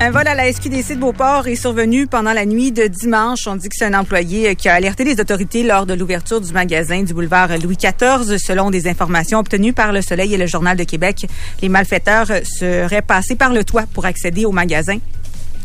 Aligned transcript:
Un 0.00 0.12
vol 0.12 0.28
à 0.28 0.34
la 0.36 0.52
SQDC 0.52 0.94
de 0.94 1.00
Beauport 1.00 1.48
est 1.48 1.56
survenu 1.56 2.06
pendant 2.06 2.32
la 2.32 2.46
nuit 2.46 2.70
de 2.70 2.86
dimanche. 2.86 3.48
On 3.48 3.56
dit 3.56 3.68
que 3.68 3.74
c'est 3.76 3.84
un 3.84 3.98
employé 3.98 4.54
qui 4.54 4.68
a 4.68 4.74
alerté 4.74 5.02
les 5.02 5.20
autorités 5.20 5.64
lors 5.64 5.86
de 5.86 5.94
l'ouverture 5.94 6.40
du 6.40 6.52
magasin 6.52 7.02
du 7.02 7.12
boulevard 7.12 7.48
Louis 7.58 7.76
XIV. 7.76 8.38
Selon 8.38 8.70
des 8.70 8.86
informations 8.86 9.40
obtenues 9.40 9.72
par 9.72 9.92
Le 9.92 10.02
Soleil 10.02 10.32
et 10.34 10.36
le 10.36 10.46
Journal 10.46 10.76
de 10.76 10.84
Québec, 10.84 11.26
les 11.62 11.68
malfaiteurs 11.68 12.28
seraient 12.44 13.02
passés 13.02 13.34
par 13.34 13.52
le 13.52 13.64
toit 13.64 13.86
pour 13.92 14.06
accéder 14.06 14.44
au 14.44 14.52
magasin. 14.52 14.98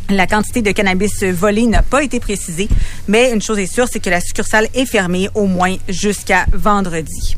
La 0.09 0.25
quantité 0.25 0.63
de 0.63 0.71
cannabis 0.71 1.23
volé 1.23 1.67
n'a 1.67 1.83
pas 1.83 2.03
été 2.03 2.19
précisée, 2.19 2.69
mais 3.07 3.31
une 3.31 3.41
chose 3.41 3.59
est 3.59 3.71
sûre, 3.71 3.87
c'est 3.87 3.99
que 3.99 4.09
la 4.09 4.19
succursale 4.19 4.67
est 4.73 4.87
fermée 4.87 5.29
au 5.35 5.45
moins 5.45 5.75
jusqu'à 5.87 6.47
vendredi. 6.51 7.37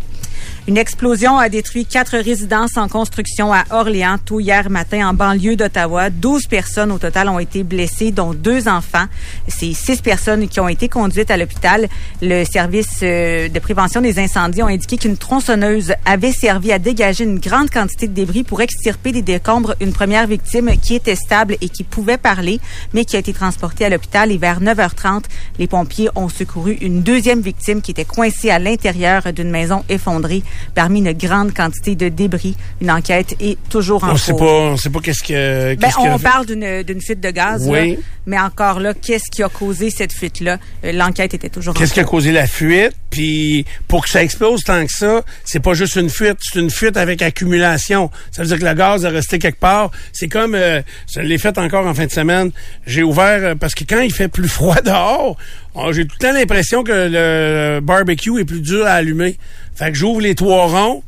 Une 0.67 0.77
explosion 0.77 1.37
a 1.37 1.47
détruit 1.47 1.85
quatre 1.85 2.17
résidences 2.17 2.75
en 2.75 2.87
construction 2.87 3.53
à 3.53 3.65
Orléans 3.69 4.17
tout 4.25 4.39
hier 4.39 4.71
matin 4.71 5.07
en 5.07 5.13
banlieue 5.13 5.55
d'Ottawa. 5.55 6.09
Douze 6.09 6.47
personnes 6.47 6.91
au 6.91 6.97
total 6.97 7.29
ont 7.29 7.37
été 7.37 7.61
blessées, 7.61 8.11
dont 8.11 8.33
deux 8.33 8.67
enfants. 8.67 9.05
C'est 9.47 9.73
six 9.73 10.01
personnes 10.01 10.47
qui 10.47 10.59
ont 10.59 10.67
été 10.67 10.89
conduites 10.89 11.29
à 11.29 11.37
l'hôpital. 11.37 11.87
Le 12.19 12.43
service 12.45 13.01
euh, 13.03 13.47
de 13.47 13.59
prévention 13.59 14.01
des 14.01 14.17
incendies 14.17 14.63
ont 14.63 14.67
indiqué 14.67 14.97
qu'une 14.97 15.17
tronçonneuse 15.17 15.93
avait 16.03 16.31
servi 16.31 16.71
à 16.71 16.79
dégager 16.79 17.25
une 17.25 17.37
grande 17.37 17.69
quantité 17.69 18.07
de 18.07 18.13
débris 18.13 18.43
pour 18.43 18.59
extirper 18.61 19.11
des 19.11 19.21
décombres 19.21 19.75
une 19.81 19.93
première 19.93 20.25
victime 20.25 20.71
qui 20.81 20.95
était 20.95 21.15
stable 21.15 21.57
et 21.61 21.69
qui 21.69 21.83
pouvait 21.83 22.17
parler, 22.17 22.59
mais 22.95 23.05
qui 23.05 23.17
a 23.17 23.19
été 23.19 23.33
transportée 23.33 23.85
à 23.85 23.89
l'hôpital. 23.89 24.31
Et 24.31 24.39
vers 24.39 24.61
9h30, 24.61 25.25
les 25.59 25.67
pompiers 25.67 26.09
ont 26.15 26.27
secouru 26.27 26.73
une 26.81 27.03
deuxième 27.03 27.41
victime 27.41 27.83
qui 27.83 27.91
était 27.91 28.03
coincée 28.03 28.49
à 28.49 28.57
l'intérieur 28.57 29.31
d'une 29.31 29.51
maison 29.51 29.85
effondrée 29.89 30.41
parmi 30.73 30.99
une 30.99 31.13
grande 31.13 31.53
quantité 31.53 31.95
de 31.95 32.09
débris. 32.09 32.55
Une 32.81 32.91
enquête 32.91 33.35
est 33.39 33.57
toujours 33.69 34.03
en 34.03 34.07
On 34.07 34.11
cours. 34.11 34.19
sait 34.19 34.33
pas, 34.33 34.45
on 34.45 34.77
sait 34.77 34.89
pas 34.89 34.99
qu'est-ce 34.99 35.23
que. 35.23 35.75
Ben, 35.75 35.89
a 35.89 36.01
on 36.15 36.19
parle 36.19 36.45
d'une 36.45 37.01
fuite 37.01 37.19
de 37.21 37.31
gaz, 37.31 37.67
Oui. 37.67 37.95
là. 37.95 38.01
mais 38.25 38.39
encore 38.39 38.79
là, 38.79 38.93
qu'est-ce 38.93 39.29
qui 39.31 39.43
a 39.43 39.49
causé 39.49 39.89
cette 39.89 40.13
fuite-là? 40.13 40.57
Euh, 40.83 40.91
L'enquête 40.91 41.33
était 41.33 41.49
toujours 41.49 41.75
en 41.75 41.79
Qu'est-ce 41.79 41.93
qui 41.93 41.99
a 41.99 42.03
cours. 42.03 42.11
causé 42.19 42.31
la 42.31 42.47
fuite? 42.47 42.93
Puis 43.09 43.65
pour 43.87 44.03
que 44.03 44.09
ça 44.09 44.21
explose 44.23 44.63
tant 44.65 44.85
que 44.85 44.91
ça, 44.91 45.21
c'est 45.45 45.61
pas 45.61 45.73
juste 45.73 45.95
une 45.95 46.09
fuite, 46.09 46.37
c'est 46.41 46.59
une 46.59 46.69
fuite 46.69 46.97
avec 46.97 47.21
accumulation. 47.21 48.11
Ça 48.31 48.41
veut 48.41 48.47
dire 48.49 48.59
que 48.59 48.65
le 48.65 48.73
gaz 48.73 49.05
est 49.05 49.09
resté 49.09 49.39
quelque 49.39 49.59
part. 49.59 49.91
C'est 50.11 50.27
comme, 50.27 50.53
euh, 50.55 50.81
je 51.13 51.21
l'ai 51.21 51.37
fait 51.37 51.57
encore 51.57 51.87
en 51.87 51.93
fin 51.93 52.05
de 52.07 52.11
semaine. 52.11 52.51
J'ai 52.85 53.03
ouvert 53.03 53.39
euh, 53.41 53.55
parce 53.55 53.73
que 53.73 53.85
quand 53.85 54.01
il 54.01 54.11
fait 54.11 54.27
plus 54.27 54.49
froid 54.49 54.81
dehors, 54.83 55.37
oh, 55.75 55.91
j'ai 55.93 56.05
tout 56.05 56.15
le 56.19 56.27
temps 56.27 56.33
l'impression 56.33 56.83
que 56.83 56.91
le 56.91 57.79
barbecue 57.81 58.39
est 58.39 58.45
plus 58.45 58.61
dur 58.61 58.85
à 58.85 58.91
allumer. 58.93 59.37
Fait 59.75 59.91
que 59.91 59.97
j'ouvre 59.97 60.21
les 60.21 60.35
trois 60.35 60.67
ronds, 60.67 61.03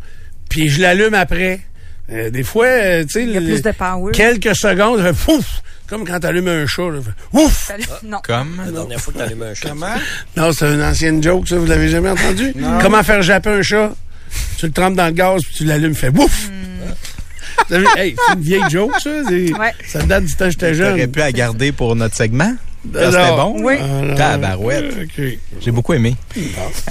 puis 0.49 0.67
je 0.69 0.81
l'allume 0.81 1.13
après. 1.13 1.61
Euh, 2.11 2.29
des 2.29 2.43
fois, 2.43 2.67
euh, 2.67 3.03
tu 3.03 3.09
sais, 3.09 3.23
Il 3.23 3.31
y 3.31 3.37
a 3.37 3.39
le- 3.41 3.47
plus 3.47 3.61
de 3.61 3.71
power. 3.71 4.11
quelques 4.13 4.55
secondes, 4.55 5.01
fait 5.01 5.13
pouf, 5.25 5.61
comme 5.87 6.05
quand 6.07 6.19
tu 6.21 6.27
allumes 6.27 6.47
un 6.47 6.65
chat. 6.65 6.83
Là, 6.89 6.99
ouf. 7.33 7.71
Non. 8.03 8.19
Comme? 8.23 8.61
La 8.65 8.71
dernière 8.71 8.99
fois 9.01 9.13
que 9.13 9.17
t'allumes 9.19 9.43
un 9.43 9.53
chat. 9.53 9.73
Non, 10.37 10.51
c'est 10.53 10.73
une 10.73 10.83
ancienne 10.83 11.21
joke, 11.21 11.47
ça, 11.49 11.57
vous 11.57 11.65
l'avez 11.65 11.89
jamais 11.89 12.09
entendu? 12.09 12.53
Comment 12.81 13.03
faire 13.03 13.21
japper 13.21 13.49
un 13.49 13.61
chat? 13.61 13.91
Tu 14.57 14.67
le 14.67 14.71
trempes 14.71 14.95
dans 14.95 15.05
le 15.07 15.11
gaz, 15.11 15.41
puis 15.43 15.53
tu 15.57 15.63
l'allumes, 15.65 15.95
fait! 15.95 16.09
Vous 16.09 17.73
avez- 17.73 17.87
hey, 17.97 18.15
c'est 18.27 18.33
une 18.35 18.41
vieille 18.41 18.69
joke, 18.69 18.93
ça? 19.01 19.09
C'est- 19.27 19.53
Ouais. 19.53 19.73
Ça 19.87 20.01
date 20.03 20.25
du 20.25 20.33
temps 20.33 20.45
que 20.45 20.51
j'étais 20.51 20.71
T'aurais 20.73 20.97
jeune. 20.99 21.11
pu 21.11 21.19
la 21.19 21.31
garder 21.31 21.71
pour 21.71 21.95
notre 21.95 22.15
segment? 22.15 22.53
Alors, 22.95 23.11
C'était 23.11 23.35
bon? 23.35 23.55
Oui. 23.63 23.75
alors, 23.77 24.15
Tabarouette. 24.15 24.93
OK. 25.03 25.23
J'ai 25.61 25.71
beaucoup 25.71 25.93
aimé. 25.93 26.15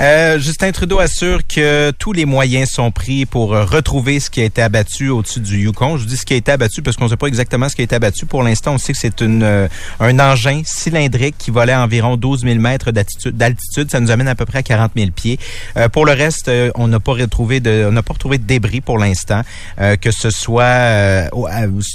Euh, 0.00 0.38
Justin 0.38 0.72
Trudeau 0.72 0.98
assure 0.98 1.46
que 1.46 1.92
tous 1.98 2.12
les 2.12 2.24
moyens 2.24 2.70
sont 2.70 2.90
pris 2.90 3.26
pour 3.26 3.54
euh, 3.54 3.64
retrouver 3.64 4.20
ce 4.20 4.30
qui 4.30 4.40
a 4.40 4.44
été 4.44 4.62
abattu 4.62 5.08
au-dessus 5.08 5.40
du 5.40 5.58
Yukon. 5.58 5.96
Je 5.96 6.02
vous 6.02 6.08
dis 6.08 6.16
ce 6.16 6.26
qui 6.26 6.34
a 6.34 6.36
été 6.36 6.52
abattu 6.52 6.82
parce 6.82 6.96
qu'on 6.96 7.04
ne 7.04 7.10
sait 7.10 7.16
pas 7.16 7.26
exactement 7.26 7.68
ce 7.68 7.74
qui 7.74 7.82
a 7.82 7.84
été 7.84 7.94
abattu. 7.94 8.26
Pour 8.26 8.42
l'instant, 8.42 8.74
on 8.74 8.78
sait 8.78 8.92
que 8.92 8.98
c'est 8.98 9.20
une 9.20 9.42
euh, 9.42 9.68
un 10.00 10.18
engin 10.18 10.62
cylindrique 10.64 11.36
qui 11.38 11.50
volait 11.50 11.72
à 11.72 11.82
environ 11.82 12.16
12 12.16 12.42
000 12.42 12.56
mètres 12.56 12.90
d'altitude. 12.90 13.90
Ça 13.90 14.00
nous 14.00 14.10
amène 14.10 14.28
à 14.28 14.34
peu 14.34 14.44
près 14.44 14.58
à 14.58 14.62
40 14.62 14.92
000 14.96 15.10
pieds. 15.10 15.38
Euh, 15.76 15.88
pour 15.88 16.04
le 16.06 16.12
reste, 16.12 16.48
euh, 16.48 16.70
on 16.74 16.88
n'a 16.88 17.00
pas 17.00 17.12
retrouvé 17.12 17.60
de 17.60 17.86
on 17.88 17.92
n'a 17.92 18.02
pas 18.02 18.12
retrouvé 18.14 18.38
de 18.38 18.44
débris 18.44 18.80
pour 18.80 18.98
l'instant, 18.98 19.42
euh, 19.80 19.96
que 19.96 20.10
ce 20.10 20.30
soit 20.30 20.62
euh, 20.64 21.28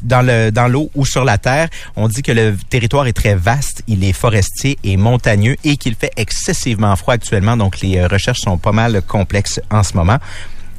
dans 0.03 0.21
le 0.21 0.51
dans 0.51 0.67
l'eau 0.67 0.89
ou 0.95 1.05
sur 1.05 1.23
la 1.23 1.37
terre. 1.37 1.67
On 1.95 2.07
dit 2.07 2.21
que 2.21 2.31
le 2.31 2.55
territoire 2.69 3.07
est 3.07 3.13
très 3.13 3.35
vaste, 3.35 3.83
il 3.91 4.03
est 4.05 4.13
forestier 4.13 4.77
et 4.83 4.95
montagneux 4.95 5.57
et 5.63 5.75
qu'il 5.75 5.95
fait 5.95 6.11
excessivement 6.15 6.95
froid 6.95 7.15
actuellement. 7.15 7.57
Donc 7.57 7.81
les 7.81 7.97
euh, 7.97 8.07
recherches 8.07 8.39
sont 8.39 8.57
pas 8.57 8.71
mal 8.71 9.01
complexes 9.01 9.59
en 9.69 9.83
ce 9.83 9.95
moment. 9.95 10.17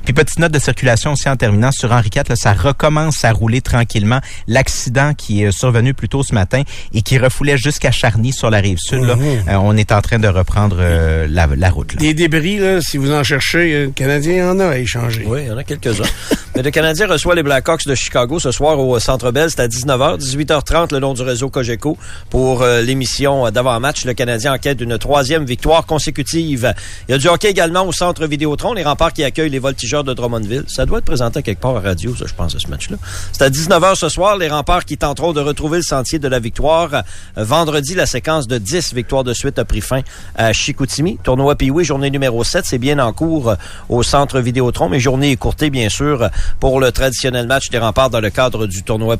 Puis 0.04 0.12
petite 0.12 0.38
note 0.38 0.52
de 0.52 0.58
circulation 0.58 1.12
aussi 1.12 1.28
en 1.28 1.36
terminant 1.36 1.70
sur 1.72 1.92
Henri 1.92 2.10
IV, 2.14 2.24
là, 2.28 2.36
ça 2.36 2.52
recommence 2.52 3.24
à 3.24 3.32
rouler 3.32 3.60
tranquillement. 3.60 4.20
L'accident 4.46 5.14
qui 5.14 5.42
est 5.42 5.52
survenu 5.52 5.94
plus 5.94 6.08
tôt 6.08 6.22
ce 6.22 6.34
matin 6.34 6.62
et 6.92 7.02
qui 7.02 7.18
refoulait 7.18 7.56
jusqu'à 7.56 7.90
Charny 7.90 8.32
sur 8.32 8.50
la 8.50 8.58
rive 8.58 8.78
sud, 8.78 9.02
là, 9.02 9.16
euh, 9.18 9.54
on 9.54 9.76
est 9.76 9.92
en 9.92 10.00
train 10.00 10.18
de 10.18 10.28
reprendre 10.28 10.76
euh, 10.80 11.26
la, 11.30 11.48
la 11.56 11.70
route. 11.70 11.94
Là. 11.94 12.00
Des 12.00 12.14
débris, 12.14 12.58
là, 12.58 12.80
si 12.80 12.96
vous 12.96 13.12
en 13.12 13.22
cherchez, 13.22 13.72
euh, 13.74 13.84
le 13.86 13.91
Canadien 13.91 14.50
en 14.50 14.60
a 14.60 14.66
à 14.68 14.78
échanger. 14.78 15.24
Oui, 15.26 15.42
il 15.42 15.48
y 15.48 15.50
en 15.50 15.56
a 15.56 15.64
quelques-uns. 15.64 16.04
Mais 16.54 16.62
le 16.62 16.70
Canadien 16.70 17.06
reçoit 17.06 17.34
les 17.34 17.42
Blackhawks 17.42 17.86
de 17.86 17.94
Chicago 17.94 18.38
ce 18.38 18.50
soir 18.50 18.78
au 18.78 18.98
Centre 18.98 19.30
Bell. 19.30 19.48
C'est 19.50 19.60
à 19.60 19.68
19h, 19.68 20.18
18h30 20.18 20.92
le 20.92 20.98
long 20.98 21.14
du 21.14 21.22
réseau 21.22 21.48
Cogeco 21.48 21.96
pour 22.28 22.62
euh, 22.62 22.82
l'émission 22.82 23.50
d'avant-match. 23.50 24.04
Le 24.04 24.12
Canadien 24.12 24.52
en 24.52 24.58
quête 24.58 24.76
d'une 24.76 24.98
troisième 24.98 25.46
victoire 25.46 25.86
consécutive. 25.86 26.74
Il 27.08 27.12
y 27.12 27.14
a 27.14 27.18
du 27.18 27.28
hockey 27.28 27.48
également 27.48 27.86
au 27.86 27.92
Centre 27.92 28.26
Vidéotron. 28.26 28.74
Les 28.74 28.82
remparts 28.82 29.14
qui 29.14 29.24
accueillent 29.24 29.48
les 29.48 29.58
voltigeurs 29.58 29.91
de 30.03 30.14
Drummondville. 30.14 30.64
Ça 30.69 30.86
doit 30.86 30.98
être 30.98 31.04
présenté 31.04 31.42
quelque 31.42 31.60
part 31.60 31.76
à 31.76 31.80
radio, 31.80 32.16
ça, 32.16 32.25
je 32.26 32.34
pense, 32.34 32.54
à 32.54 32.58
ce 32.58 32.69
match-là. 32.69 32.97
C'est 33.32 33.42
à 33.42 33.50
19h 33.50 33.94
ce 33.97 34.08
soir. 34.08 34.36
Les 34.38 34.48
remparts 34.48 34.84
qui 34.84 34.97
tenteront 34.97 35.32
de 35.32 35.41
retrouver 35.41 35.78
le 35.78 35.82
sentier 35.82 36.19
de 36.19 36.28
la 36.28 36.38
victoire. 36.38 36.91
Euh, 36.94 37.44
vendredi, 37.44 37.94
la 37.94 38.06
séquence 38.06 38.48
de 38.48 38.58
10 38.58 38.94
victoires 38.94 39.25
de 39.25 39.34
suite 39.34 39.58
a 39.58 39.64
pris 39.64 39.80
fin 39.82 40.00
à 40.36 40.53
Chicoutimi. 40.53 41.19
Tournoi 41.22 41.54
Pee-Wee, 41.56 41.84
journée 41.84 42.10
numéro 42.10 42.42
7. 42.44 42.64
C'est 42.64 42.78
bien 42.78 42.98
en 42.98 43.12
cours 43.12 43.50
euh, 43.50 43.54
au 43.88 44.03
Centre 44.03 44.41
Vidéotron, 44.41 44.88
mais 44.88 45.00
journée 45.00 45.30
écourtée, 45.30 45.70
bien 45.70 45.88
sûr, 45.88 46.30
pour 46.59 46.80
le 46.80 46.92
traditionnel 46.92 47.47
match 47.47 47.69
des 47.70 47.78
remparts 47.78 48.10
dans 48.10 48.20
le 48.20 48.30
cadre 48.30 48.66
du 48.66 48.82
tournoi 48.82 49.16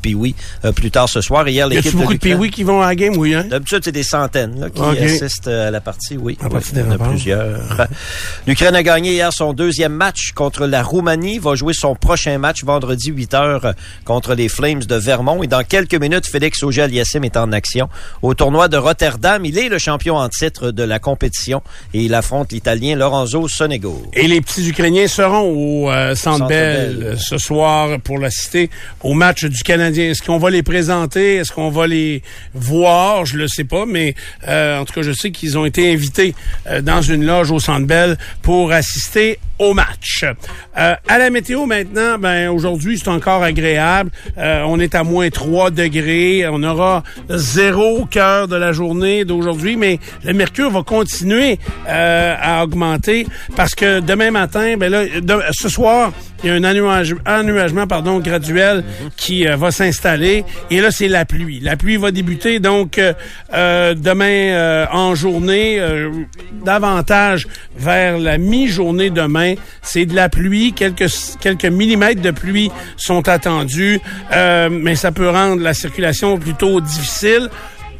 euh, 0.65 0.71
plus 0.71 0.91
tard 0.91 1.09
ce 1.09 1.21
soir. 1.21 1.47
Hier, 1.47 1.67
Y 1.67 1.69
l'équipe 1.69 1.87
a-tu 1.87 1.95
de 1.95 2.01
beaucoup 2.01 2.13
de 2.13 2.19
Pee-Wee 2.19 2.49
qui 2.51 2.63
vont 2.63 2.81
à 2.81 2.87
la 2.87 2.95
game, 2.95 3.15
oui, 3.17 3.33
hein? 3.33 3.45
D'habitude, 3.49 3.81
c'est 3.83 3.91
des 3.91 4.03
centaines 4.03 4.59
là, 4.59 4.69
qui 4.69 4.81
assistent 4.81 5.47
euh, 5.47 5.67
à 5.67 5.71
la 5.71 5.81
partie, 5.81 6.17
oui. 6.17 6.37
À 6.41 6.45
Oui, 6.45 6.51
partie 6.51 6.73
des 6.73 6.81
y 6.81 6.83
a 6.83 6.89
remparts. 6.89 7.09
plusieurs. 7.09 7.87
L'Ukraine 8.47 8.75
a 8.75 8.83
gagné 8.83 9.13
hier 9.13 9.31
son 9.33 9.53
deuxième 9.53 9.93
match 9.93 10.31
contre 10.33 10.62
la 10.67 10.83
Roumanie. 10.83 11.39
Va 11.39 11.55
jouer 11.55 11.73
son 11.73 11.95
prochain 11.95 12.37
match 12.37 12.63
vendredi 12.63 13.11
8 13.11 13.33
heures 13.33 13.73
contre 14.05 14.33
les 14.35 14.49
Flames 14.49 14.83
de 14.83 14.95
Vermont. 14.95 15.43
Et 15.43 15.47
dans 15.47 15.63
quelques 15.63 15.95
minutes, 15.95 16.27
Félix 16.27 16.63
Auger-Aliassime 16.63 17.23
est 17.23 17.37
en 17.37 17.51
action 17.51 17.89
au 18.21 18.33
tournoi 18.33 18.67
de 18.67 18.77
Rotterdam. 18.77 19.43
Il 19.45 19.57
est 19.57 19.69
le 19.69 19.77
champion 19.77 20.17
en 20.17 20.29
titre 20.29 20.71
de 20.71 20.83
la 20.83 20.99
compétition 20.99 21.61
et 21.93 22.01
il 22.03 22.13
affronte 22.13 22.51
l'Italien 22.51 22.95
Lorenzo 22.95 23.47
Sonego. 23.47 24.01
Et 24.13 24.27
les 24.27 24.41
petits 24.41 24.67
Ukrainiens 24.67 25.07
seront 25.07 25.49
au 25.49 25.91
euh, 25.91 26.15
Centre 26.15 26.47
Bell 26.47 26.99
euh, 27.01 27.17
ce 27.17 27.37
soir 27.37 27.99
pour 28.03 28.17
l'assister 28.17 28.69
au 29.01 29.13
match 29.13 29.45
du 29.45 29.63
Canadien. 29.63 30.11
Est-ce 30.11 30.21
qu'on 30.21 30.37
va 30.37 30.49
les 30.49 30.63
présenter? 30.63 31.35
Est-ce 31.35 31.51
qu'on 31.51 31.69
va 31.69 31.87
les 31.87 32.21
voir? 32.53 33.25
Je 33.25 33.37
le 33.37 33.47
sais 33.47 33.63
pas, 33.63 33.85
mais 33.85 34.15
euh, 34.47 34.79
en 34.79 34.85
tout 34.85 34.93
cas, 34.93 35.01
je 35.01 35.11
sais 35.11 35.31
qu'ils 35.31 35.57
ont 35.57 35.65
été 35.65 35.91
invités 35.91 36.35
euh, 36.67 36.81
dans 36.81 37.01
une 37.01 37.25
loge 37.25 37.51
au 37.51 37.59
Centre 37.59 37.85
Bell 37.85 38.17
pour 38.41 38.71
assister 38.71 39.39
match. 39.71 40.25
Euh, 40.77 40.95
à 41.07 41.17
la 41.17 41.29
météo 41.29 41.65
maintenant, 41.65 42.17
ben 42.19 42.49
aujourd'hui 42.49 42.97
c'est 42.99 43.07
encore 43.07 43.41
agréable. 43.43 44.09
Euh, 44.37 44.63
on 44.67 44.79
est 44.81 44.95
à 44.95 45.03
moins 45.03 45.29
3 45.29 45.71
degrés. 45.71 46.45
On 46.51 46.61
aura 46.63 47.03
zéro 47.29 48.05
cœur 48.05 48.49
de 48.49 48.57
la 48.57 48.73
journée 48.73 49.23
d'aujourd'hui, 49.23 49.77
mais 49.77 49.99
le 50.25 50.33
mercure 50.33 50.69
va 50.71 50.83
continuer 50.83 51.59
euh, 51.87 52.35
à 52.37 52.63
augmenter 52.63 53.25
parce 53.55 53.75
que 53.75 54.01
demain 54.01 54.31
matin, 54.31 54.75
ben 54.77 54.91
là, 54.91 55.03
ce 55.51 55.69
soir, 55.69 56.11
il 56.43 56.49
y 56.49 56.51
a 56.51 56.55
un 56.55 56.63
annuage- 56.65 57.15
ennuagement 57.25 57.87
pardon, 57.87 58.19
graduel 58.19 58.83
qui 59.15 59.47
euh, 59.47 59.55
va 59.55 59.71
s'installer. 59.71 60.43
Et 60.71 60.81
là, 60.81 60.91
c'est 60.91 61.07
la 61.07 61.23
pluie. 61.23 61.59
La 61.61 61.77
pluie 61.77 61.95
va 61.97 62.11
débuter 62.11 62.59
donc 62.59 62.99
demain 63.53 64.87
en 64.91 65.13
journée, 65.15 65.79
davantage 66.65 67.47
vers 67.77 68.17
la 68.17 68.37
mi-journée 68.37 69.09
demain. 69.09 69.52
C'est 69.81 70.05
de 70.05 70.15
la 70.15 70.29
pluie. 70.29 70.73
Quelques, 70.73 71.65
millimètres 71.65 72.21
de 72.21 72.31
pluie 72.31 72.71
sont 72.97 73.27
attendus, 73.27 73.99
euh, 74.31 74.69
mais 74.71 74.95
ça 74.95 75.11
peut 75.11 75.29
rendre 75.29 75.61
la 75.61 75.73
circulation 75.73 76.37
plutôt 76.37 76.81
difficile 76.81 77.49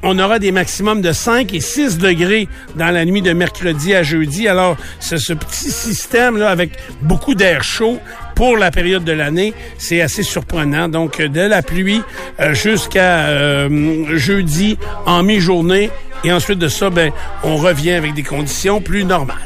on 0.03 0.19
aura 0.19 0.37
des 0.37 0.51
maximums 0.51 1.01
de 1.01 1.13
5 1.13 1.53
et 1.53 1.61
6 1.61 1.97
degrés 1.97 2.49
dans 2.75 2.91
la 2.91 3.05
nuit 3.05 3.21
de 3.21 3.31
mercredi 3.31 3.95
à 3.95 4.03
jeudi. 4.03 4.47
Alors, 4.49 4.75
c'est 4.99 5.17
ce 5.17 5.31
petit 5.31 5.71
système-là 5.71 6.49
avec 6.49 6.71
beaucoup 7.01 7.35
d'air 7.35 7.63
chaud 7.63 7.99
pour 8.35 8.57
la 8.57 8.71
période 8.71 9.03
de 9.03 9.11
l'année, 9.11 9.53
c'est 9.77 10.01
assez 10.01 10.23
surprenant. 10.23 10.89
Donc, 10.89 11.21
de 11.21 11.41
la 11.41 11.61
pluie 11.61 12.01
euh, 12.39 12.53
jusqu'à 12.53 13.27
euh, 13.27 14.17
jeudi 14.17 14.77
en 15.05 15.23
mi-journée. 15.23 15.89
Et 16.23 16.31
ensuite 16.31 16.59
de 16.59 16.67
ça, 16.67 16.89
ben, 16.89 17.11
on 17.43 17.57
revient 17.57 17.91
avec 17.91 18.13
des 18.13 18.23
conditions 18.23 18.81
plus 18.81 19.03
normales. 19.03 19.37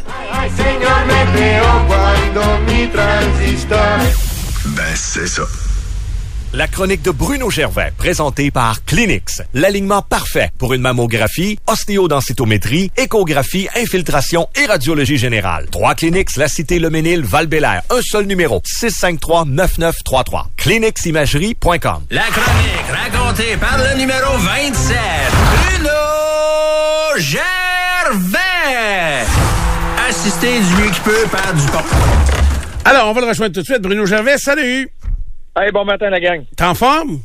Ben, 4.66 4.84
c'est 4.96 5.28
ça. 5.28 5.44
La 6.54 6.66
chronique 6.66 7.02
de 7.02 7.12
Bruno 7.12 7.50
Gervais, 7.50 7.92
présentée 7.98 8.52
par 8.52 8.86
Clinix. 8.86 9.42
L'alignement 9.54 10.02
parfait 10.02 10.50
pour 10.58 10.74
une 10.74 10.80
mammographie, 10.80 11.60
ostéodensitométrie, 11.68 12.90
échographie, 12.96 13.68
infiltration 13.76 14.48
et 14.56 14.66
radiologie 14.66 15.18
générale. 15.18 15.68
Trois 15.70 15.94
Clinix, 15.94 16.38
la 16.38 16.48
cité 16.48 16.80
Le 16.80 16.90
Ménil, 16.90 17.26
val 17.26 17.50
Un 17.90 18.02
seul 18.02 18.28
numéro, 18.28 18.62
653-9933. 18.82 20.46
Cliniximagerie.com. 20.56 22.06
La 22.12 22.24
chronique 22.24 22.92
racontée 22.92 23.58
par 23.58 23.78
le 23.80 23.98
numéro 24.00 24.38
27, 24.38 24.98
Bruno 25.52 25.90
Gervais. 27.18 28.38
Assisté 30.08 30.62
du 30.62 30.82
mieux 30.82 30.92
qui 30.92 31.02
peut 31.02 31.28
par 31.30 31.54
du 31.54 31.66
port. 31.66 31.84
Alors, 32.86 33.10
on 33.10 33.12
va 33.12 33.20
le 33.20 33.28
rejoindre 33.28 33.54
tout 33.54 33.60
de 33.60 33.66
suite. 33.66 33.82
Bruno 33.82 34.06
Gervais, 34.06 34.38
salut! 34.38 34.90
Hey, 35.60 35.72
bon 35.72 35.86
matin, 35.86 36.12
la 36.12 36.20
gang. 36.20 36.44
T'es 36.56 36.64
en 36.66 36.76
forme? 36.76 37.20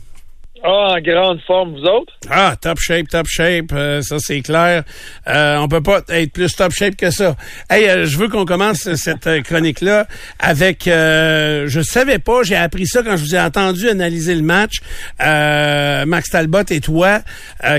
Ah, 0.65 0.95
en 0.95 1.01
grande 1.01 1.41
forme, 1.45 1.73
vous 1.73 1.85
autres? 1.85 2.13
Ah, 2.31 2.55
top 2.61 2.79
shape, 2.79 3.09
top 3.09 3.27
shape, 3.27 3.73
euh, 3.73 4.01
ça 4.01 4.19
c'est 4.21 4.43
clair. 4.43 4.85
Euh, 5.27 5.57
on 5.57 5.67
peut 5.67 5.81
pas 5.81 6.03
être 6.09 6.33
plus 6.33 6.55
top 6.55 6.73
shape 6.73 6.95
que 6.95 7.11
ça. 7.11 7.35
Hey, 7.69 7.89
euh, 7.89 8.07
je 8.07 8.17
veux 8.17 8.29
qu'on 8.29 8.45
commence 8.45 8.95
cette 8.95 9.27
euh, 9.27 9.43
chronique-là 9.43 10.07
avec, 10.39 10.85
je 10.87 11.83
savais 11.83 12.21
pas, 12.21 12.45
j'ai 12.45 12.55
appris 12.55 12.87
ça 12.87 13.03
quand 13.03 13.17
je 13.17 13.25
vous 13.25 13.35
ai 13.35 13.41
entendu 13.41 13.89
analyser 13.89 14.37
le 14.37 14.43
match, 14.43 14.77
Max 15.19 16.31
Talbot 16.31 16.63
et 16.71 16.81
toi, 16.81 17.21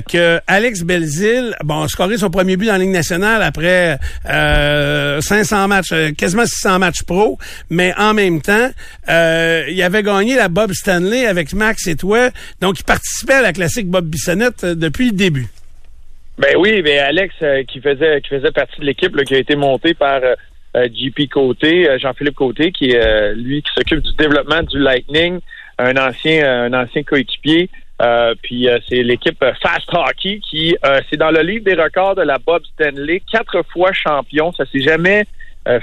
que 0.09 0.41
Alex 0.47 0.81
Belzil, 0.81 1.55
bon, 1.63 1.83
a 1.83 1.87
scoré 1.87 2.17
son 2.17 2.29
premier 2.29 2.57
but 2.57 2.65
dans 2.67 2.73
la 2.73 2.79
Ligue 2.79 2.89
nationale 2.89 3.41
après 3.43 3.97
500 4.25 5.67
matchs, 5.67 5.93
quasiment 6.17 6.45
600 6.45 6.79
matchs 6.79 7.03
pro, 7.03 7.37
mais 7.69 7.93
en 7.97 8.13
même 8.13 8.41
temps, 8.41 8.69
il 9.07 9.81
avait 9.83 10.03
gagné 10.03 10.35
la 10.35 10.49
Bob 10.49 10.73
Stanley 10.73 11.25
avec 11.25 11.53
Max 11.53 11.87
et 11.87 11.95
toi, 11.95 12.29
qui 12.73 12.83
participait 12.83 13.33
à 13.33 13.41
la 13.41 13.53
classique 13.53 13.87
Bob 13.87 14.05
Bissonnette 14.05 14.63
euh, 14.63 14.75
depuis 14.75 15.07
le 15.07 15.15
début. 15.15 15.47
Ben 16.37 16.55
oui, 16.57 16.81
ben 16.81 16.99
Alex 16.99 17.33
euh, 17.41 17.63
qui 17.63 17.79
faisait 17.79 18.21
qui 18.21 18.29
faisait 18.29 18.51
partie 18.51 18.79
de 18.79 18.85
l'équipe 18.85 19.15
qui 19.23 19.35
a 19.35 19.37
été 19.37 19.55
montée 19.55 19.93
par 19.93 20.21
euh, 20.23 20.87
JP 20.91 21.29
Côté, 21.31 21.87
Jean-Philippe 21.99 22.35
Côté, 22.35 22.71
qui 22.71 22.91
est 22.91 23.35
lui 23.35 23.61
qui 23.61 23.71
s'occupe 23.75 23.99
du 23.99 24.13
développement 24.15 24.63
du 24.63 24.79
Lightning, 24.79 25.39
un 25.77 25.95
ancien 25.97 26.43
un 26.43 26.73
ancien 26.73 27.03
coéquipier. 27.03 27.69
puis 28.41 28.67
c'est 28.89 29.03
l'équipe 29.03 29.37
Fast 29.61 29.93
Hockey 29.93 30.39
qui 30.49 30.75
c'est 31.07 31.17
dans 31.17 31.29
le 31.29 31.41
livre 31.41 31.63
des 31.63 31.75
records 31.75 32.15
de 32.15 32.23
la 32.23 32.39
Bob 32.39 32.63
Stanley, 32.73 33.21
quatre 33.31 33.61
fois 33.71 33.93
champion. 33.93 34.51
Ça 34.53 34.65
s'est 34.65 34.81
jamais 34.81 35.25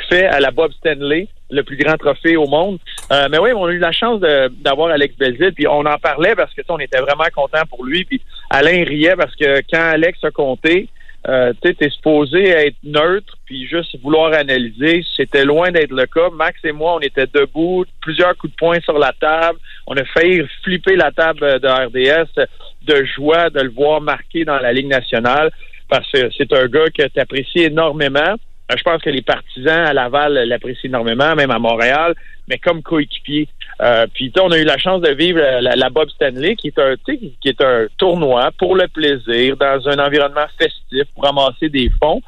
fait 0.09 0.27
à 0.27 0.41
la 0.41 0.51
Bob 0.51 0.73
Stanley 0.73 1.29
le 1.51 1.63
plus 1.63 1.77
grand 1.77 1.97
trophée 1.97 2.37
au 2.37 2.47
monde. 2.47 2.79
Euh, 3.13 3.29
mais 3.31 3.39
oui, 3.39 3.51
on 3.55 3.67
a 3.67 3.73
eu 3.73 3.79
la 3.79 3.93
chance 3.93 4.21
d'avoir 4.21 4.91
Alex 4.91 5.17
Belzil, 5.17 5.53
puis 5.53 5.67
on 5.67 5.81
en 5.81 5.99
parlait 5.99 6.35
parce 6.35 6.55
que 6.55 6.63
on 6.69 6.79
était 6.79 7.01
vraiment 7.01 7.25
content 7.35 7.63
pour 7.69 7.85
lui. 7.85 8.05
Puis 8.05 8.21
Alain 8.51 8.85
riait 8.85 9.17
parce 9.17 9.35
que 9.35 9.61
quand 9.71 9.91
Alex 9.93 10.23
a 10.25 10.31
compté, 10.31 10.89
euh, 11.29 11.53
tu 11.61 11.77
es 11.79 11.91
supposé 11.91 12.49
être 12.49 12.77
neutre 12.83 13.37
puis 13.45 13.67
juste 13.67 14.01
vouloir 14.03 14.33
analyser. 14.33 15.05
C'était 15.17 15.45
loin 15.45 15.71
d'être 15.71 15.93
le 15.93 16.07
cas. 16.07 16.31
Max 16.31 16.59
et 16.65 16.73
moi, 16.73 16.95
on 16.95 17.01
était 17.01 17.27
debout, 17.27 17.85
plusieurs 18.01 18.37
coups 18.37 18.53
de 18.53 18.57
poing 18.57 18.81
sur 18.81 18.99
la 18.99 19.13
table. 19.13 19.59
On 19.87 19.97
a 19.97 20.05
failli 20.05 20.43
flipper 20.63 20.97
la 20.97 21.11
table 21.11 21.61
de 21.61 21.69
RDS 21.69 22.47
de 22.83 23.05
joie 23.05 23.51
de 23.51 23.61
le 23.61 23.71
voir 23.71 24.01
marquer 24.01 24.45
dans 24.45 24.59
la 24.59 24.73
Ligue 24.73 24.89
nationale 24.89 25.51
parce 25.89 26.11
que 26.11 26.31
c'est 26.37 26.53
un 26.53 26.67
gars 26.67 26.89
que 26.97 27.07
tu 27.07 27.21
apprécies 27.21 27.65
énormément. 27.65 28.37
Euh, 28.71 28.75
je 28.77 28.83
pense 28.83 29.03
que 29.03 29.11
les 29.11 29.23
partisans 29.23 29.87
à 29.87 29.93
Laval 29.93 30.35
l'apprécient 30.35 30.89
énormément, 30.89 31.35
même 31.35 31.51
à 31.51 31.59
Montréal, 31.59 32.15
mais 32.49 32.59
comme 32.59 32.83
coéquipier. 32.83 33.49
Euh, 33.81 34.07
puis 34.13 34.33
on 34.41 34.51
a 34.51 34.59
eu 34.59 34.65
la 34.65 34.79
chance 34.79 35.01
de 35.01 35.11
vivre 35.11 35.41
la, 35.41 35.91
Bob 35.91 36.09
Stanley, 36.11 36.57
qui 36.57 36.69
est 36.69 36.79
un 36.79 36.95
qui 37.05 37.49
est 37.49 37.63
un 37.63 37.87
tournoi 37.97 38.51
pour 38.59 38.77
le 38.77 38.89
plaisir, 38.89 39.57
dans 39.57 39.89
un 39.89 39.99
environnement 39.99 40.47
festif, 40.59 41.05
pour 41.15 41.25
ramasser 41.25 41.69
des 41.69 41.91
fonds. 42.01 42.23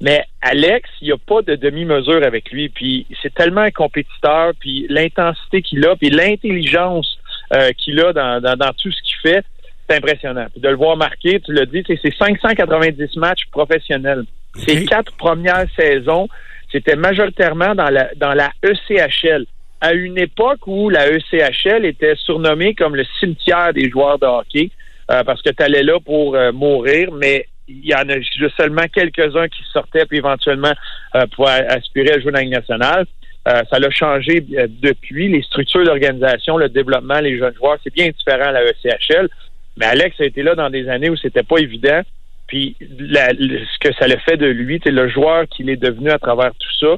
Mais 0.00 0.24
Alex, 0.42 0.88
il 1.00 1.06
n'y 1.06 1.12
a 1.12 1.16
pas 1.18 1.42
de 1.42 1.56
demi-mesure 1.56 2.24
avec 2.24 2.50
lui. 2.50 2.68
Puis 2.68 3.06
c'est 3.22 3.34
tellement 3.34 3.62
un 3.62 3.70
compétiteur, 3.70 4.52
puis 4.58 4.86
l'intensité 4.88 5.62
qu'il 5.62 5.84
a, 5.86 5.96
puis 5.96 6.10
l'intelligence 6.10 7.18
euh, 7.52 7.70
qu'il 7.72 7.98
a 8.00 8.12
dans, 8.12 8.40
dans, 8.40 8.72
tout 8.76 8.92
ce 8.92 9.02
qu'il 9.02 9.16
fait, 9.22 9.44
c'est 9.88 9.96
impressionnant. 9.96 10.46
Puis 10.52 10.60
de 10.60 10.68
le 10.68 10.76
voir 10.76 10.96
marquer, 10.96 11.40
tu 11.40 11.52
l'as 11.52 11.66
dit, 11.66 11.82
c'est 11.86 12.14
590 12.14 13.16
matchs 13.16 13.46
professionnels. 13.50 14.24
Ces 14.66 14.84
quatre 14.84 15.12
premières 15.16 15.66
saisons, 15.76 16.28
c'était 16.70 16.96
majoritairement 16.96 17.74
dans 17.74 17.90
la, 17.90 18.10
dans 18.16 18.34
la 18.34 18.50
ECHL. 18.62 19.46
À 19.80 19.92
une 19.92 20.18
époque 20.18 20.66
où 20.66 20.90
la 20.90 21.08
ECHL 21.08 21.84
était 21.84 22.16
surnommée 22.16 22.74
comme 22.74 22.96
le 22.96 23.04
cimetière 23.20 23.72
des 23.72 23.88
joueurs 23.90 24.18
de 24.18 24.26
hockey, 24.26 24.70
euh, 25.10 25.24
parce 25.24 25.40
que 25.40 25.50
tu 25.50 25.62
allais 25.62 25.82
là 25.82 25.98
pour 26.04 26.34
euh, 26.34 26.52
mourir, 26.52 27.10
mais 27.12 27.46
il 27.66 27.86
y 27.86 27.94
en 27.94 28.08
a 28.08 28.20
juste 28.20 28.56
seulement 28.56 28.86
quelques-uns 28.92 29.48
qui 29.48 29.62
sortaient 29.72 30.06
puis 30.06 30.18
éventuellement 30.18 30.72
euh, 31.14 31.26
pour 31.34 31.48
aspirer 31.48 32.12
à 32.12 32.20
jouer 32.20 32.32
dans 32.32 32.40
la 32.40 32.46
nationale. 32.46 33.06
ça 33.44 33.78
l'a 33.78 33.90
changé 33.90 34.40
depuis. 34.40 35.28
Les 35.28 35.42
structures 35.42 35.84
d'organisation, 35.84 36.56
le 36.56 36.68
développement, 36.68 37.20
les 37.20 37.38
jeunes 37.38 37.54
joueurs, 37.54 37.78
c'est 37.84 37.92
bien 37.92 38.08
différent 38.08 38.48
à 38.48 38.52
la 38.52 38.64
ECHL. 38.64 39.28
Mais 39.76 39.86
Alex 39.86 40.20
a 40.20 40.24
été 40.24 40.42
là 40.42 40.54
dans 40.54 40.70
des 40.70 40.88
années 40.88 41.08
où 41.08 41.16
c'était 41.16 41.42
pas 41.42 41.58
évident. 41.58 42.02
Puis 42.48 42.76
ce 42.80 43.78
que 43.78 43.94
ça 43.94 44.08
le 44.08 44.16
fait 44.16 44.36
de 44.36 44.46
lui, 44.46 44.80
c'est 44.82 44.90
le 44.90 45.08
joueur 45.08 45.46
qu'il 45.48 45.70
est 45.70 45.76
devenu 45.76 46.10
à 46.10 46.18
travers 46.18 46.52
tout 46.58 46.72
ça. 46.80 46.96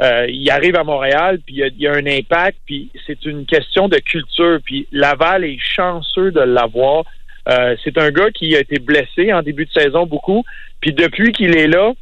Euh, 0.00 0.26
il 0.28 0.48
arrive 0.50 0.76
à 0.76 0.84
Montréal, 0.84 1.38
puis 1.44 1.56
il 1.56 1.80
y, 1.80 1.86
a, 1.86 1.92
un 1.92 2.06
impact, 2.06 2.58
puis 2.64 2.90
c'est 3.06 3.24
une 3.24 3.44
question 3.44 3.88
de 3.88 3.98
culture. 3.98 4.58
Puis 4.64 4.86
Laval 4.92 5.44
est 5.44 5.58
chanceux 5.58 6.30
de 6.30 6.40
l'avoir. 6.40 7.04
Euh, 7.48 7.76
c'est 7.84 7.98
un 7.98 8.10
gars 8.10 8.30
qui 8.30 8.56
a 8.56 8.60
été 8.60 8.78
blessé 8.78 9.32
en 9.32 9.42
début 9.42 9.66
de 9.66 9.72
saison 9.72 10.06
beaucoup, 10.06 10.44
puis 10.80 10.92
depuis 10.92 11.32
qu'il 11.32 11.56
est 11.56 11.66
là, 11.66 11.92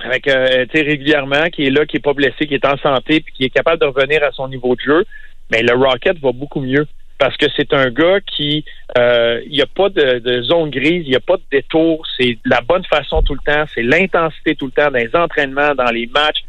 avec 0.00 0.26
euh, 0.26 0.66
régulièrement, 0.74 1.48
qui 1.50 1.66
est 1.66 1.70
là, 1.70 1.86
qui 1.86 1.96
est 1.96 2.04
pas 2.04 2.12
blessé, 2.12 2.46
qui 2.46 2.54
est 2.54 2.66
en 2.66 2.76
santé, 2.78 3.20
puis 3.20 3.32
qui 3.32 3.44
est 3.44 3.50
capable 3.50 3.80
de 3.80 3.86
revenir 3.86 4.22
à 4.24 4.32
son 4.32 4.48
niveau 4.48 4.74
de 4.74 4.80
jeu, 4.80 5.04
mais 5.52 5.62
le 5.62 5.74
Rocket 5.74 6.18
va 6.18 6.32
beaucoup 6.32 6.60
mieux 6.60 6.86
parce 7.18 7.36
que 7.36 7.46
c'est 7.56 7.72
un 7.72 7.90
gars 7.90 8.20
qui 8.20 8.64
euh, 8.98 9.40
il 9.46 9.52
n'y 9.52 9.62
a 9.62 9.66
pas 9.66 9.88
de, 9.88 10.42
zone 10.42 10.70
grise, 10.70 11.04
il 11.06 11.10
n'y 11.10 11.16
a 11.16 11.20
pas 11.20 11.36
de 11.36 11.42
détour, 11.50 12.04
c'est 12.18 12.38
la 12.44 12.60
bonne 12.60 12.84
façon 12.84 13.22
tout 13.22 13.34
le 13.34 13.40
temps, 13.44 13.64
c'est 13.74 13.82
l'intensité 13.82 14.54
tout 14.56 14.66
le 14.66 14.72
temps 14.72 14.90
dans 14.90 14.98
les 14.98 15.14
entraînements, 15.14 15.74
dans 15.74 15.90
les 15.90 16.06
matchs. 16.06 16.44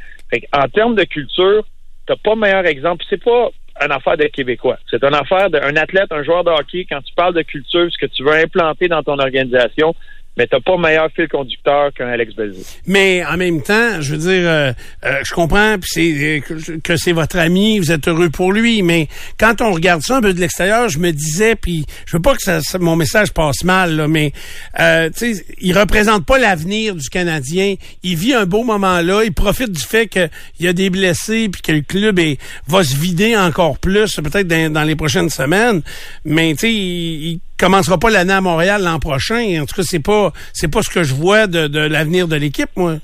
en 0.53 0.67
termes 0.67 0.95
de 0.95 1.03
culture, 1.03 1.65
t'as 2.07 2.15
pas 2.15 2.35
meilleur 2.35 2.65
exemple. 2.65 3.03
C'est 3.09 3.23
pas 3.23 3.49
une 3.83 3.91
affaire 3.91 4.17
de 4.17 4.25
Québécois. 4.25 4.77
C'est 4.89 5.03
une 5.03 5.13
affaire 5.13 5.49
d'un 5.49 5.75
athlète, 5.75 6.11
un 6.11 6.23
joueur 6.23 6.43
de 6.43 6.49
hockey. 6.49 6.85
Quand 6.89 7.01
tu 7.01 7.13
parles 7.13 7.33
de 7.33 7.41
culture, 7.41 7.91
ce 7.91 7.97
que 7.97 8.05
tu 8.05 8.23
veux 8.23 8.33
implanter 8.33 8.87
dans 8.87 9.03
ton 9.03 9.19
organisation, 9.19 9.93
mais 10.37 10.47
t'as 10.47 10.59
pas 10.59 10.77
meilleur 10.77 11.09
fil 11.15 11.27
conducteur 11.27 11.93
qu'un 11.93 12.07
Alex 12.07 12.35
Belzil. 12.35 12.63
Mais 12.87 13.23
en 13.25 13.37
même 13.37 13.61
temps, 13.61 14.01
je 14.01 14.15
veux 14.15 14.17
dire, 14.17 14.49
euh, 14.49 14.73
euh, 15.05 15.21
je 15.23 15.33
comprends 15.33 15.75
c'est, 15.83 16.41
euh, 16.49 16.79
que 16.83 16.97
c'est 16.97 17.13
votre 17.13 17.37
ami, 17.37 17.79
vous 17.79 17.91
êtes 17.91 18.07
heureux 18.07 18.29
pour 18.29 18.51
lui, 18.51 18.81
mais 18.81 19.07
quand 19.39 19.61
on 19.61 19.71
regarde 19.71 20.01
ça 20.01 20.17
un 20.17 20.21
peu 20.21 20.33
de 20.33 20.39
l'extérieur, 20.39 20.89
je 20.89 20.99
me 20.99 21.11
disais, 21.11 21.55
puis 21.55 21.85
je 22.05 22.17
veux 22.17 22.21
pas 22.21 22.35
que 22.35 22.41
ça, 22.41 22.59
mon 22.79 22.95
message 22.95 23.31
passe 23.31 23.63
mal, 23.63 23.95
là, 23.95 24.07
mais 24.07 24.33
euh, 24.79 25.09
tu 25.15 25.35
sais, 25.35 25.45
il 25.59 25.77
représente 25.77 26.25
pas 26.25 26.37
l'avenir 26.37 26.95
du 26.95 27.09
Canadien. 27.09 27.75
Il 28.03 28.15
vit 28.17 28.33
un 28.33 28.45
beau 28.45 28.63
moment 28.63 29.01
là, 29.01 29.23
il 29.23 29.33
profite 29.33 29.71
du 29.71 29.83
fait 29.83 30.07
qu'il 30.07 30.29
y 30.59 30.67
a 30.67 30.73
des 30.73 30.89
blessés, 30.89 31.49
puis 31.49 31.61
que 31.61 31.71
le 31.71 31.81
club 31.81 32.19
est, 32.19 32.39
va 32.67 32.83
se 32.83 32.95
vider 32.95 33.37
encore 33.37 33.77
plus, 33.77 34.15
peut-être 34.15 34.47
dans, 34.47 34.83
les 34.83 34.95
prochaines 34.95 35.29
semaines, 35.29 35.81
mais 36.25 36.51
tu 36.51 36.59
sais, 36.59 36.73
il 36.73 37.39
commencera 37.57 37.97
pas 37.97 38.09
l'année 38.09 38.33
à 38.33 38.41
Montréal 38.41 38.83
l'an 38.83 38.99
prochain. 38.99 39.61
En 39.61 39.65
tout 39.65 39.75
cas, 39.75 39.83
c'est 39.83 39.99
pas 39.99 40.24
c'est 40.53 40.71
pas 40.71 40.81
ce 40.81 40.89
que 40.89 41.03
je 41.03 41.13
vois 41.13 41.47
de, 41.47 41.67
de 41.67 41.79
l'avenir 41.79 42.27
de 42.27 42.35
l'équipe, 42.35 42.69
moi. 42.75 42.95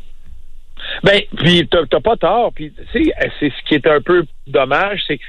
Ben, 1.04 1.22
puis 1.38 1.68
t'as 1.68 2.00
pas 2.00 2.16
tort. 2.18 2.52
Puis 2.54 2.74
c'est 2.94 3.04
ce 3.40 3.68
qui 3.68 3.76
est 3.76 3.88
un 3.88 4.02
peu 4.02 4.26
dommage, 4.48 5.02
c'est 5.08 5.20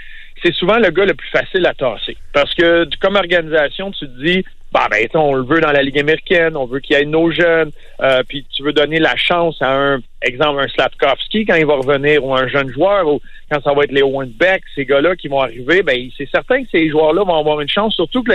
c'est 0.43 0.53
souvent 0.55 0.79
le 0.79 0.91
gars 0.91 1.05
le 1.05 1.15
plus 1.15 1.29
facile 1.29 1.65
à 1.67 1.75
tasser. 1.75 2.17
Parce 2.33 2.53
que 2.55 2.89
comme 3.01 3.17
organisation, 3.17 3.91
tu 3.93 4.07
te 4.07 4.25
dis 4.25 4.45
bah 4.73 4.89
ben 4.91 5.07
on 5.15 5.35
le 5.35 5.45
veut 5.45 5.61
dans 5.61 5.71
la 5.71 5.83
Ligue 5.83 5.99
américaine, 5.99 6.57
on 6.57 6.65
veut 6.65 6.81
qu'il 6.81 6.97
y 6.97 7.01
ait 7.01 7.05
nos 7.05 7.31
jeunes, 7.31 7.71
euh, 8.01 8.23
puis 8.27 8.47
tu 8.51 8.63
veux 8.63 8.73
donner 8.73 8.99
la 8.99 9.17
chance 9.17 9.61
à 9.61 9.71
un 9.71 9.99
exemple 10.23 10.63
un 10.63 10.69
Slapkowski 10.69 11.45
quand 11.45 11.57
il 11.57 11.67
va 11.67 11.75
revenir 11.75 12.25
ou 12.25 12.35
un 12.35 12.49
jeune 12.49 12.71
joueur 12.71 13.07
ou 13.07 13.21
quand 13.51 13.63
ça 13.63 13.75
va 13.75 13.85
être 13.85 13.93
Léo 13.93 14.23
Beck, 14.27 14.63
ces 14.75 14.87
gars-là 14.87 15.15
qui 15.15 15.29
vont 15.29 15.43
arriver, 15.43 15.83
ben 15.83 16.09
c'est 16.17 16.29
certain 16.31 16.63
que 16.63 16.71
ces 16.71 16.89
joueurs-là 16.89 17.23
vont 17.23 17.39
avoir 17.39 17.61
une 17.61 17.69
chance, 17.69 17.95
surtout 17.95 18.23
que 18.23 18.33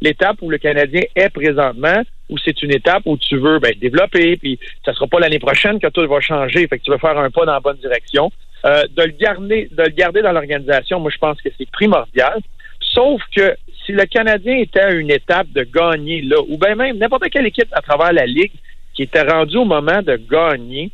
l'étape 0.00 0.36
où 0.42 0.50
le 0.50 0.58
Canadien 0.58 1.02
est 1.14 1.30
présentement, 1.30 2.02
où 2.28 2.38
c'est 2.38 2.62
une 2.62 2.74
étape 2.74 3.02
où 3.06 3.16
tu 3.16 3.36
veux 3.36 3.58
ben, 3.58 3.72
développer, 3.80 4.36
puis 4.36 4.58
ça 4.84 4.92
sera 4.92 5.06
pas 5.06 5.20
l'année 5.20 5.38
prochaine 5.38 5.78
que 5.78 5.88
tout 5.88 6.06
va 6.06 6.20
changer, 6.20 6.66
fait 6.66 6.78
que 6.78 6.84
tu 6.84 6.90
veux 6.90 6.98
faire 6.98 7.18
un 7.18 7.30
pas 7.30 7.44
dans 7.44 7.52
la 7.52 7.60
bonne 7.60 7.78
direction. 7.78 8.30
Euh, 8.64 8.82
de 8.96 9.02
le 9.02 9.12
garder, 9.12 9.68
de 9.70 9.82
le 9.82 9.90
garder 9.90 10.22
dans 10.22 10.32
l'organisation, 10.32 10.98
moi 10.98 11.10
je 11.12 11.18
pense 11.18 11.40
que 11.40 11.50
c'est 11.56 11.70
primordial. 11.70 12.40
Sauf 12.80 13.20
que 13.34 13.54
si 13.84 13.92
le 13.92 14.04
Canadien 14.06 14.56
était 14.56 14.80
à 14.80 14.92
une 14.92 15.10
étape 15.10 15.48
de 15.52 15.62
gagner 15.62 16.22
là, 16.22 16.36
ou 16.48 16.58
bien 16.58 16.74
même 16.74 16.96
n'importe 16.98 17.28
quelle 17.30 17.46
équipe 17.46 17.68
à 17.72 17.82
travers 17.82 18.12
la 18.12 18.26
Ligue 18.26 18.52
qui 18.94 19.02
était 19.02 19.22
rendue 19.22 19.58
au 19.58 19.64
moment 19.64 20.02
de 20.02 20.16
gagner, 20.16 20.90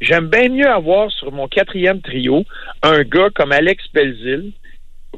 j'aime 0.00 0.28
bien 0.28 0.48
mieux 0.48 0.68
avoir 0.68 1.10
sur 1.12 1.30
mon 1.32 1.46
quatrième 1.46 2.00
trio 2.00 2.44
un 2.82 3.02
gars 3.02 3.30
comme 3.34 3.52
Alex 3.52 3.84
Belzil, 3.92 4.52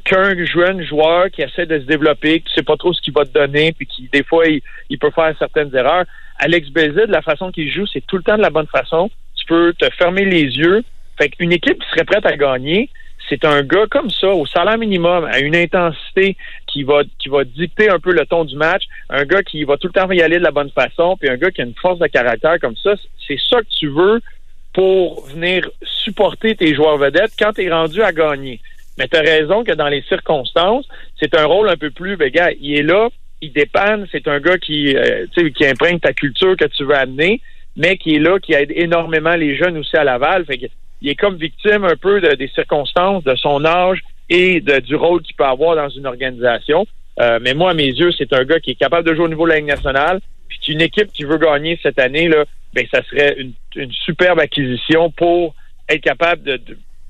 qu'un 0.03 0.45
jeune 0.45 0.83
joueur 0.83 1.29
qui 1.29 1.41
essaie 1.41 1.65
de 1.65 1.79
se 1.79 1.85
développer, 1.85 2.41
qui 2.41 2.53
sait 2.53 2.63
pas 2.63 2.77
trop 2.77 2.93
ce 2.93 3.01
qu'il 3.01 3.13
va 3.13 3.25
te 3.25 3.31
donner, 3.31 3.71
puis 3.73 3.85
qui 3.85 4.09
des 4.11 4.23
fois 4.23 4.45
il, 4.47 4.99
peut 4.99 5.11
faire 5.11 5.33
certaines 5.37 5.75
erreurs. 5.75 6.05
Alex 6.37 6.69
Bézid, 6.69 7.07
la 7.09 7.21
façon 7.21 7.51
qu'il 7.51 7.71
joue, 7.71 7.85
c'est 7.87 8.05
tout 8.05 8.17
le 8.17 8.23
temps 8.23 8.37
de 8.37 8.41
la 8.41 8.49
bonne 8.49 8.67
façon. 8.67 9.09
Tu 9.35 9.45
peux 9.45 9.73
te 9.73 9.89
fermer 9.97 10.25
les 10.25 10.43
yeux. 10.43 10.83
Fait 11.17 11.29
qu'une 11.29 11.51
équipe 11.51 11.79
qui 11.79 11.89
serait 11.89 12.05
prête 12.05 12.25
à 12.25 12.37
gagner, 12.37 12.89
c'est 13.27 13.45
un 13.45 13.61
gars 13.61 13.85
comme 13.89 14.09
ça, 14.09 14.29
au 14.29 14.45
salaire 14.45 14.77
minimum, 14.77 15.25
à 15.25 15.39
une 15.39 15.55
intensité 15.55 16.35
qui 16.67 16.83
va 16.83 17.01
qui 17.19 17.29
va 17.29 17.43
dicter 17.43 17.89
un 17.89 17.99
peu 17.99 18.11
le 18.11 18.25
ton 18.25 18.45
du 18.45 18.55
match, 18.55 18.83
un 19.09 19.25
gars 19.25 19.43
qui 19.43 19.63
va 19.63 19.77
tout 19.77 19.87
le 19.87 19.93
temps 19.93 20.09
y 20.11 20.21
aller 20.21 20.39
de 20.39 20.43
la 20.43 20.51
bonne 20.51 20.71
façon, 20.71 21.17
puis 21.17 21.29
un 21.29 21.37
gars 21.37 21.51
qui 21.51 21.61
a 21.61 21.65
une 21.65 21.75
force 21.75 21.99
de 21.99 22.07
caractère 22.07 22.59
comme 22.59 22.75
ça, 22.77 22.95
c'est 23.27 23.39
ça 23.49 23.61
que 23.61 23.69
tu 23.77 23.87
veux 23.87 24.21
pour 24.73 25.25
venir 25.27 25.69
supporter 25.83 26.55
tes 26.55 26.73
joueurs 26.73 26.97
vedettes 26.97 27.33
quand 27.37 27.53
tu 27.53 27.63
es 27.63 27.71
rendu 27.71 28.01
à 28.01 28.11
gagner. 28.11 28.59
Mais 28.99 29.07
tu 29.07 29.17
as 29.17 29.21
raison 29.21 29.63
que 29.63 29.71
dans 29.71 29.87
les 29.87 30.01
circonstances, 30.03 30.85
c'est 31.19 31.33
un 31.33 31.45
rôle 31.45 31.69
un 31.69 31.77
peu 31.77 31.89
plus, 31.89 32.17
ben 32.17 32.29
gars, 32.29 32.51
il 32.59 32.77
est 32.77 32.83
là, 32.83 33.07
il 33.41 33.53
dépanne, 33.53 34.05
c'est 34.11 34.27
un 34.27 34.39
gars 34.41 34.57
qui, 34.57 34.95
euh, 34.95 35.25
qui 35.55 35.65
imprègne 35.65 35.99
ta 35.99 36.11
culture 36.11 36.57
que 36.57 36.65
tu 36.65 36.83
veux 36.83 36.95
amener, 36.95 37.41
mais 37.77 37.97
qui 37.97 38.15
est 38.15 38.19
là, 38.19 38.39
qui 38.39 38.53
aide 38.53 38.73
énormément 38.75 39.35
les 39.35 39.55
jeunes 39.55 39.77
aussi 39.77 39.95
à 39.95 40.03
Laval. 40.03 40.45
Fait 40.45 40.59
il 41.01 41.09
est 41.09 41.15
comme 41.15 41.37
victime 41.37 41.85
un 41.85 41.95
peu 41.95 42.19
de, 42.19 42.35
des 42.35 42.49
circonstances, 42.49 43.23
de 43.23 43.35
son 43.35 43.63
âge 43.63 44.01
et 44.29 44.59
de, 44.59 44.79
du 44.79 44.95
rôle 44.95 45.21
qu'il 45.21 45.35
peut 45.37 45.45
avoir 45.45 45.77
dans 45.77 45.87
une 45.87 46.05
organisation. 46.05 46.85
Euh, 47.21 47.39
mais 47.41 47.53
moi, 47.53 47.71
à 47.71 47.73
mes 47.73 47.87
yeux, 47.87 48.11
c'est 48.11 48.33
un 48.33 48.43
gars 48.43 48.59
qui 48.59 48.71
est 48.71 48.75
capable 48.75 49.07
de 49.07 49.15
jouer 49.15 49.25
au 49.25 49.29
niveau 49.29 49.45
de 49.45 49.51
la 49.51 49.55
Ligue 49.57 49.67
nationale. 49.67 50.19
Puis 50.49 50.59
qu'une 50.59 50.81
équipe 50.81 51.11
qui 51.13 51.23
veut 51.23 51.37
gagner 51.37 51.79
cette 51.81 51.99
année, 51.99 52.27
là, 52.27 52.43
ben, 52.73 52.85
ça 52.91 53.01
serait 53.03 53.35
une, 53.37 53.53
une 53.75 53.91
superbe 53.91 54.39
acquisition 54.39 55.09
pour 55.11 55.55
être 55.87 56.01
capable 56.01 56.43
de, 56.43 56.59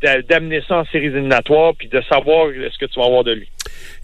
d'amener 0.02 0.62
ça 0.68 0.80
en 0.80 0.86
séries 0.86 1.08
éliminatoires 1.08 1.74
puis 1.78 1.88
de 1.88 2.02
savoir 2.02 2.48
ce 2.50 2.78
que 2.78 2.86
tu 2.86 3.00
vas 3.00 3.06
avoir 3.06 3.24
de 3.24 3.34
lui. 3.34 3.50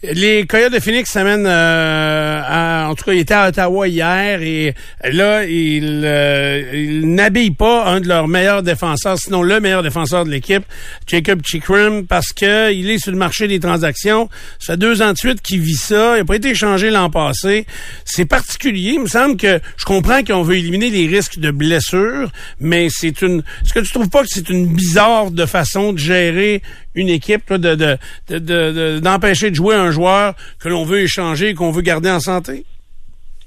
Les 0.03 0.45
Coyotes 0.45 0.73
de 0.73 0.79
Phoenix 0.79 1.09
s'amènent 1.09 1.47
euh, 1.47 2.41
à, 2.43 2.89
en 2.89 2.95
tout 2.95 3.05
cas, 3.05 3.13
il 3.13 3.19
était 3.19 3.33
à 3.33 3.47
Ottawa 3.47 3.87
hier 3.87 4.41
et 4.41 4.75
là, 5.03 5.45
il, 5.45 6.01
euh, 6.03 7.01
n'habille 7.03 7.51
pas 7.51 7.85
un 7.85 8.01
de 8.01 8.07
leurs 8.07 8.27
meilleurs 8.27 8.61
défenseurs, 8.61 9.17
sinon 9.17 9.41
le 9.41 9.59
meilleur 9.59 9.83
défenseur 9.83 10.25
de 10.25 10.29
l'équipe, 10.29 10.63
Jacob 11.07 11.41
Chikrim, 11.43 12.05
parce 12.05 12.33
que 12.33 12.71
il 12.73 12.89
est 12.89 12.99
sur 12.99 13.11
le 13.11 13.17
marché 13.17 13.47
des 13.47 13.59
transactions. 13.59 14.29
Ça 14.59 14.73
fait 14.73 14.77
deux 14.77 15.01
ans 15.01 15.13
de 15.13 15.17
suite 15.17 15.41
qu'il 15.41 15.61
vit 15.61 15.75
ça. 15.75 16.15
Il 16.15 16.19
n'a 16.19 16.25
pas 16.25 16.35
été 16.35 16.49
échangé 16.49 16.91
l'an 16.91 17.09
passé. 17.09 17.65
C'est 18.03 18.25
particulier. 18.25 18.91
Il 18.95 19.01
me 19.01 19.07
semble 19.07 19.37
que 19.37 19.59
je 19.77 19.85
comprends 19.85 20.23
qu'on 20.23 20.43
veut 20.43 20.57
éliminer 20.57 20.89
les 20.89 21.07
risques 21.07 21.39
de 21.39 21.51
blessures, 21.51 22.31
mais 22.59 22.89
c'est 22.91 23.21
une. 23.21 23.39
Est-ce 23.63 23.73
que 23.73 23.79
tu 23.79 23.91
trouves 23.91 24.09
pas 24.09 24.21
que 24.21 24.29
c'est 24.29 24.49
une 24.49 24.67
bizarre 24.67 25.31
de 25.31 25.45
façon 25.45 25.93
de 25.93 25.97
gérer 25.97 26.61
une 26.95 27.09
équipe, 27.09 27.53
de, 27.53 27.75
de, 27.75 28.99
d'empêcher 28.99 29.49
de, 29.49 29.55
jouer 29.55 29.75
un 29.75 29.91
joueur 29.91 30.33
que 30.59 30.69
l'on 30.69 30.83
veut 30.83 31.01
échanger 31.01 31.53
qu'on 31.53 31.71
veut 31.71 31.81
garder 31.81 32.09
en 32.09 32.19
santé? 32.19 32.65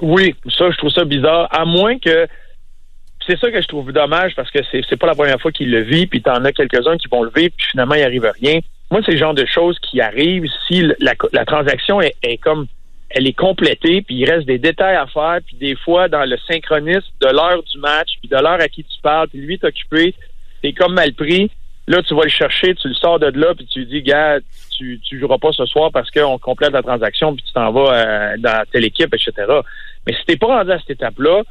Oui, 0.00 0.34
ça, 0.56 0.70
je 0.70 0.76
trouve 0.76 0.90
ça 0.90 1.04
bizarre. 1.04 1.48
À 1.50 1.64
moins 1.64 1.98
que 1.98 2.26
c'est 3.26 3.38
ça 3.38 3.50
que 3.50 3.60
je 3.60 3.66
trouve 3.66 3.92
dommage 3.92 4.34
parce 4.34 4.50
que 4.50 4.60
c'est, 4.70 4.80
c'est 4.88 4.96
pas 4.96 5.06
la 5.06 5.14
première 5.14 5.40
fois 5.40 5.52
qu'il 5.52 5.70
le 5.70 5.82
vit, 5.82 6.06
puis 6.06 6.22
t'en 6.22 6.44
as 6.44 6.52
quelques-uns 6.52 6.96
qui 6.96 7.08
vont 7.08 7.22
le 7.22 7.30
vivre, 7.34 7.52
puis 7.56 7.66
finalement, 7.70 7.94
il 7.94 8.02
arrive 8.02 8.30
rien. 8.40 8.60
Moi, 8.90 9.02
c'est 9.04 9.12
le 9.12 9.18
genre 9.18 9.34
de 9.34 9.44
choses 9.44 9.78
qui 9.80 10.00
arrivent 10.00 10.46
si 10.66 10.82
la, 10.98 11.44
transaction 11.44 12.00
est, 12.00 12.38
comme 12.38 12.66
elle 13.10 13.26
est 13.26 13.34
complétée, 13.36 14.00
puis 14.00 14.16
il 14.16 14.30
reste 14.30 14.46
des 14.46 14.58
détails 14.58 14.96
à 14.96 15.06
faire, 15.06 15.40
puis 15.44 15.56
des 15.56 15.76
fois, 15.76 16.08
dans 16.08 16.24
le 16.24 16.38
synchronisme 16.46 17.10
de 17.20 17.26
l'heure 17.26 17.62
du 17.62 17.78
match, 17.78 18.08
puis 18.20 18.28
de 18.28 18.36
l'heure 18.36 18.60
à 18.60 18.68
qui 18.68 18.84
tu 18.84 19.00
parles, 19.02 19.28
puis 19.28 19.40
lui 19.40 19.54
est 19.54 19.64
occupé, 19.64 20.14
t'es 20.62 20.72
comme 20.72 20.94
mal 20.94 21.12
pris. 21.12 21.50
Là, 21.88 22.02
tu 22.02 22.14
vas 22.14 22.24
le 22.24 22.28
chercher, 22.28 22.74
tu 22.74 22.88
le 22.88 22.94
sors 22.94 23.18
de 23.18 23.26
là, 23.26 23.54
puis 23.54 23.66
tu 23.66 23.86
dis, 23.86 24.02
gars, 24.02 24.38
tu, 24.76 25.00
tu 25.00 25.18
joueras 25.18 25.38
pas 25.38 25.52
ce 25.52 25.64
soir 25.64 25.90
parce 25.90 26.10
qu'on 26.10 26.38
complète 26.38 26.72
la 26.72 26.82
transaction, 26.82 27.34
puis 27.34 27.42
tu 27.42 27.52
t'en 27.54 27.72
vas 27.72 27.94
euh, 27.94 28.36
dans 28.36 28.62
telle 28.70 28.84
équipe, 28.84 29.14
etc. 29.14 29.32
Mais 30.06 30.12
si 30.12 30.18
t'es 30.26 30.36
pas 30.36 30.58
rendu 30.58 30.70
à 30.70 30.78
cette 30.78 30.90
étape-là, 30.90 31.44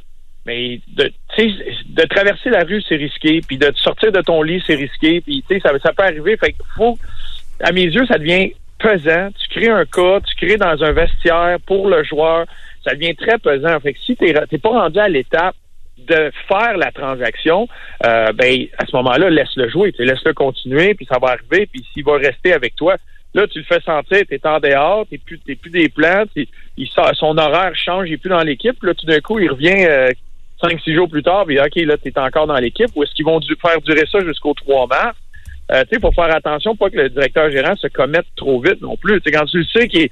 mais 0.46 0.80
de, 0.96 1.12
de 1.38 2.02
traverser 2.06 2.50
la 2.50 2.62
rue, 2.62 2.80
c'est 2.88 2.94
risqué, 2.94 3.40
puis 3.40 3.58
de 3.58 3.72
sortir 3.76 4.12
de 4.12 4.20
ton 4.20 4.42
lit, 4.42 4.62
c'est 4.64 4.76
risqué, 4.76 5.20
puis 5.20 5.44
ça, 5.60 5.70
ça 5.82 5.92
peut 5.92 6.04
arriver. 6.04 6.36
Fait 6.36 6.54
faut, 6.76 6.96
à 7.60 7.72
mes 7.72 7.86
yeux, 7.86 8.06
ça 8.06 8.16
devient 8.18 8.52
pesant. 8.78 9.30
Tu 9.40 9.48
crées 9.48 9.70
un 9.70 9.84
cas, 9.86 10.20
tu 10.20 10.46
crées 10.46 10.56
dans 10.56 10.82
un 10.84 10.92
vestiaire 10.92 11.58
pour 11.66 11.88
le 11.88 12.04
joueur, 12.04 12.46
ça 12.84 12.94
devient 12.94 13.16
très 13.16 13.38
pesant. 13.38 13.80
Fait 13.80 13.92
que 13.92 13.98
si 13.98 14.16
t'es, 14.16 14.32
t'es 14.48 14.58
pas 14.58 14.70
rendu 14.70 15.00
à 15.00 15.08
l'étape 15.08 15.56
de 16.06 16.30
faire 16.48 16.76
la 16.76 16.92
transaction, 16.92 17.68
euh, 18.06 18.32
ben 18.32 18.66
à 18.78 18.86
ce 18.86 18.96
moment-là, 18.96 19.30
laisse-le 19.30 19.68
jouer, 19.68 19.92
laisse-le 19.98 20.32
continuer, 20.32 20.94
puis 20.94 21.06
ça 21.10 21.18
va 21.20 21.28
arriver, 21.28 21.66
puis 21.66 21.84
s'il 21.92 22.04
va 22.04 22.16
rester 22.16 22.52
avec 22.52 22.76
toi, 22.76 22.96
là 23.34 23.46
tu 23.46 23.58
le 23.58 23.64
fais 23.64 23.80
sentir, 23.80 24.22
t'es 24.28 24.40
en 24.44 24.60
dehors, 24.60 25.06
t'es 25.08 25.18
plus 25.18 25.38
t'es 25.40 25.54
plus 25.54 25.70
des 25.70 25.88
plans, 25.88 26.24
il 26.76 26.88
son 26.88 27.36
horaire 27.36 27.74
change, 27.74 28.08
il 28.08 28.14
est 28.14 28.18
plus 28.18 28.30
dans 28.30 28.42
l'équipe, 28.42 28.82
là 28.82 28.94
tout 28.94 29.06
d'un 29.06 29.20
coup 29.20 29.38
il 29.38 29.50
revient 29.50 29.84
euh, 29.86 30.10
cinq 30.62 30.80
six 30.80 30.94
jours 30.94 31.08
plus 31.08 31.22
tard, 31.22 31.44
puis 31.46 31.58
ok 31.60 31.76
là 31.76 31.96
t'es 31.96 32.16
encore 32.18 32.46
dans 32.46 32.58
l'équipe, 32.58 32.90
ou 32.94 33.02
est-ce 33.02 33.14
qu'ils 33.14 33.26
vont 33.26 33.40
faire 33.60 33.80
durer 33.82 34.04
ça 34.10 34.20
jusqu'au 34.20 34.54
3 34.54 34.86
mars? 34.86 35.16
Euh, 35.70 35.82
tu 35.82 35.94
sais, 35.94 36.00
faut 36.00 36.12
faire 36.12 36.34
attention, 36.34 36.76
pas 36.76 36.88
que 36.88 36.96
le 36.96 37.10
directeur 37.10 37.50
gérant 37.50 37.76
se 37.76 37.88
commette 37.88 38.26
trop 38.36 38.60
vite 38.60 38.80
non 38.80 38.96
plus. 38.96 39.20
sais 39.20 39.30
quand 39.30 39.44
tu 39.44 39.58
le 39.58 39.64
sais 39.64 39.86
qu'il 39.86 40.02
est, 40.02 40.10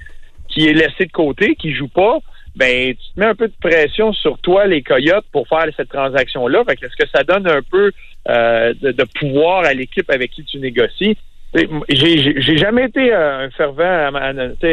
est 0.57 0.73
laissé 0.73 1.05
de 1.05 1.11
côté, 1.11 1.55
qu'il 1.55 1.75
joue 1.75 1.87
pas, 1.87 2.19
ben 2.57 2.95
tu 2.95 3.13
te 3.13 3.19
mets 3.19 3.27
un 3.27 3.35
peu 3.35 3.47
de 3.47 3.53
pression 3.61 4.11
sur 4.13 4.37
toi, 4.39 4.65
les 4.65 4.81
coyotes, 4.81 5.25
pour 5.31 5.47
faire 5.47 5.65
cette 5.75 5.89
transaction-là. 5.89 6.63
Fait 6.65 6.83
est-ce 6.83 6.95
que 6.95 7.09
ça 7.13 7.23
donne 7.23 7.47
un 7.47 7.61
peu 7.61 7.91
euh, 8.29 8.73
de, 8.81 9.03
pouvoir 9.19 9.63
à 9.65 9.73
l'équipe 9.73 10.09
avec 10.09 10.31
qui 10.31 10.43
tu 10.43 10.57
négocies? 10.57 11.17
J'ai 11.89 12.57
jamais 12.57 12.85
été 12.85 13.13
un 13.13 13.49
fervent 13.51 14.11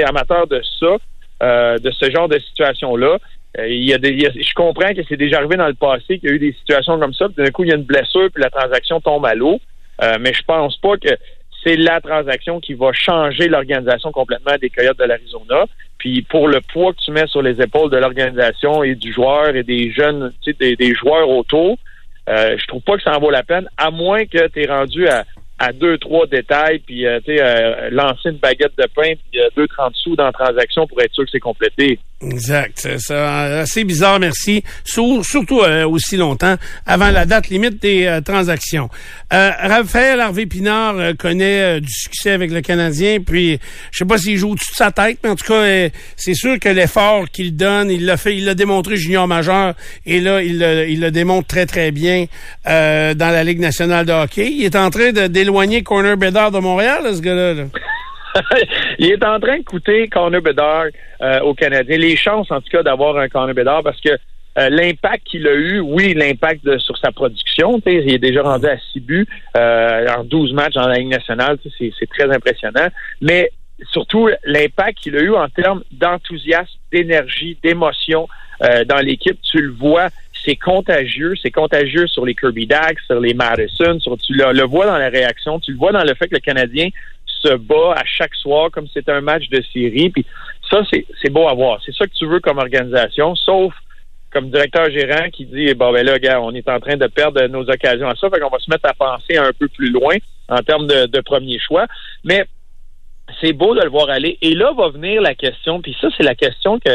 amateur 0.07 0.47
de 0.47 0.61
ça, 0.81 0.97
euh, 1.43 1.79
de 1.79 1.91
ce 1.91 2.11
genre 2.11 2.29
de 2.29 2.39
situation-là. 2.39 3.19
Euh, 3.59 3.69
je 3.69 4.55
comprends 4.55 4.93
que 4.93 5.03
c'est 5.09 5.17
déjà 5.17 5.39
arrivé 5.39 5.57
dans 5.57 5.69
le 5.69 5.75
passé 5.75 6.19
qu'il 6.19 6.29
y 6.29 6.33
a 6.33 6.35
eu 6.35 6.39
des 6.41 6.53
situations 6.53 6.99
comme 6.99 7.15
ça, 7.15 7.27
puis 7.29 7.45
d'un 7.45 7.51
coup, 7.51 7.65
il 7.65 7.71
y 7.71 7.73
a 7.73 7.77
une 7.77 7.85
blessure, 7.85 8.29
puis 8.33 8.43
la 8.43 8.51
transaction 8.51 9.01
tombe 9.01 9.27
à 9.27 9.35
l'eau. 9.35 9.61
mais 10.21 10.33
je 10.33 10.43
pense 10.43 10.77
pas 10.79 10.97
que 10.97 11.11
c'est 11.65 11.77
la 11.77 12.01
transaction 12.01 12.61
qui 12.61 12.75
va 12.75 12.93
changer 12.93 13.49
l'organisation 13.49 14.13
complètement 14.13 14.55
des 14.61 14.71
Coyotes 14.71 14.99
de 14.99 15.05
l'Arizona. 15.05 15.65
Puis 15.99 16.23
pour 16.23 16.49
le 16.49 16.61
poids 16.61 16.93
que 16.93 16.99
tu 17.03 17.11
mets 17.11 17.27
sur 17.27 17.43
les 17.43 17.61
épaules 17.61 17.91
de 17.91 17.97
l'organisation 17.97 18.83
et 18.85 18.95
du 18.95 19.13
joueur 19.13 19.57
et 19.57 19.63
des 19.63 19.91
jeunes, 19.91 20.33
tu 20.43 20.55
sais, 20.61 20.77
des, 20.77 20.95
joueurs 20.95 21.29
autour, 21.29 21.79
euh, 22.29 22.57
je 22.59 22.67
trouve 22.67 22.83
pas 22.83 22.97
que 22.97 23.03
ça 23.03 23.17
en 23.17 23.21
vaut 23.21 23.31
la 23.31 23.43
peine, 23.43 23.69
à 23.79 23.91
moins 23.91 24.27
que 24.27 24.47
tu 24.49 24.63
es 24.63 24.67
rendu 24.67 25.09
à, 25.09 25.25
à 25.59 25.73
deux, 25.73 25.99
trois 25.99 26.27
détails, 26.27 26.81
puis 26.81 27.07
euh, 27.07 27.21
euh, 27.29 27.89
lancer 27.91 28.31
une 28.31 28.39
baguette 28.39 28.73
de 28.77 28.87
pain, 28.95 29.13
puis 29.31 29.41
euh, 29.41 29.49
deux, 29.57 29.69
trente 29.69 29.95
sous 29.95 30.17
dans 30.17 30.25
la 30.25 30.33
transaction 30.33 30.87
pour 30.87 31.01
être 31.01 31.15
sûr 31.15 31.25
que 31.25 31.31
c'est 31.31 31.41
complété. 31.41 31.99
Exact. 32.23 32.89
C'est 32.99 33.15
assez 33.15 33.85
bizarre, 33.85 34.19
merci. 34.19 34.65
surtout 34.85 35.61
euh, 35.61 35.87
aussi 35.87 36.17
longtemps 36.17 36.57
avant 36.87 37.11
la 37.11 37.27
date 37.27 37.49
limite 37.49 37.83
des 37.83 38.07
euh, 38.07 38.21
transactions. 38.21 38.89
Euh, 39.33 39.51
Raphaël 39.59 40.21
Harvey 40.21 40.47
Pinard 40.47 41.17
connaît 41.19 41.81
du 41.81 41.91
succès 41.91 42.31
avec 42.31 42.51
le 42.51 42.61
Canadien, 42.61 43.19
puis 43.25 43.59
je 43.93 43.99
sais 43.99 44.05
pas 44.05 44.19
s'il 44.19 44.39
joue 44.39 44.53
au-dessus 44.53 44.71
de 44.73 44.77
sa 44.77 44.91
tête, 44.91 45.19
mais 45.23 45.31
en 45.31 45.37
tout 45.37 45.47
cas, 45.47 45.89
c'est 46.17 46.35
sûr 46.35 46.59
que 46.59 46.69
l'effort 46.69 47.29
qu'il 47.31 47.57
donne, 47.57 47.91
il 47.91 48.07
l'a 48.07 48.17
fait, 48.17 48.37
il 48.37 48.45
l'a 48.45 48.55
démontré 48.55 48.97
junior 48.97 49.29
majeur, 49.29 49.75
et 50.07 50.21
là, 50.21 50.43
il, 50.43 50.63
il 50.89 51.01
le 51.01 51.11
démontre 51.11 51.47
très, 51.47 51.67
très 51.67 51.91
bien 51.91 52.27
dans 52.65 53.17
la 53.19 53.45
Ligue 53.45 53.61
nationale 53.61 54.07
de 54.07 54.13
hockey. 54.13 54.51
Il 54.51 54.65
est 54.65 54.77
en 54.77 54.91
train 54.91 55.13
d'éloigner 55.45 55.83
Corner 55.83 56.17
Bedard 56.17 56.51
de 56.51 56.59
Montréal, 56.59 57.03
ce 57.15 57.21
gars-là. 57.21 57.55
là? 57.55 57.65
Il 58.99 59.13
est 59.13 59.25
en 59.25 59.39
train 59.39 59.59
de 59.59 59.65
coûter 59.65 60.09
Connor 60.09 60.41
Bedard 60.41 60.87
euh, 61.21 61.41
aux 61.41 61.55
Canadiens. 61.55 61.99
Les 61.99 62.17
chances, 62.17 62.51
en 62.51 62.61
tout 62.61 62.71
cas, 62.71 62.83
d'avoir 62.83 63.17
un 63.19 63.29
Connor 63.29 63.55
Bedard 63.55 63.83
parce 63.83 64.01
que 64.01 64.09
euh, 64.57 64.69
l'impact 64.71 65.25
qu'il 65.25 65.47
a 65.47 65.55
eu, 65.55 65.81
oui, 65.81 66.15
l'impact 66.15 66.79
sur 66.79 66.97
sa 66.99 67.13
production, 67.13 67.81
il 67.87 68.13
est 68.13 68.19
déjà 68.19 68.43
rendu 68.43 68.67
à 68.67 68.77
6 68.93 69.01
buts 69.01 69.27
euh, 69.57 70.07
en 70.17 70.25
12 70.25 70.53
matchs 70.53 70.75
dans 70.75 70.89
la 70.89 70.95
Ligue 70.95 71.09
nationale, 71.09 71.59
c'est 71.79 72.09
très 72.09 72.33
impressionnant. 72.33 72.89
Mais 73.21 73.51
surtout, 73.91 74.31
l'impact 74.45 74.99
qu'il 74.99 75.17
a 75.17 75.21
eu 75.21 75.35
en 75.35 75.49
termes 75.49 75.83
d'enthousiasme, 75.93 76.79
d'énergie, 76.93 77.59
d'émotion 77.63 78.29
euh, 78.63 78.85
dans 78.85 78.99
l'équipe, 78.99 79.39
tu 79.43 79.59
le 79.59 79.73
vois, 79.73 80.09
c'est 80.45 80.57
contagieux, 80.57 81.35
c'est 81.43 81.51
contagieux 81.51 82.07
sur 82.07 82.25
les 82.25 82.35
Kirby 82.35 82.67
Dax, 82.67 83.03
sur 83.07 83.21
les 83.21 83.35
Madison, 83.35 83.99
tu 83.99 84.35
le, 84.35 84.63
vois 84.65 84.87
dans 84.87 84.99
la 84.99 85.09
réaction, 85.09 85.59
tu 85.61 85.73
le 85.73 85.79
vois 85.79 85.93
dans 85.93 86.05
le 86.05 86.15
fait 86.15 86.29
que 86.29 86.35
le 86.35 86.41
Canadien 86.41 86.89
se 87.27 87.55
bat 87.55 87.95
à 87.97 88.05
chaque 88.05 88.35
soir 88.35 88.71
comme 88.71 88.87
c'est 88.93 89.09
un 89.09 89.21
match 89.21 89.49
de 89.49 89.63
série. 89.73 90.11
Puis 90.11 90.25
ça, 90.71 90.83
c'est 90.91 91.31
beau 91.31 91.49
à 91.49 91.55
voir. 91.55 91.81
C'est 91.85 91.95
ça 91.95 92.07
que 92.07 92.13
tu 92.15 92.27
veux 92.27 92.41
comme 92.41 92.59
organisation, 92.59 93.35
sauf 93.35 93.73
comme 94.33 94.51
directeur 94.51 94.91
gérant 94.91 95.31
qui 95.31 95.47
dit 95.47 95.73
bon 95.75 95.93
ben 95.93 96.05
là, 96.05 96.43
on 96.43 96.53
est 96.53 96.69
en 96.69 96.81
train 96.81 96.97
de 96.97 97.07
perdre 97.07 97.47
nos 97.47 97.71
occasions 97.71 98.09
à 98.09 98.17
ça, 98.17 98.29
fait 98.29 98.41
qu'on 98.41 98.51
va 98.51 98.59
se 98.59 98.71
mettre 98.71 98.89
à 98.89 98.95
penser 98.95 99.37
un 99.37 99.53
peu 99.59 99.69
plus 99.69 99.91
loin 99.91 100.17
en 100.49 100.59
termes 100.59 100.87
de, 100.87 101.21
premier 101.21 101.59
choix. 101.59 101.87
Mais 102.25 102.45
c'est 103.41 103.53
beau 103.53 103.75
de 103.75 103.83
le 103.83 103.89
voir 103.89 104.11
aller. 104.11 104.37
Et 104.43 104.55
là 104.55 104.73
va 104.77 104.89
venir 104.89 105.23
la 105.23 105.35
question, 105.35 105.81
puis 105.81 105.97
ça, 106.01 106.09
c'est 106.17 106.25
la 106.25 106.35
question 106.35 106.79
que 106.79 106.91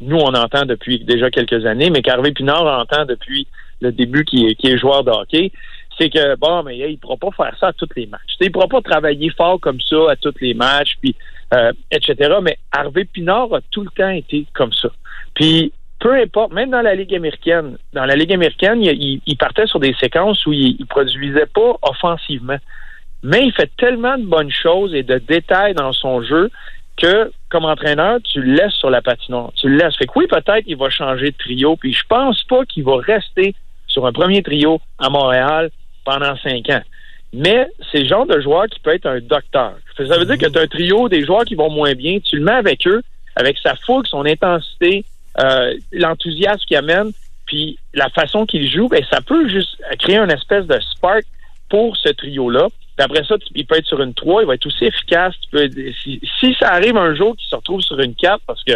nous, 0.00 0.16
on 0.16 0.34
entend 0.34 0.64
depuis 0.64 1.04
déjà 1.04 1.30
quelques 1.30 1.66
années, 1.66 1.90
mais 1.90 2.02
qu'Harvey 2.02 2.32
Pinard 2.32 2.66
entend 2.66 3.04
depuis 3.04 3.46
le 3.80 3.92
début 3.92 4.24
qui 4.24 4.56
est, 4.62 4.78
joueur 4.78 5.04
de 5.04 5.10
hockey, 5.10 5.52
c'est 5.98 6.10
que 6.10 6.36
bon, 6.36 6.62
mais 6.62 6.78
il 6.78 6.98
pourra 6.98 7.16
pas 7.16 7.30
faire 7.36 7.56
ça 7.58 7.68
à 7.68 7.72
tous 7.72 7.88
les 7.96 8.06
matchs. 8.06 8.36
Il 8.40 8.52
pourra 8.52 8.68
pas 8.68 8.80
travailler 8.80 9.30
fort 9.30 9.58
comme 9.60 9.80
ça 9.80 10.10
à 10.10 10.16
tous 10.16 10.34
les 10.40 10.54
matchs, 10.54 10.96
puis 11.00 11.16
euh, 11.54 11.72
etc. 11.90 12.36
Mais 12.42 12.58
Harvey 12.70 13.04
Pinard 13.04 13.52
a 13.54 13.60
tout 13.70 13.82
le 13.82 13.90
temps 13.90 14.10
été 14.10 14.46
comme 14.54 14.72
ça. 14.72 14.90
Puis 15.34 15.72
peu 15.98 16.14
importe, 16.14 16.52
même 16.52 16.70
dans 16.70 16.82
la 16.82 16.94
Ligue 16.94 17.14
américaine, 17.14 17.76
dans 17.92 18.04
la 18.04 18.14
Ligue 18.14 18.32
américaine, 18.32 18.82
il, 18.82 19.20
il 19.26 19.36
partait 19.36 19.66
sur 19.66 19.80
des 19.80 19.94
séquences 19.94 20.46
où 20.46 20.52
il, 20.52 20.76
il 20.78 20.86
produisait 20.86 21.46
pas 21.46 21.76
offensivement. 21.82 22.58
Mais 23.24 23.44
il 23.46 23.52
fait 23.52 23.70
tellement 23.76 24.16
de 24.16 24.24
bonnes 24.24 24.52
choses 24.52 24.94
et 24.94 25.02
de 25.02 25.18
détails 25.18 25.74
dans 25.74 25.92
son 25.92 26.22
jeu 26.22 26.50
que, 26.98 27.30
comme 27.48 27.64
entraîneur, 27.64 28.18
tu 28.22 28.40
le 28.40 28.54
laisses 28.54 28.74
sur 28.74 28.90
la 28.90 29.00
patinoire. 29.00 29.52
Tu 29.56 29.68
le 29.68 29.76
laisses. 29.76 29.96
Fait 29.96 30.06
que 30.06 30.12
oui, 30.16 30.26
peut-être 30.26 30.64
il 30.66 30.76
va 30.76 30.90
changer 30.90 31.30
de 31.30 31.36
trio, 31.36 31.76
puis 31.76 31.92
je 31.92 32.02
pense 32.08 32.42
pas 32.44 32.64
qu'il 32.66 32.84
va 32.84 32.96
rester 32.96 33.54
sur 33.86 34.06
un 34.06 34.12
premier 34.12 34.42
trio 34.42 34.80
à 34.98 35.08
Montréal 35.08 35.70
pendant 36.04 36.36
cinq 36.36 36.68
ans. 36.70 36.82
Mais 37.32 37.68
c'est 37.90 38.00
le 38.00 38.08
genre 38.08 38.26
de 38.26 38.40
joueur 38.40 38.66
qui 38.66 38.80
peut 38.80 38.94
être 38.94 39.06
un 39.06 39.20
docteur. 39.20 39.74
Ça 39.96 40.18
veut 40.18 40.24
dire 40.24 40.38
que 40.38 40.46
tu 40.46 40.58
as 40.58 40.62
un 40.62 40.66
trio 40.66 41.08
des 41.08 41.24
joueurs 41.24 41.44
qui 41.44 41.54
vont 41.54 41.70
moins 41.70 41.94
bien, 41.94 42.18
tu 42.20 42.36
le 42.36 42.44
mets 42.44 42.52
avec 42.52 42.86
eux, 42.86 43.02
avec 43.36 43.58
sa 43.58 43.74
fougue, 43.76 44.06
son 44.06 44.24
intensité, 44.24 45.04
euh, 45.40 45.74
l'enthousiasme 45.92 46.64
qu'il 46.66 46.76
amène, 46.76 47.12
puis 47.46 47.78
la 47.94 48.08
façon 48.10 48.46
qu'il 48.46 48.70
joue, 48.70 48.88
ben, 48.88 49.04
ça 49.10 49.20
peut 49.20 49.48
juste 49.48 49.76
créer 49.98 50.18
une 50.18 50.30
espèce 50.30 50.66
de 50.66 50.78
spark 50.80 51.24
pour 51.68 51.96
ce 51.96 52.08
trio-là. 52.10 52.68
Puis 52.98 53.04
après 53.04 53.24
ça, 53.24 53.36
il 53.54 53.64
peut 53.64 53.76
être 53.76 53.86
sur 53.86 54.02
une 54.02 54.12
3, 54.12 54.42
il 54.42 54.46
va 54.46 54.54
être 54.54 54.66
aussi 54.66 54.84
efficace. 54.84 55.32
si, 56.02 56.20
si, 56.40 56.56
ça 56.58 56.70
arrive 56.70 56.96
un 56.96 57.14
jour 57.14 57.36
qu'il 57.36 57.48
se 57.48 57.54
retrouve 57.54 57.80
sur 57.80 57.96
une 58.00 58.16
4, 58.16 58.40
parce 58.44 58.64
que 58.64 58.72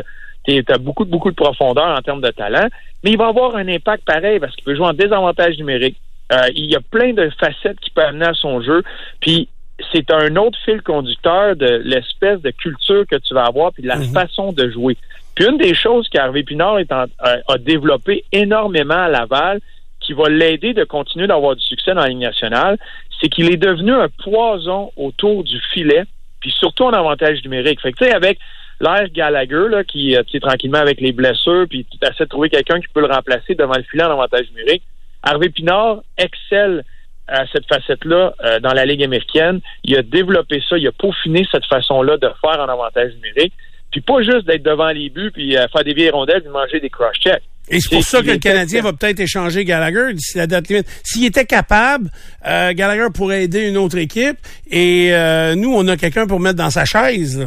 tu 0.46 0.64
as 0.68 0.78
beaucoup, 0.78 1.04
beaucoup 1.04 1.32
de 1.32 1.34
profondeur 1.34 1.98
en 1.98 2.00
termes 2.02 2.20
de 2.20 2.30
talent, 2.30 2.68
mais 3.02 3.10
il 3.10 3.18
va 3.18 3.26
avoir 3.26 3.56
un 3.56 3.66
impact 3.66 4.04
pareil 4.04 4.38
parce 4.38 4.54
qu'il 4.54 4.62
peut 4.62 4.76
jouer 4.76 4.86
en 4.86 4.92
désavantage 4.92 5.58
numérique. 5.58 5.96
Euh, 6.32 6.48
il 6.54 6.66
y 6.66 6.76
a 6.76 6.80
plein 6.80 7.12
de 7.12 7.30
facettes 7.30 7.80
qui 7.80 7.90
peut 7.90 8.02
amener 8.02 8.26
à 8.26 8.34
son 8.34 8.62
jeu. 8.62 8.84
Puis 9.18 9.48
c'est 9.92 10.08
un 10.12 10.36
autre 10.36 10.58
fil 10.64 10.82
conducteur 10.82 11.56
de 11.56 11.82
l'espèce 11.84 12.40
de 12.42 12.52
culture 12.52 13.04
que 13.10 13.16
tu 13.16 13.34
vas 13.34 13.46
avoir 13.46 13.72
puis 13.72 13.82
de 13.82 13.88
la 13.88 13.96
mhm. 13.96 14.12
façon 14.12 14.52
de 14.52 14.70
jouer. 14.70 14.96
Puis 15.34 15.46
une 15.46 15.58
des 15.58 15.74
choses 15.74 16.08
qu'Harvey 16.08 16.44
Pinard 16.44 16.78
est 16.78 16.92
euh, 16.92 17.06
a 17.48 17.58
développé 17.58 18.24
énormément 18.30 18.94
à 18.94 19.08
Laval, 19.08 19.60
qui 19.98 20.12
va 20.12 20.28
l'aider 20.28 20.74
de 20.74 20.84
continuer 20.84 21.26
d'avoir 21.26 21.56
du 21.56 21.62
succès 21.62 21.94
dans 21.94 22.02
la 22.02 22.08
Ligue 22.08 22.18
nationale, 22.18 22.78
c'est 23.22 23.28
qu'il 23.28 23.52
est 23.52 23.56
devenu 23.56 23.92
un 23.92 24.08
poison 24.08 24.90
autour 24.96 25.44
du 25.44 25.60
filet, 25.72 26.04
puis 26.40 26.50
surtout 26.50 26.84
en 26.84 26.92
avantage 26.92 27.42
numérique. 27.44 27.80
Fait 27.80 27.92
que 27.92 27.98
tu 27.98 28.04
sais, 28.04 28.12
avec 28.12 28.38
l'air 28.80 29.08
Gallagher, 29.10 29.68
là, 29.70 29.84
qui, 29.84 30.16
euh, 30.16 30.22
tu 30.26 30.40
tranquillement 30.40 30.78
avec 30.78 31.00
les 31.00 31.12
blessures, 31.12 31.66
puis 31.70 31.86
tu 31.88 31.96
essaies 32.02 32.24
de 32.24 32.28
trouver 32.28 32.50
quelqu'un 32.50 32.80
qui 32.80 32.88
peut 32.92 33.00
le 33.00 33.06
remplacer 33.06 33.54
devant 33.54 33.76
le 33.76 33.84
filet 33.84 34.02
en 34.02 34.10
avantage 34.10 34.50
numérique, 34.50 34.82
Harvey 35.22 35.50
Pinard 35.50 36.02
excelle 36.18 36.84
à 37.28 37.46
cette 37.46 37.66
facette-là 37.66 38.34
euh, 38.44 38.58
dans 38.58 38.72
la 38.72 38.84
Ligue 38.84 39.04
américaine. 39.04 39.60
Il 39.84 39.96
a 39.96 40.02
développé 40.02 40.60
ça, 40.68 40.76
il 40.76 40.86
a 40.88 40.92
peaufiné 40.92 41.46
cette 41.50 41.64
façon-là 41.66 42.16
de 42.16 42.28
faire 42.40 42.58
en 42.60 42.68
avantage 42.68 43.14
numérique. 43.14 43.52
Puis 43.92 44.00
pas 44.00 44.22
juste 44.22 44.46
d'être 44.46 44.64
devant 44.64 44.90
les 44.90 45.10
buts, 45.10 45.30
puis 45.30 45.56
euh, 45.56 45.68
faire 45.68 45.84
des 45.84 45.94
vieilles 45.94 46.10
rondelles, 46.10 46.42
puis 46.42 46.50
manger 46.50 46.80
des 46.80 46.90
cross-checks. 46.90 47.42
Et 47.68 47.80
c'est 47.80 47.94
pour 47.94 48.04
ça 48.04 48.22
que 48.22 48.30
le 48.30 48.38
Canadien 48.38 48.82
va 48.82 48.92
peut-être 48.92 49.20
échanger 49.20 49.64
Gallagher 49.64 50.12
d'ici 50.14 50.36
la 50.36 50.46
date 50.46 50.68
limite. 50.68 50.86
S'il 51.04 51.24
était 51.24 51.46
capable, 51.46 52.10
euh, 52.46 52.72
Gallagher 52.74 53.08
pourrait 53.14 53.44
aider 53.44 53.68
une 53.68 53.76
autre 53.76 53.98
équipe 53.98 54.36
et 54.70 55.10
nous, 55.56 55.72
on 55.74 55.86
a 55.88 55.96
quelqu'un 55.96 56.26
pour 56.26 56.40
mettre 56.40 56.56
dans 56.56 56.70
sa 56.70 56.84
chaise. 56.84 57.46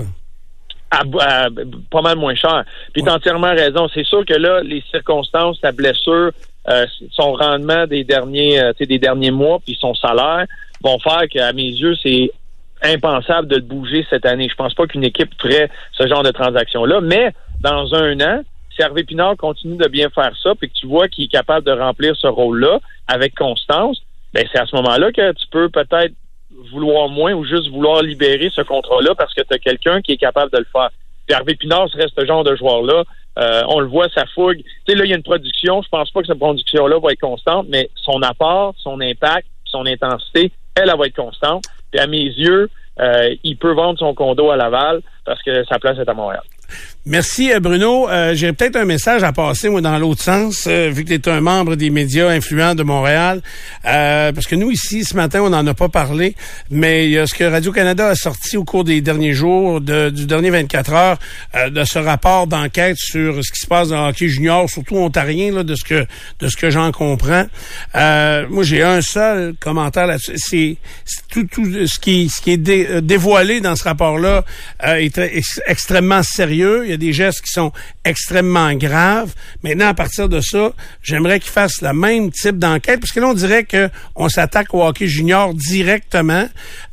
pas 0.90 2.02
mal 2.02 2.18
moins 2.18 2.36
cher. 2.36 2.64
Puis 2.94 3.04
tu 3.04 3.10
as 3.10 3.14
entièrement 3.14 3.52
raison. 3.52 3.88
C'est 3.94 4.06
sûr 4.06 4.26
que 4.26 4.34
là, 4.34 4.62
les 4.64 4.84
circonstances, 4.92 5.60
sa 5.62 5.72
blessure, 5.72 6.32
euh, 6.68 6.86
son 7.12 7.34
rendement 7.34 7.86
des 7.86 8.04
derniers, 8.04 8.60
euh, 8.60 8.74
des 8.80 8.98
derniers 8.98 9.30
mois, 9.30 9.60
puis 9.64 9.78
son 9.80 9.94
salaire 9.94 10.46
vont 10.84 10.98
faire 11.00 11.28
qu'à 11.30 11.54
mes 11.54 11.68
yeux, 11.68 11.94
c'est 12.02 12.32
impensable 12.82 13.48
de 13.48 13.58
le 13.58 13.62
bouger 13.62 14.06
cette 14.10 14.26
année. 14.26 14.48
Je 14.50 14.56
pense 14.56 14.74
pas 14.74 14.88
qu'une 14.88 15.04
équipe 15.04 15.30
ferait 15.40 15.70
ce 15.92 16.08
genre 16.08 16.24
de 16.24 16.32
transaction-là, 16.32 17.02
mais 17.02 17.32
dans 17.62 17.94
un 17.94 18.20
an, 18.20 18.42
si 18.76 18.82
Hervé 18.82 19.04
Pinard 19.04 19.38
continue 19.38 19.78
de 19.78 19.88
bien 19.88 20.10
faire 20.10 20.32
ça, 20.42 20.54
puis 20.56 20.70
que 20.70 20.76
tu 20.76 20.88
vois 20.88 21.08
qu'il 21.08 21.26
est 21.26 21.32
capable 21.32 21.66
de 21.66 21.72
remplir 21.72 22.16
ce 22.16 22.28
rôle-là 22.28 22.80
avec 23.08 23.36
constance, 23.36 24.02
ben 24.34 24.46
c'est 24.52 24.60
à 24.60 24.66
ce 24.66 24.76
moment-là 24.76 25.12
que 25.12 25.32
tu 25.34 25.48
peux 25.50 25.70
peut-être 25.70 26.14
vouloir 26.72 27.10
moins 27.10 27.34
ou 27.34 27.46
juste 27.46 27.70
vouloir 27.70 28.02
libérer 28.02 28.50
ce 28.54 28.62
contrat-là 28.62 29.16
parce 29.16 29.34
que 29.34 29.42
tu 29.42 29.54
as 29.54 29.60
quelqu'un 29.60 30.02
qui 30.02 30.14
est 30.14 30.18
capable 30.18 30.52
de 30.52 30.60
le 30.60 30.68
faire. 30.72 30.90
Puis 31.26 31.36
Hervé 31.36 31.56
Pinard 31.56 31.90
serait 31.90 32.08
ce 32.16 32.26
genre 32.26 32.44
de 32.44 32.56
joueur-là 32.56 33.04
euh, 33.38 33.64
on 33.68 33.80
le 33.80 33.88
voit, 33.88 34.08
sa 34.10 34.26
fougue. 34.28 34.62
Tu 34.64 34.64
sais, 34.88 34.96
là, 34.96 35.04
il 35.06 35.10
y 35.10 35.14
a 35.14 35.18
une 35.18 35.24
production. 35.24 35.82
Je 35.82 35.90
pense 35.90 36.10
pas 36.12 36.22
que 36.22 36.28
cette 36.28 36.40
production-là 36.40 37.00
va 37.00 37.12
être 37.12 37.20
constante, 37.20 37.68
mais 37.70 37.90
son 37.96 38.22
apport, 38.22 38.74
son 38.78 39.02
impact, 39.02 39.48
son 39.66 39.86
intensité, 39.86 40.52
elle, 40.76 40.90
elle 40.90 40.98
va 40.98 41.08
être 41.08 41.16
constante. 41.16 41.66
Puis 41.92 42.00
à 42.00 42.08
mes 42.08 42.24
yeux, 42.24 42.70
euh, 43.00 43.36
il 43.44 43.58
peut 43.58 43.74
vendre 43.74 44.00
son 44.00 44.14
condo 44.14 44.52
à 44.52 44.56
Laval 44.56 45.02
parce 45.26 45.42
que 45.44 45.66
sa 45.66 45.80
place 45.80 45.98
est 45.98 46.08
à 46.08 46.14
Montréal. 46.14 46.44
Merci 47.08 47.54
euh, 47.54 47.60
Bruno. 47.60 48.10
Euh, 48.10 48.34
J'ai 48.34 48.52
peut-être 48.52 48.78
un 48.78 48.86
message 48.86 49.22
à 49.22 49.32
passer 49.32 49.70
moi 49.70 49.80
dans 49.80 49.96
l'autre 50.00 50.24
sens, 50.24 50.64
euh, 50.66 50.90
vu 50.90 51.06
que 51.06 51.14
tu 51.14 51.30
es 51.30 51.30
un 51.30 51.40
membre 51.40 51.76
des 51.76 51.92
médias 51.92 52.30
influents 52.30 52.74
de 52.74 52.82
Montréal. 52.82 53.44
Euh, 53.86 54.32
parce 54.32 54.48
que 54.48 54.56
nous 54.56 54.72
ici 54.72 55.04
ce 55.04 55.16
matin 55.16 55.42
on 55.42 55.52
n'en 55.52 55.68
a 55.68 55.76
pas 55.76 55.88
parlé, 55.88 56.36
mais 56.72 57.06
il 57.06 57.12
y 57.12 57.20
a 57.20 57.28
ce 57.28 57.36
que 57.36 57.44
Radio 57.44 57.72
Canada 57.72 58.08
a 58.08 58.16
sorti 58.16 58.58
au 58.58 58.64
cours 58.64 58.84
des 58.84 59.02
derniers 59.02 59.34
jours, 59.34 59.82
du 59.82 60.26
dernier 60.26 60.50
24 60.50 60.94
heures, 60.94 61.20
de 61.70 61.84
ce 61.84 62.00
rapport 62.00 62.48
d'enquête 62.48 62.98
sur 62.98 63.36
ce 63.46 63.52
qui 63.52 63.60
se 63.60 63.68
passe 63.68 63.90
dans 63.90 64.02
le 64.06 64.10
hockey 64.10 64.28
junior, 64.28 64.68
surtout 64.68 64.96
ontarien, 64.98 65.54
là, 65.54 65.62
de 65.62 65.76
ce 65.76 65.84
que 65.84 66.08
de 66.40 66.48
ce 66.48 66.58
que 66.58 66.72
j'en 66.72 66.92
comprends. 66.92 67.46
moi 67.94 68.64
j'ai 68.64 68.82
un 68.82 69.02
seul 69.02 69.54
commentaire 69.60 70.08
là-dessus. 70.08 70.38
C'est 70.38 70.78
tout, 71.30 71.44
tout 71.44 71.66
ce 71.86 72.00
qui 72.00 72.30
ce 72.30 72.42
qui 72.42 72.54
est 72.54 73.02
dévoilé 73.02 73.62
dans 73.62 73.76
ce 73.76 73.84
rapport-là 73.84 74.44
est 74.84 75.20
extrêmement 75.68 76.24
sérieux 76.24 76.95
des 76.98 77.14
gestes 77.14 77.42
qui 77.42 77.52
sont 77.52 77.72
extrêmement 78.04 78.74
graves. 78.74 79.34
Maintenant, 79.64 79.88
à 79.88 79.94
partir 79.94 80.30
de 80.30 80.42
ça, 80.42 80.74
j'aimerais 81.02 81.40
qu'ils 81.40 81.52
fassent 81.52 81.82
le 81.82 81.94
même 81.94 82.32
type 82.32 82.58
d'enquête, 82.58 83.00
parce 83.00 83.12
que 83.12 83.20
là, 83.20 83.28
on 83.28 83.34
dirait 83.34 83.64
que 83.64 83.90
on 84.16 84.30
s'attaque 84.30 84.74
au 84.74 84.84
hockey 84.84 85.08
junior 85.08 85.54
directement. 85.54 86.48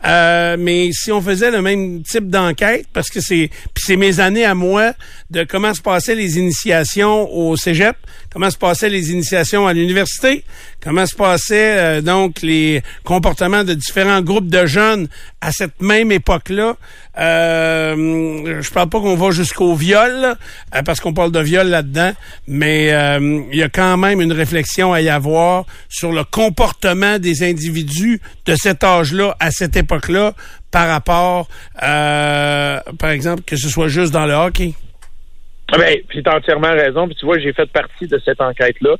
Euh, 0.05 0.57
mais 0.59 0.91
si 0.93 1.13
on 1.13 1.21
faisait 1.21 1.51
le 1.51 1.63
même 1.63 2.03
type 2.03 2.29
d'enquête, 2.29 2.87
parce 2.93 3.09
que 3.09 3.21
c'est 3.21 3.51
c'est 3.77 3.97
mes 3.97 4.21
années 4.21 4.45
à 4.45 4.55
moi 4.55 4.93
de 5.31 5.45
comment 5.45 5.75
se 5.75 5.81
passaient 5.81 6.15
les 6.15 6.39
initiations 6.39 7.31
au 7.33 7.57
cégep, 7.57 7.97
comment 8.33 8.51
se 8.51 8.57
passaient 8.57 8.89
les 8.89 9.13
initiations 9.13 9.67
à 9.67 9.73
l'université, 9.73 10.45
comment 10.83 11.07
se 11.07 11.15
passaient 11.15 11.79
euh, 11.79 12.01
donc 12.01 12.43
les 12.43 12.83
comportements 13.05 13.65
de 13.65 13.75
différents 13.75 14.23
groupes 14.23 14.49
de 14.49 14.67
jeunes 14.67 15.09
à 15.41 15.53
cette 15.53 15.81
même 15.81 16.13
époque-là? 16.13 16.77
Euh, 17.19 18.63
je 18.63 18.71
parle 18.71 18.89
pas 18.89 19.01
qu'on 19.01 19.17
va 19.17 19.31
jusqu'au 19.31 19.75
viol, 19.75 20.35
euh, 20.75 20.83
parce 20.83 21.01
qu'on 21.01 21.13
parle 21.13 21.31
de 21.33 21.41
viol 21.41 21.67
là-dedans, 21.67 22.13
mais 22.47 22.93
euh, 22.93 23.43
il 23.53 23.59
y 23.59 23.63
a 23.63 23.69
quand 23.69 23.97
même 23.97 24.21
une 24.21 24.33
réflexion 24.33 24.93
à 24.93 25.01
y 25.03 25.11
avoir 25.11 25.67
sur 25.89 26.13
le 26.13 26.25
comportement 26.25 27.19
des 27.19 27.43
individus 27.43 28.21
de 28.47 28.57
cet 28.57 28.83
âge-là, 28.83 29.37
à 29.41 29.51
cette 29.51 29.77
époque-là, 29.77 30.33
par 30.71 30.89
rapport, 30.89 31.49
euh, 31.83 32.81
par 32.99 33.11
exemple, 33.11 33.43
que 33.47 33.57
ce 33.57 33.69
soit 33.69 33.89
juste 33.89 34.13
dans 34.13 34.27
le 34.27 34.33
hockey. 34.33 34.75
Ah 35.73 35.79
ben, 35.79 35.99
tu 36.09 36.23
as 36.25 36.37
entièrement 36.37 36.73
raison. 36.73 37.07
Puis 37.07 37.17
tu 37.17 37.27
vois, 37.27 37.39
j'ai 37.39 37.53
fait 37.53 37.71
partie 37.71 38.07
de 38.07 38.21
cette 38.25 38.41
enquête-là. 38.41 38.97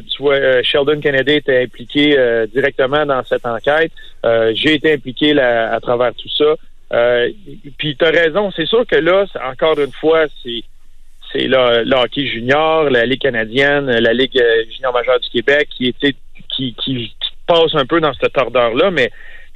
tu 0.00 0.22
vois, 0.22 0.62
Sheldon 0.62 1.00
Kennedy 1.00 1.34
était 1.34 1.62
impliqué 1.62 2.16
directement 2.52 3.04
dans 3.06 3.22
cette 3.24 3.46
enquête. 3.46 3.92
j'ai 4.54 4.74
été 4.74 4.94
impliqué 4.94 5.38
à 5.38 5.78
travers 5.80 6.14
tout 6.14 6.30
ça. 6.30 6.56
Euh, 6.92 7.30
puis 7.78 7.96
tu 7.96 8.04
as 8.04 8.10
raison, 8.10 8.50
c'est 8.54 8.66
sûr 8.66 8.86
que 8.86 8.96
là, 8.96 9.24
encore 9.44 9.78
une 9.78 9.92
fois, 9.92 10.26
c'est 10.42 10.62
c'est 11.32 11.46
le, 11.48 11.92
hockey 11.96 12.26
junior, 12.26 12.90
la 12.90 13.06
Ligue 13.06 13.22
canadienne, 13.22 13.86
la 13.86 14.12
Ligue 14.12 14.38
euh, 14.38 14.64
junior 14.70 14.92
majeure 14.92 15.18
du 15.18 15.28
Québec 15.30 15.68
qui 15.76 15.88
était 15.88 16.14
qui, 16.48 16.74
qui, 16.74 17.12
passe 17.46 17.74
un 17.74 17.84
peu 17.84 18.00
dans 18.00 18.14
cette 18.14 18.38
ordre-là, 18.38 18.90
mais 18.90 19.10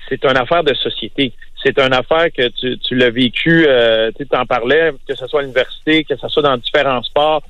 c'est 0.09 0.25
une 0.25 0.37
affaire 0.37 0.65
de 0.65 0.75
société. 0.75 1.33
C'est 1.63 1.79
une 1.79 1.93
affaire 1.93 2.29
que 2.33 2.49
tu, 2.49 2.79
tu 2.79 2.95
l'as 2.95 3.11
vécu, 3.11 3.67
euh, 3.67 4.11
tu 4.17 4.27
en 4.37 4.47
parlais, 4.47 4.93
que 5.07 5.15
ce 5.15 5.27
soit 5.27 5.41
à 5.41 5.43
l'université, 5.43 6.05
que 6.05 6.17
ce 6.17 6.29
soit 6.29 6.43
dans 6.43 6.57
différents 6.57 7.03
sports 7.03 7.43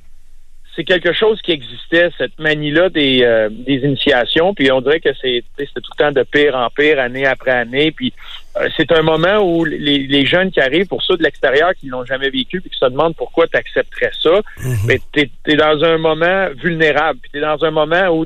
c'est 0.78 0.84
quelque 0.84 1.12
chose 1.12 1.42
qui 1.42 1.50
existait, 1.50 2.08
cette 2.16 2.38
manie-là 2.38 2.88
des, 2.88 3.22
euh, 3.24 3.48
des 3.50 3.78
initiations, 3.78 4.54
puis 4.54 4.70
on 4.70 4.80
dirait 4.80 5.00
que 5.00 5.08
c'est 5.20 5.42
tout 5.56 5.66
le 5.74 5.98
temps 5.98 6.12
de 6.12 6.22
pire 6.22 6.54
en 6.54 6.70
pire, 6.70 7.00
année 7.00 7.26
après 7.26 7.50
année, 7.50 7.90
puis 7.90 8.12
euh, 8.56 8.68
c'est 8.76 8.92
un 8.92 9.02
moment 9.02 9.38
où 9.38 9.64
les, 9.64 10.06
les, 10.06 10.24
jeunes 10.24 10.52
qui 10.52 10.60
arrivent, 10.60 10.86
pour 10.86 11.02
ceux 11.02 11.16
de 11.16 11.24
l'extérieur 11.24 11.72
qui 11.74 11.88
l'ont 11.88 12.04
jamais 12.04 12.30
vécu, 12.30 12.60
puis 12.60 12.70
qui 12.70 12.78
se 12.78 12.84
demandent 12.84 13.16
pourquoi 13.16 13.48
tu 13.48 13.56
accepterais 13.56 14.12
ça, 14.22 14.40
mhm. 14.64 14.76
mais 14.86 15.00
tu 15.12 15.28
es, 15.48 15.56
dans 15.56 15.82
un 15.82 15.98
moment 15.98 16.46
vulnérable, 16.62 17.18
puis 17.22 17.32
tu 17.32 17.38
es 17.38 17.40
dans 17.40 17.64
un 17.64 17.72
moment 17.72 18.06
où 18.10 18.24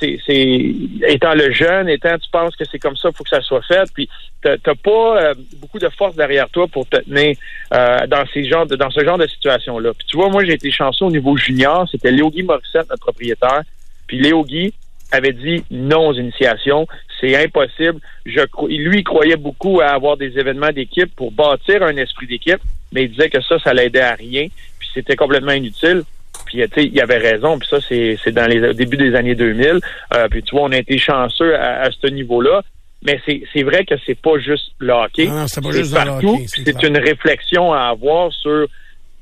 c'est 0.00 0.74
étant 1.08 1.34
le 1.34 1.50
jeune, 1.50 1.88
étant 1.88 2.16
tu 2.18 2.30
penses 2.30 2.54
que 2.56 2.64
c'est 2.70 2.78
comme 2.78 2.96
ça, 2.96 3.10
faut 3.12 3.24
que 3.24 3.30
ça 3.30 3.40
soit 3.42 3.62
fait, 3.62 3.84
puis 3.92 4.08
t'as 4.42 4.56
pas 4.56 5.22
euh, 5.22 5.34
beaucoup 5.56 5.78
de 5.78 5.88
force 5.88 6.16
derrière 6.16 6.48
toi 6.50 6.66
pour 6.68 6.86
te 6.86 6.98
tenir 6.98 7.36
euh, 7.74 8.06
dans 8.06 8.24
ce 8.26 9.04
genre 9.04 9.18
de 9.18 9.26
situation 9.26 9.78
là. 9.78 9.92
Puis 9.94 10.06
tu 10.06 10.16
vois, 10.16 10.28
moi 10.28 10.44
j'ai 10.44 10.54
été 10.54 10.70
chanceux 10.70 11.04
au 11.06 11.10
niveau 11.10 11.36
junior, 11.36 11.88
c'était 11.90 12.10
Léo 12.10 12.30
Guy 12.30 12.42
Morissette, 12.42 12.88
notre 12.88 13.02
propriétaire. 13.02 13.62
Puis 14.06 14.18
Léo 14.18 14.44
Guy, 14.44 14.72
avait 15.10 15.32
dit 15.32 15.64
non 15.70 16.08
aux 16.08 16.14
initiations. 16.14 16.86
C'est 17.20 17.36
impossible. 17.36 18.00
Je, 18.26 18.40
lui, 18.68 18.98
il 18.98 19.04
croyait 19.04 19.36
beaucoup 19.36 19.80
à 19.80 19.88
avoir 19.88 20.16
des 20.16 20.38
événements 20.38 20.70
d'équipe 20.70 21.14
pour 21.16 21.32
bâtir 21.32 21.82
un 21.82 21.96
esprit 21.96 22.26
d'équipe, 22.26 22.60
mais 22.92 23.04
il 23.04 23.10
disait 23.10 23.30
que 23.30 23.40
ça, 23.42 23.58
ça 23.58 23.74
l'aidait 23.74 24.00
à 24.00 24.14
rien, 24.14 24.48
puis 24.78 24.88
c'était 24.94 25.16
complètement 25.16 25.52
inutile. 25.52 26.02
Puis, 26.48 26.62
tu 26.68 26.80
sais, 26.80 26.86
il 26.86 27.00
avait 27.00 27.18
raison. 27.18 27.58
Puis 27.58 27.68
ça, 27.68 27.78
c'est, 27.86 28.18
c'est 28.24 28.32
dans 28.32 28.46
les 28.46 28.74
débuts 28.74 28.96
des 28.96 29.14
années 29.14 29.34
2000. 29.34 29.80
Euh, 30.14 30.28
puis 30.28 30.42
tu 30.42 30.56
vois, 30.56 30.64
on 30.64 30.72
a 30.72 30.78
été 30.78 30.98
chanceux 30.98 31.54
à, 31.54 31.90
ce 31.90 32.06
niveau-là. 32.08 32.62
Mais 33.02 33.20
c'est, 33.24 33.42
c'est 33.52 33.62
vrai 33.62 33.84
que 33.84 33.94
c'est 34.04 34.18
pas 34.20 34.38
juste 34.38 34.72
le 34.78 34.92
hockey. 34.92 35.26
Non, 35.26 35.46
c'est 35.46 35.62
pas 35.62 35.70
juste 35.70 35.94
partout. 35.94 36.34
hockey, 36.34 36.46
c'est, 36.48 36.82
une 36.82 36.98
réflexion 36.98 37.72
à 37.72 37.82
avoir 37.82 38.32
sur, 38.32 38.66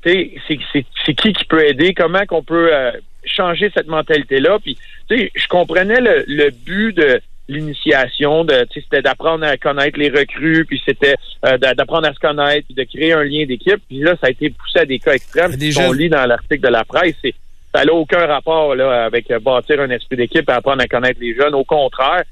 tu 0.01 0.09
sais, 0.09 0.31
c'est, 0.47 0.57
c'est, 0.73 0.85
c'est 1.05 1.13
qui 1.13 1.33
qui 1.33 1.45
peut 1.45 1.63
aider, 1.63 1.93
comment 1.93 2.25
qu'on 2.25 2.41
peut 2.41 2.73
euh, 2.73 2.91
changer 3.25 3.69
cette 3.75 3.87
mentalité-là. 3.87 4.57
Puis, 4.63 4.77
tu 5.09 5.17
sais, 5.17 5.31
je 5.35 5.47
comprenais 5.47 5.99
le, 5.99 6.23
le 6.27 6.49
but 6.49 6.93
de 6.93 7.21
l'initiation 7.47 8.43
de 8.43 8.67
c'était 8.73 9.01
d'apprendre 9.01 9.45
à 9.45 9.57
connaître 9.57 9.97
les 9.97 10.09
recrues 10.09 10.65
puis 10.65 10.81
c'était 10.85 11.15
euh, 11.45 11.57
d'apprendre 11.57 12.07
à 12.07 12.13
se 12.13 12.19
connaître 12.19 12.65
puis 12.65 12.75
de 12.75 12.83
créer 12.83 13.13
un 13.13 13.23
lien 13.23 13.45
d'équipe. 13.45 13.81
Puis 13.87 13.99
là 13.99 14.15
ça 14.21 14.27
a 14.27 14.29
été 14.29 14.49
poussé 14.49 14.79
à 14.79 14.85
des 14.85 14.99
cas 14.99 15.13
extrêmes. 15.13 15.51
Qu'on 15.75 15.91
lit 15.91 16.09
dans 16.09 16.25
l'article 16.25 16.61
de 16.61 16.67
la 16.67 16.83
presse 16.83 17.15
c'est 17.21 17.33
ça 17.73 17.83
n'a 17.83 17.93
aucun 17.93 18.25
rapport 18.25 18.75
là 18.75 19.05
avec 19.05 19.29
euh, 19.31 19.39
bâtir 19.39 19.79
un 19.81 19.89
esprit 19.89 20.17
d'équipe 20.17 20.49
et 20.49 20.53
apprendre 20.53 20.81
à 20.81 20.87
connaître 20.87 21.19
les 21.19 21.35
jeunes. 21.35 21.53
Au 21.53 21.63
contraire 21.63 22.23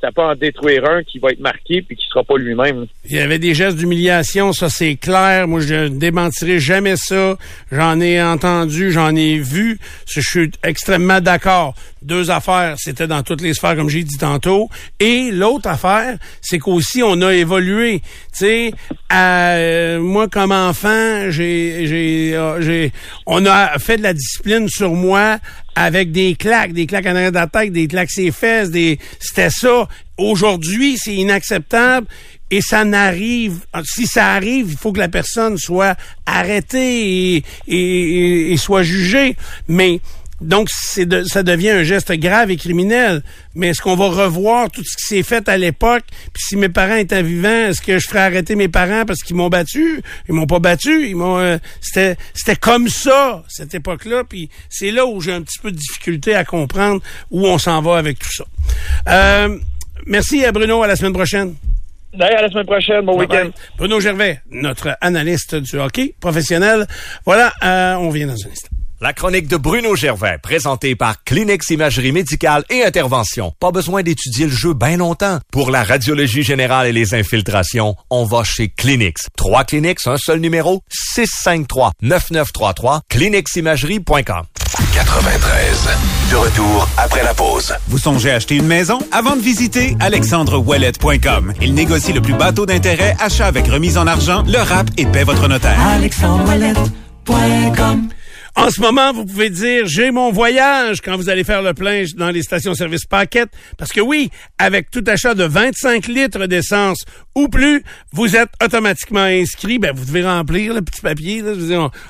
ça 0.00 0.12
peut 0.12 0.22
en 0.22 0.34
détruire 0.34 0.84
un 0.84 1.02
qui 1.02 1.18
va 1.18 1.30
être 1.30 1.40
marqué 1.40 1.82
puis 1.82 1.96
qui 1.96 2.06
sera 2.08 2.22
pas 2.24 2.36
lui-même. 2.36 2.86
Il 3.04 3.16
y 3.16 3.20
avait 3.20 3.38
des 3.38 3.54
gestes 3.54 3.76
d'humiliation, 3.76 4.52
ça 4.52 4.68
c'est 4.68 4.96
clair. 4.96 5.48
Moi, 5.48 5.60
je 5.60 5.74
ne 5.74 5.88
démentirai 5.88 6.58
jamais 6.58 6.96
ça. 6.96 7.36
J'en 7.72 8.00
ai 8.00 8.22
entendu, 8.22 8.92
j'en 8.92 9.14
ai 9.14 9.38
vu. 9.38 9.78
Je 10.06 10.20
suis 10.20 10.50
extrêmement 10.62 11.20
d'accord. 11.20 11.74
Deux 12.02 12.30
affaires, 12.30 12.76
c'était 12.78 13.08
dans 13.08 13.22
toutes 13.22 13.40
les 13.40 13.54
sphères, 13.54 13.76
comme 13.76 13.88
j'ai 13.88 14.04
dit 14.04 14.18
tantôt. 14.18 14.68
Et 15.00 15.30
l'autre 15.32 15.68
affaire, 15.68 16.16
c'est 16.40 16.58
qu'aussi 16.58 17.02
on 17.02 17.20
a 17.22 17.34
évolué. 17.34 18.00
Tu 18.00 18.06
sais, 18.32 18.72
euh, 19.12 19.98
moi 19.98 20.28
comme 20.28 20.52
enfant, 20.52 21.30
j'ai, 21.30 21.86
j'ai, 21.86 22.36
euh, 22.36 22.60
j'ai, 22.60 22.92
on 23.26 23.44
a 23.46 23.78
fait 23.78 23.96
de 23.96 24.02
la 24.02 24.14
discipline 24.14 24.68
sur 24.68 24.92
moi 24.92 25.38
avec 25.78 26.10
des 26.10 26.34
claques, 26.34 26.72
des 26.72 26.86
claques 26.86 27.06
en 27.06 27.14
arrière 27.14 27.30
d'attaque, 27.30 27.70
des 27.70 27.86
claques 27.86 28.10
ses 28.10 28.32
fesses, 28.32 28.70
des 28.70 28.98
c'était 29.20 29.48
ça. 29.48 29.86
Aujourd'hui, 30.16 30.96
c'est 30.98 31.14
inacceptable 31.14 32.08
et 32.50 32.60
ça 32.60 32.84
n'arrive. 32.84 33.60
Si 33.84 34.08
ça 34.08 34.32
arrive, 34.32 34.72
il 34.72 34.76
faut 34.76 34.92
que 34.92 34.98
la 34.98 35.08
personne 35.08 35.56
soit 35.56 35.96
arrêtée 36.26 37.36
et, 37.36 37.44
et, 37.68 38.52
et 38.52 38.56
soit 38.56 38.82
jugée. 38.82 39.36
Mais 39.68 40.00
donc, 40.40 40.68
c'est 40.70 41.26
ça 41.26 41.42
devient 41.42 41.70
un 41.70 41.82
geste 41.82 42.12
grave 42.12 42.50
et 42.50 42.56
criminel. 42.56 43.22
Mais 43.54 43.68
est-ce 43.68 43.82
qu'on 43.82 43.96
va 43.96 44.06
revoir 44.06 44.70
tout 44.70 44.84
ce 44.84 44.96
qui 44.96 45.16
s'est 45.16 45.22
fait 45.24 45.48
à 45.48 45.56
l'époque? 45.56 46.04
Puis 46.32 46.42
si 46.48 46.56
mes 46.56 46.68
parents 46.68 46.94
étaient 46.94 47.22
vivants, 47.22 47.48
est-ce 47.48 47.82
que 47.82 47.98
je 47.98 48.06
ferais 48.06 48.20
arrêter 48.20 48.54
mes 48.54 48.68
parents 48.68 49.04
parce 49.04 49.22
qu'ils 49.22 49.34
m'ont 49.34 49.48
battu? 49.48 50.00
Ils 50.28 50.34
m'ont 50.34 50.46
pas 50.46 50.60
battu. 50.60 51.08
Ils 51.08 51.16
m'ont. 51.16 51.38
Euh, 51.38 51.58
c'était 51.80 52.16
c'était 52.34 52.56
comme 52.56 52.88
ça 52.88 53.42
cette 53.48 53.74
époque-là. 53.74 54.22
Puis 54.28 54.48
c'est 54.68 54.92
là 54.92 55.06
où 55.06 55.20
j'ai 55.20 55.32
un 55.32 55.42
petit 55.42 55.58
peu 55.58 55.72
de 55.72 55.76
difficulté 55.76 56.34
à 56.34 56.44
comprendre 56.44 57.02
où 57.30 57.46
on 57.46 57.58
s'en 57.58 57.82
va 57.82 57.98
avec 57.98 58.20
tout 58.20 58.32
ça. 58.32 58.44
Euh, 59.08 59.58
merci 60.06 60.44
à 60.44 60.52
Bruno. 60.52 60.82
À 60.82 60.86
la 60.86 60.94
semaine 60.94 61.14
prochaine. 61.14 61.56
D'ailleurs, 62.14 62.38
à 62.38 62.42
la 62.42 62.48
semaine 62.48 62.66
prochaine. 62.66 63.04
Bon 63.04 63.18
week-end. 63.18 63.50
Bruno 63.76 63.98
Gervais, 63.98 64.40
notre 64.50 64.96
analyste 65.00 65.56
du 65.56 65.78
hockey 65.78 66.14
professionnel. 66.20 66.86
Voilà, 67.26 67.52
euh, 67.64 67.94
on 67.96 68.10
vient 68.10 68.28
dans 68.28 68.32
un 68.34 68.50
instant. 68.50 68.77
La 69.00 69.12
chronique 69.12 69.46
de 69.46 69.56
Bruno 69.56 69.94
Gervais, 69.94 70.38
présentée 70.42 70.96
par 70.96 71.22
Kleenex 71.22 71.70
Imagerie 71.70 72.10
Médicale 72.10 72.64
et 72.68 72.82
Intervention. 72.82 73.52
Pas 73.60 73.70
besoin 73.70 74.02
d'étudier 74.02 74.46
le 74.46 74.50
jeu 74.50 74.74
bien 74.74 74.96
longtemps. 74.96 75.38
Pour 75.52 75.70
la 75.70 75.84
radiologie 75.84 76.42
générale 76.42 76.88
et 76.88 76.92
les 76.92 77.14
infiltrations, 77.14 77.94
on 78.10 78.24
va 78.24 78.42
chez 78.42 78.70
Kleenex. 78.70 79.28
Trois 79.36 79.62
Kleenex, 79.62 80.04
un 80.08 80.16
seul 80.16 80.40
numéro, 80.40 80.82
653-9933, 81.16 83.02
kleeneximagerie.com. 83.08 84.42
93. 84.92 85.88
De 86.32 86.36
retour 86.36 86.88
après 86.96 87.22
la 87.22 87.34
pause. 87.34 87.72
Vous 87.86 87.98
songez 87.98 88.32
acheter 88.32 88.56
une 88.56 88.66
maison? 88.66 88.98
Avant 89.12 89.36
de 89.36 89.40
visiter 89.40 89.96
alexandrewellet.com. 90.00 91.54
Il 91.62 91.74
négocie 91.74 92.12
le 92.12 92.20
plus 92.20 92.34
bateau 92.34 92.66
d'intérêt, 92.66 93.14
achat 93.20 93.46
avec 93.46 93.68
remise 93.68 93.96
en 93.96 94.08
argent, 94.08 94.42
le 94.48 94.58
rap 94.58 94.88
et 94.96 95.06
paie 95.06 95.22
votre 95.22 95.46
notaire. 95.46 95.78
alexandrewellet.com 95.86 98.08
en 98.58 98.70
ce 98.70 98.80
moment, 98.80 99.12
vous 99.12 99.24
pouvez 99.24 99.50
dire 99.50 99.86
j'ai 99.86 100.10
mon 100.10 100.32
voyage 100.32 101.00
quand 101.00 101.16
vous 101.16 101.28
allez 101.28 101.44
faire 101.44 101.62
le 101.62 101.74
plein 101.74 102.04
dans 102.16 102.30
les 102.30 102.42
stations-service 102.42 103.04
Paquette. 103.06 103.50
Parce 103.76 103.92
que 103.92 104.00
oui, 104.00 104.30
avec 104.58 104.90
tout 104.90 105.04
achat 105.06 105.34
de 105.34 105.44
25 105.44 106.08
litres 106.08 106.46
d'essence 106.46 107.04
ou 107.38 107.48
plus, 107.48 107.84
vous 108.12 108.34
êtes 108.34 108.50
automatiquement 108.62 109.20
inscrit. 109.20 109.78
Ben, 109.78 109.92
vous 109.94 110.04
devez 110.04 110.24
remplir 110.24 110.74
le 110.74 110.82
petit 110.82 111.00
papier. 111.00 111.44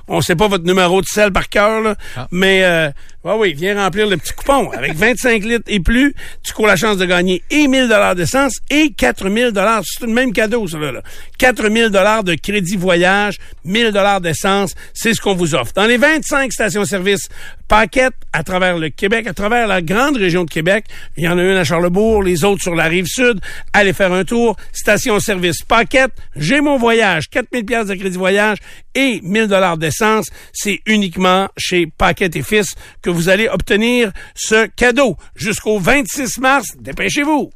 on 0.09 0.17
ne 0.17 0.23
sait 0.23 0.37
pas 0.37 0.49
votre 0.49 0.65
numéro 0.65 1.03
de 1.03 1.07
sel 1.07 1.33
par 1.33 1.51
cœur, 1.51 1.95
ah. 2.17 2.29
mais 2.31 2.65
euh, 2.65 2.91
oui, 3.25 3.53
viens 3.53 3.83
remplir 3.83 4.07
le 4.09 4.17
petit 4.17 4.33
coupon. 4.33 4.71
Avec 4.71 4.95
25 4.97 5.45
litres 5.45 5.65
et 5.67 5.81
plus, 5.81 6.15
tu 6.43 6.55
cours 6.55 6.67
la 6.67 6.77
chance 6.77 6.97
de 6.97 7.05
gagner 7.05 7.43
et 7.51 7.69
1000 7.69 7.89
dollars 7.89 8.15
d'essence 8.15 8.55
et 8.71 8.91
4000 8.91 9.51
dollars. 9.51 9.83
C'est 9.85 10.07
le 10.07 10.13
même 10.13 10.33
cadeau, 10.33 10.67
ça 10.67 10.79
là. 10.79 11.03
4000 11.37 11.91
dollars 11.91 12.25
de 12.25 12.35
crédit 12.35 12.77
voyage, 12.77 13.39
1000 13.65 13.93
dollars 13.93 14.23
d'essence, 14.23 14.75
c'est 14.95 15.13
ce 15.13 15.21
qu'on 15.21 15.35
vous 15.35 15.55
offre. 15.55 15.73
Dans 15.75 15.87
les 15.87 15.99
25 15.99 16.53
stations-service 16.53 17.29
Paquette 17.69 18.15
à 18.33 18.43
travers 18.43 18.79
le 18.79 18.89
Québec, 18.89 19.27
à 19.27 19.35
travers 19.35 19.67
la 19.67 19.83
grande 19.83 20.17
région 20.17 20.45
de 20.45 20.51
Québec, 20.51 20.87
il 21.17 21.25
y 21.25 21.29
en 21.29 21.37
a 21.39 21.43
une 21.43 21.57
à 21.57 21.65
Charlebourg, 21.65 22.23
les 22.23 22.45
autres 22.45 22.63
sur 22.63 22.75
la 22.75 22.85
rive 22.85 23.07
sud. 23.07 23.41
Allez 23.75 23.93
faire 23.93 24.13
un 24.13 24.25
tour. 24.25 24.57
Station-service 24.73 25.63
Paquette, 25.65 26.13
j'ai 26.35 26.61
mon 26.63 26.79
voyage, 26.79 27.29
4000 27.29 27.65
pièces 27.65 27.87
de 27.87 27.95
crédit 27.95 28.17
voyage 28.17 28.59
et 28.95 29.21
1000 29.23 29.49
dollars 29.49 29.77
d'essence. 29.77 30.31
C'est 30.53 30.81
uniquement 30.87 31.49
chez 31.57 31.87
Paquette 31.87 32.37
et 32.37 32.43
Fils 32.43 32.75
que 33.03 33.11
vous 33.11 33.29
allez 33.29 33.49
obtenir 33.49 34.13
ce 34.35 34.67
cadeau 34.67 35.17
jusqu'au 35.37 35.79
26 35.79 36.39
mars. 36.39 36.69
Dépêchez-vous. 36.81 37.51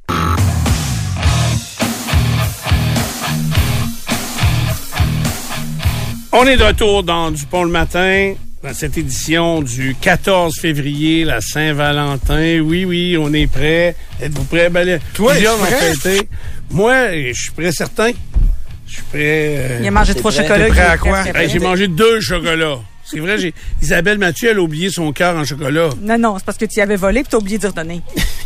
On 6.35 6.47
est 6.47 6.57
de 6.57 6.65
retour 6.65 7.03
dans 7.03 7.31
Dupont 7.31 7.65
le 7.65 7.71
matin, 7.71 8.35
dans 8.63 8.75
cette 8.75 8.97
édition 8.97 9.61
du 9.61 9.97
14 10.01 10.59
février, 10.61 11.25
la 11.25 11.41
Saint-Valentin. 11.41 12.61
Oui, 12.61 12.85
oui, 12.85 13.17
on 13.19 13.33
est 13.33 13.49
prêt. 13.49 13.97
Êtes-vous 14.21 14.45
prêts? 14.45 14.71
Ben, 14.71 15.01
Toi, 15.15 15.35
prêt? 15.35 16.29
Moi, 16.71 17.13
je 17.33 17.33
suis 17.33 17.51
prêt 17.51 17.73
certain. 17.73 18.13
Je 18.87 18.95
suis 18.95 19.03
prêt. 19.11 19.19
Euh, 19.59 19.79
il 19.81 19.89
a 19.89 19.91
mangé 19.91 20.15
trois 20.15 20.31
chocolats. 20.31 20.69
Prêt 20.69 20.81
à 20.81 20.99
quoi? 20.99 21.25
J'ai 21.49 21.59
mangé 21.59 21.89
deux 21.89 22.21
chocolats. 22.21 22.79
C'est 23.05 23.19
vrai, 23.19 23.39
j'ai 23.39 23.53
Isabelle 23.83 24.19
Mathieu, 24.19 24.51
elle 24.51 24.59
a 24.59 24.63
oublié 24.63 24.91
son 24.91 25.13
cœur 25.13 25.37
en 25.37 25.45
chocolat. 25.45 25.91
Non, 26.01 26.19
non, 26.19 26.39
c'est 26.39 26.45
parce 26.45 26.59
que 26.59 26.65
tu 26.65 26.79
y 26.79 26.83
avais 26.83 26.97
volé 26.97 27.21
et 27.21 27.25
tu 27.25 27.35
as 27.35 27.39
oublié 27.39 27.59
d'y 27.59 27.67
redonner. 27.67 28.01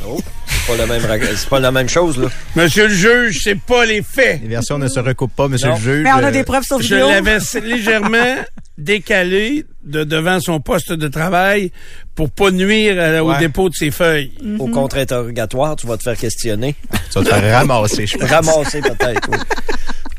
Oh, 0.06 0.18
c'est 0.46 0.66
pas, 0.66 0.76
la 0.76 0.86
même, 0.86 1.02
c'est 1.36 1.48
pas 1.48 1.60
la 1.60 1.72
même 1.72 1.88
chose, 1.88 2.18
là. 2.18 2.28
Monsieur 2.54 2.88
le 2.88 2.94
juge, 2.94 3.40
c'est 3.42 3.60
pas 3.60 3.84
les 3.84 4.02
faits. 4.02 4.40
Les 4.42 4.48
versions 4.48 4.78
ne 4.78 4.88
se 4.88 5.00
recoupent 5.00 5.34
pas, 5.34 5.48
monsieur 5.48 5.70
le 5.70 5.76
juge. 5.76 6.02
Mais 6.02 6.12
on 6.12 6.24
a 6.24 6.30
des 6.30 6.44
preuves 6.44 6.64
sur 6.64 6.78
vidéo. 6.78 7.08
Je 7.08 7.12
l'avais 7.12 7.38
légèrement 7.66 8.36
décalé 8.78 9.64
de 9.84 10.04
devant 10.04 10.40
son 10.40 10.60
poste 10.60 10.92
de 10.92 11.08
travail 11.08 11.72
pour 12.14 12.30
pas 12.30 12.50
nuire 12.50 13.24
au 13.24 13.34
dépôt 13.38 13.68
de 13.68 13.74
ses 13.74 13.90
feuilles. 13.90 14.32
Au 14.58 14.68
contre-interrogatoire, 14.68 15.76
tu 15.76 15.86
vas 15.86 15.96
te 15.96 16.02
faire 16.02 16.16
questionner. 16.16 16.74
Tu 17.10 17.18
vas 17.18 17.24
te 17.24 17.28
faire 17.28 17.58
ramasser, 17.58 18.06
je 18.06 18.16
pense. 18.16 18.30
Ramasser, 18.30 18.80
peut-être, 18.80 19.28
oui. 19.30 19.38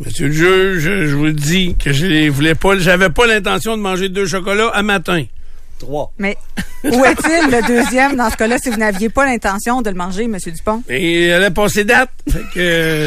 Monsieur 0.06 0.28
le 0.28 0.34
juge, 0.34 1.08
je 1.08 1.16
vous 1.16 1.26
le 1.26 1.34
dis 1.34 1.76
que 1.76 1.92
je 1.92 2.30
voulais 2.30 2.54
pas, 2.54 2.78
j'avais 2.78 3.10
pas 3.10 3.26
l'intention 3.26 3.76
de 3.76 3.82
manger 3.82 4.10
deux 4.10 4.28
chocolats 4.28 4.70
à 4.70 4.84
matin. 4.84 5.24
Trois. 5.80 6.12
Mais 6.18 6.38
où 6.84 7.04
est-il 7.06 7.52
le 7.52 7.68
deuxième 7.68 8.16
dans 8.16 8.30
ce 8.30 8.36
cas-là 8.38 8.58
si 8.58 8.70
vous 8.70 8.78
n'aviez 8.78 9.10
pas 9.10 9.26
l'intention 9.26 9.82
de 9.82 9.90
le 9.90 9.96
manger, 9.96 10.28
Monsieur 10.28 10.52
Dupont? 10.52 10.84
Et 10.90 11.26
elle 11.28 11.44
a 11.44 11.52
passé 11.52 11.84
date. 11.84 12.10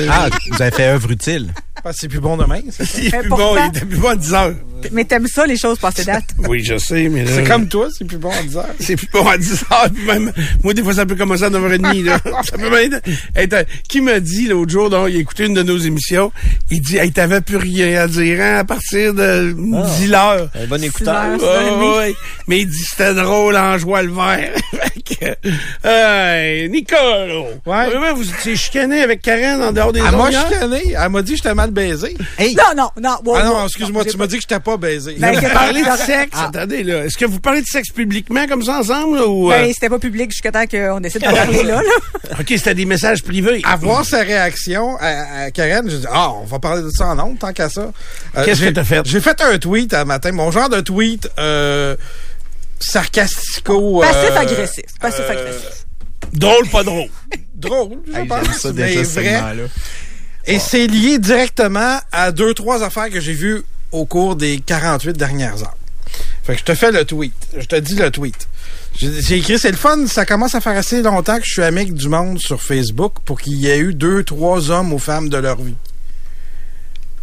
Ah, 0.09 0.29
vous 0.50 0.62
avez 0.62 0.70
fait 0.70 0.87
œuvre 0.88 1.11
utile. 1.11 1.53
C'est 1.93 2.09
plus 2.09 2.21
bon 2.21 2.37
demain. 2.37 2.61
C'est 2.71 3.11
plus 3.11 3.29
bon, 3.29 3.57
il 3.57 3.69
était 3.69 3.87
plus 3.87 3.99
bon 3.99 4.09
à 4.09 4.16
10 4.16 4.35
heures. 4.35 4.55
Mais 4.93 5.05
t'aimes 5.05 5.27
ça, 5.27 5.47
les 5.47 5.57
choses 5.57 5.79
passées 5.79 6.05
date? 6.05 6.25
oui, 6.49 6.64
je 6.64 6.79
sais, 6.79 7.09
mais 7.09 7.27
C'est 7.27 7.45
comme 7.45 7.69
toi, 7.69 7.88
c'est 7.97 8.05
plus 8.05 8.16
bon 8.16 8.31
à 8.31 8.43
10 8.43 8.57
heures. 8.57 8.75
C'est 8.79 8.97
plus 8.97 9.09
bon 9.12 9.27
à 9.27 9.37
10 9.37 9.64
heures. 9.71 9.90
même, 10.07 10.33
moi, 10.62 10.75
des 10.75 10.83
fois, 10.83 10.95
ça 10.95 11.07
peut 11.07 11.16
commencer 11.16 11.45
à 11.45 11.51
9h30, 11.51 12.05
là. 12.05 12.19
ça 12.43 12.57
peut 12.57 12.71
même 12.71 13.01
être, 13.37 13.66
Qui 13.88 14.01
m'a 14.01 14.21
dit 14.21 14.47
l'autre 14.49 14.71
jour, 14.71 14.90
donc, 14.90 15.09
il 15.11 15.16
a 15.16 15.21
écouté 15.21 15.47
une 15.47 15.55
de 15.55 15.62
nos 15.62 15.77
émissions, 15.77 16.33
il 16.71 16.81
dit, 16.81 16.97
hey, 16.97 17.12
t'avais 17.12 17.40
plus 17.40 17.57
rien 17.57 18.03
à 18.03 18.09
dire, 18.09 18.40
hein, 18.40 18.57
à 18.59 18.64
partir 18.64 19.14
de 19.14 19.55
10 19.99 20.12
heures. 20.14 20.49
Un 20.55 20.66
bon 20.66 20.83
écouteur. 20.83 21.25
Mais 22.47 22.61
il 22.61 22.66
dit, 22.69 22.85
c'était 22.85 23.14
drôle 23.14 23.57
en 23.57 23.77
joie 23.79 24.03
le 24.03 24.12
vert. 24.12 24.55
Hey, 25.85 26.69
Nicole! 26.71 27.61
Ouais. 27.66 27.87
Vraiment, 27.87 28.14
vous 28.14 28.29
étiez 28.31 28.57
chicané 28.57 29.03
avec 29.03 29.21
Karen 29.21 29.62
en 29.62 29.73
dehors 29.73 29.93
des 29.93 30.01
Elle 30.01 30.16
m'a 30.16 30.31
chicané. 30.31 30.95
Elle 30.97 31.09
m'a 31.11 31.23
dit 31.23 31.37
j'étais 31.37 31.55
mal 31.55 31.70
baisé. 31.71 32.17
Hey, 32.39 32.55
Non, 32.55 32.65
non, 32.77 32.91
non. 33.01 33.17
wow, 33.25 33.37
Ah 33.37 33.45
non, 33.45 33.65
excuse-moi, 33.67 34.05
tu 34.05 34.17
m'as 34.17 34.27
dit 34.27 34.37
que 34.37 34.43
j'étais 34.43 34.61
pas 34.61 34.77
baisé. 34.77 35.17
Ben, 35.19 35.35
Vous 35.35 35.41
que- 35.41 35.53
parlez 35.53 35.83
de 35.83 35.89
Ah. 35.89 35.97
sexe? 35.97 36.37
Attendez, 36.39 36.83
là. 36.83 37.05
Est-ce 37.07 37.17
que 37.19 37.25
vous 37.25 37.41
parlez 37.41 37.63
de 37.63 37.67
sexe 37.67 37.91
publiquement 37.91 38.47
comme 38.47 38.63
ça 38.63 38.79
ensemble, 38.81 39.19
là, 39.19 39.27
ou... 39.27 39.51
euh, 39.53 39.57
Ben, 39.59 39.73
c'était 39.73 39.89
pas 39.89 39.99
public 39.99 40.31
jusqu'à 40.31 40.53
temps 40.53 40.67
qu'on 40.67 41.01
décide 41.01 41.21
de 41.23 41.27
parler 41.27 41.63
là, 41.63 41.83
là. 41.83 41.91
OK, 42.41 42.47
c'était 42.49 42.75
des 42.75 42.85
messages 42.87 43.23
privés. 43.23 43.61
À 43.65 43.77
voir 43.77 44.05
sa 44.05 44.19
réaction 44.23 44.97
à, 45.01 45.45
à 45.45 45.51
Karen, 45.51 45.89
j'ai 45.89 45.99
dit, 45.99 46.07
ah, 46.11 46.31
on 46.33 46.45
va 46.45 46.59
parler 46.59 46.83
de 46.83 46.91
ça 46.91 47.07
en 47.09 47.19
ondes, 47.19 47.39
tant 47.39 47.53
qu'à 47.53 47.69
ça. 47.69 47.91
Euh, 48.37 48.45
Qu'est-ce 48.45 48.61
que 48.63 48.71
t'as 48.71 48.85
fait? 48.85 49.03
J'ai 49.07 49.21
fait 49.21 49.41
un 49.41 49.59
tweet 49.59 49.95
un 49.95 50.05
matin, 50.05 50.33
mon 50.33 50.51
genre 50.51 50.69
de 50.69 50.81
tweet 50.81 51.29
euh, 51.39 51.97
sarcastico... 52.79 54.03
euh, 54.03 54.07
Passif-agressif. 54.07 54.85
euh, 54.89 54.99
Passif-agressif. 55.01 55.87
Drôle, 56.33 56.69
pas 56.69 56.83
drôle. 56.85 57.09
drôle, 57.55 57.99
je 58.13 58.19
hey, 58.19 58.27
pense, 58.27 58.45
j'aime 58.45 58.53
ça 58.55 58.73
mais 58.73 58.87
déjà, 58.87 59.05
ce 59.05 59.21
vrai. 59.21 59.41
Et 60.46 60.59
c'est 60.59 60.87
lié 60.87 61.18
directement 61.18 61.98
à 62.12 62.33
deux, 62.33 62.55
trois 62.55 62.83
affaires 62.83 63.11
que 63.11 63.20
j'ai 63.20 63.35
vues 63.35 63.62
au 63.92 64.07
cours 64.07 64.37
des 64.37 64.59
48 64.61 65.16
dernières 65.16 65.62
heures. 65.62 65.76
Fait 66.42 66.55
que 66.55 66.61
je 66.61 66.64
te 66.64 66.74
fais 66.74 66.90
le 66.90 67.05
tweet. 67.05 67.35
Je 67.57 67.66
te 67.66 67.76
dis 67.76 67.94
le 67.94 68.11
tweet. 68.11 68.48
J'ai 68.96 69.37
écrit, 69.37 69.59
c'est 69.59 69.70
le 69.70 69.76
fun, 69.76 70.07
ça 70.07 70.26
commence 70.26 70.55
à 70.55 70.61
faire 70.61 70.76
assez 70.76 71.03
longtemps 71.03 71.38
que 71.38 71.44
je 71.44 71.53
suis 71.53 71.62
amic 71.62 71.94
du 71.94 72.09
monde 72.09 72.38
sur 72.38 72.61
Facebook 72.61 73.14
pour 73.24 73.40
qu'il 73.40 73.55
y 73.55 73.68
ait 73.68 73.79
eu 73.79 73.94
deux, 73.94 74.24
trois 74.24 74.70
hommes 74.70 74.92
ou 74.92 74.98
femmes 74.98 75.29
de 75.29 75.37
leur 75.37 75.61
vie. 75.61 75.76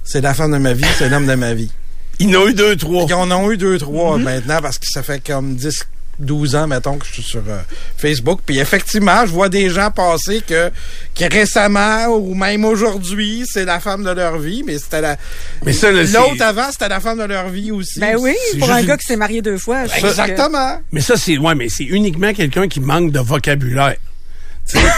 C'est 0.04 0.22
la 0.22 0.34
femme 0.34 0.54
de 0.54 0.58
ma 0.58 0.74
vie, 0.74 0.86
c'est 0.98 1.10
l'homme 1.10 1.28
de 1.28 1.36
ma 1.36 1.54
vie. 1.54 1.72
Ils 2.20 2.30
n'ont 2.30 2.48
eu 2.48 2.54
deux, 2.54 2.76
trois. 2.76 3.06
Ils 3.08 3.14
en 3.14 3.30
ont 3.32 3.52
eu 3.52 3.58
deux, 3.58 3.78
trois 3.78 4.18
maintenant 4.18 4.62
parce 4.62 4.80
que 4.80 4.88
ça 4.88 5.04
fait 5.04 5.24
comme 5.24 5.56
10, 5.56 5.86
12 6.20 6.56
ans, 6.56 6.68
mettons, 6.68 6.98
que 6.98 7.06
je 7.06 7.14
suis 7.14 7.24
sur 7.24 7.44
euh, 7.48 7.60
Facebook. 7.98 8.40
Puis 8.46 8.60
effectivement, 8.60 9.26
je 9.26 9.32
vois 9.32 9.50
des 9.50 9.70
gens 9.70 9.92
passer 9.92 10.42
que, 10.48 10.72
que 11.16 11.32
récemment 11.32 12.08
ou 12.08 12.34
même 12.34 12.66
aujourd'hui, 12.66 13.44
c'est 13.48 13.66
la 13.66 13.80
femme 13.80 14.04
de 14.04 14.10
leur 14.12 14.38
vie, 14.40 14.64
mais 14.66 14.80
c'était 14.80 15.02
la. 15.02 15.18
Mais 15.66 15.74
ça, 15.74 15.92
L'autre 15.92 16.42
avant, 16.42 16.72
c'était 16.72 16.90
la 16.90 17.00
femme 17.00 17.20
de 17.20 17.24
leur 17.26 17.50
vie 17.50 17.72
aussi. 17.72 18.00
Ben 18.00 18.16
oui, 18.20 18.34
c'est 18.52 18.58
pour 18.60 18.72
un 18.72 18.80
une- 18.80 18.86
gars 18.88 18.98
qui 18.98 19.06
s'est 19.06 19.16
marié 19.16 19.42
deux 19.42 19.58
fois. 19.58 19.88
que- 19.88 20.06
Exactement. 20.06 20.80
Mais 20.92 21.02
ça, 21.02 21.16
c'est 21.18 21.38
ouais, 21.38 21.56
mais 21.56 21.70
c'est 21.70 21.84
uniquement 21.84 22.34
quelqu'un 22.34 22.68
qui 22.68 22.80
manque 22.80 23.12
de 23.12 23.20
vocabulaire. 23.20 23.96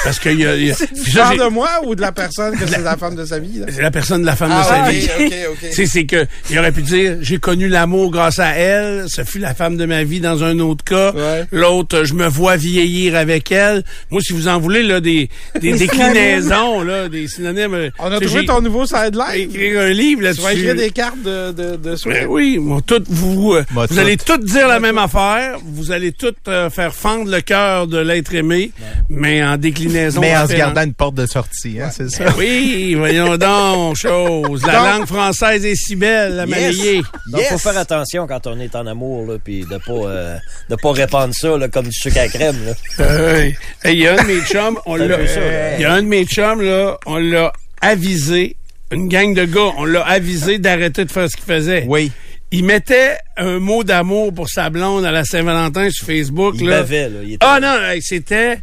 Parce 0.03 0.19
que 0.19 0.29
y 0.29 0.45
a, 0.45 0.55
y 0.55 0.71
a- 0.71 0.75
puis 0.77 0.87
Tu 1.03 1.11
ça, 1.11 1.21
parles 1.21 1.37
j'ai- 1.37 1.43
de 1.45 1.49
moi 1.49 1.69
ou 1.85 1.95
de 1.95 2.01
la 2.01 2.11
personne 2.11 2.57
que 2.57 2.65
c'est 2.67 2.81
la 2.81 2.97
femme 2.97 3.15
de 3.15 3.25
sa 3.25 3.39
vie? 3.39 3.61
C'est 3.69 3.81
la 3.81 3.91
personne 3.91 4.21
de 4.21 4.25
la 4.25 4.35
femme 4.35 4.49
de 4.49 4.55
Ah, 4.57 4.63
sa 4.63 4.83
ok, 4.83 4.89
vie. 4.91 5.07
ok, 5.19 5.33
ok. 5.51 5.69
Tu 5.69 5.75
sais, 5.75 5.85
c'est 5.85 6.05
que 6.05 6.25
il 6.49 6.57
aurait 6.59 6.71
pu 6.71 6.81
dire 6.81 7.17
j'ai 7.21 7.37
connu 7.37 7.67
l'amour 7.67 8.11
grâce 8.11 8.39
à 8.39 8.49
elle, 8.55 9.05
ce 9.07 9.23
fut 9.23 9.39
la 9.39 9.53
femme 9.53 9.77
de 9.77 9.85
ma 9.85 10.03
vie 10.03 10.19
dans 10.19 10.43
un 10.43 10.59
autre 10.59 10.83
cas. 10.83 11.11
Ouais. 11.13 11.45
L'autre, 11.51 12.03
je 12.03 12.13
me 12.13 12.27
vois 12.27 12.55
vieillir 12.57 13.15
avec 13.15 13.51
elle. 13.51 13.83
Moi, 14.09 14.21
si 14.21 14.33
vous 14.33 14.47
en 14.47 14.59
voulez 14.59 14.83
là 14.83 14.99
des 14.99 15.29
des 15.59 15.71
Des 15.73 15.77
déclinaisons 15.79 16.81
là, 16.83 17.07
des 17.09 17.27
synonymes. 17.27 17.73
euh, 17.73 17.89
On 17.99 18.11
a 18.11 18.19
trouvé 18.19 18.45
ton 18.45 18.61
nouveau 18.61 18.85
sideline. 18.85 19.49
écrit 19.49 19.77
un 19.77 19.89
livre 19.89 20.21
Tu 20.21 20.41
vas 20.41 20.49
là-dessus. 20.49 20.59
écrire 20.59 20.75
des 20.75 20.89
cartes 20.91 21.21
de, 21.23 21.51
de, 21.51 21.75
de. 21.75 21.95
Ben 22.05 22.25
oui, 22.27 22.57
moi, 22.59 22.79
tout, 22.85 23.03
vous, 23.07 23.53
euh, 23.53 23.63
Moi, 23.71 23.85
vous 23.87 23.95
tout. 23.95 24.01
allez 24.01 24.17
toutes 24.17 24.45
dire 24.45 24.67
la 24.67 24.79
même 24.79 24.97
affaire. 24.97 25.57
Vous 25.63 25.91
allez 25.91 26.11
toutes 26.11 26.47
euh, 26.47 26.69
faire 26.69 26.93
fendre 26.93 27.29
le 27.29 27.41
cœur 27.41 27.87
de 27.87 27.97
l'être 27.99 28.33
aimé, 28.33 28.71
mais 29.09 29.43
en 29.43 29.57
déclinaison. 29.59 30.19
Mais 30.21 30.35
en 30.35 30.47
se 30.47 30.53
gardant 30.53 30.81
une 30.83 30.93
porte 30.93 31.15
de 31.15 31.25
sortie, 31.27 31.79
hein, 31.81 31.89
c'est 31.95 32.09
ça? 32.09 32.25
Ben 32.25 32.33
oui, 32.37 32.95
voyons 32.95 33.37
donc, 33.37 33.95
chose. 33.97 34.65
La 34.65 34.73
Donc- 34.73 34.85
langue 34.87 35.05
française 35.07 35.63
est 35.65 35.75
si 35.75 35.95
belle, 35.95 36.35
la 36.35 36.45
malayée. 36.45 37.01
Donc, 37.31 37.41
faut 37.43 37.57
faire 37.57 37.77
attention 37.77 38.25
quand 38.27 38.47
on 38.47 38.59
est 38.59 38.75
en 38.75 38.87
amour, 38.87 39.25
là, 39.31 39.37
puis 39.43 39.61
de 39.61 39.77
pas, 39.77 39.91
euh, 40.09 40.37
de 40.69 40.75
pas 40.75 40.91
répandre 40.91 41.33
ça, 41.35 41.57
là, 41.57 41.67
comme 41.67 41.85
du 41.87 41.93
sucre 41.93 42.19
à 42.19 42.27
crème, 42.27 42.57
là. 42.65 42.73
Euh, 43.05 43.49
Il 43.85 43.99
y 43.99 44.07
a 44.07 44.13
un 44.13 44.23
de 44.23 44.27
mes 44.27 44.41
chums, 44.41 44.77
on 44.85 44.95
l'a, 44.95 45.27
ça, 45.27 45.39
il 45.77 45.81
y 45.81 45.85
a 45.85 45.93
un 45.93 46.01
de 46.01 46.07
mes 46.07 46.25
chums, 46.25 46.61
là, 46.61 46.97
on 47.05 47.17
l'a 47.17 47.53
avisé, 47.81 48.55
une 48.91 49.07
gang 49.07 49.33
de 49.33 49.45
gars, 49.45 49.71
on 49.77 49.85
l'a 49.85 50.01
avisé 50.01 50.57
d'arrêter 50.59 51.05
de 51.05 51.11
faire 51.11 51.29
ce 51.29 51.35
qu'il 51.35 51.45
faisait. 51.45 51.85
Oui. 51.87 52.11
Il 52.51 52.63
mettait 52.65 53.15
un 53.37 53.59
mot 53.59 53.83
d'amour 53.83 54.33
pour 54.33 54.49
sa 54.49 54.71
blonde 54.71 55.05
à 55.05 55.11
la 55.11 55.23
Saint-Valentin 55.23 55.91
sur 55.91 56.07
Facebook, 56.07 56.55
Il 56.57 56.67
là. 56.67 56.77
bavait, 56.77 57.07
là. 57.07 57.19
Il 57.23 57.33
était- 57.33 57.45
Ah 57.47 57.59
non, 57.61 57.75
c'était. 58.01 58.57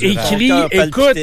Écrit, 0.00 0.52
écoute, 0.70 1.18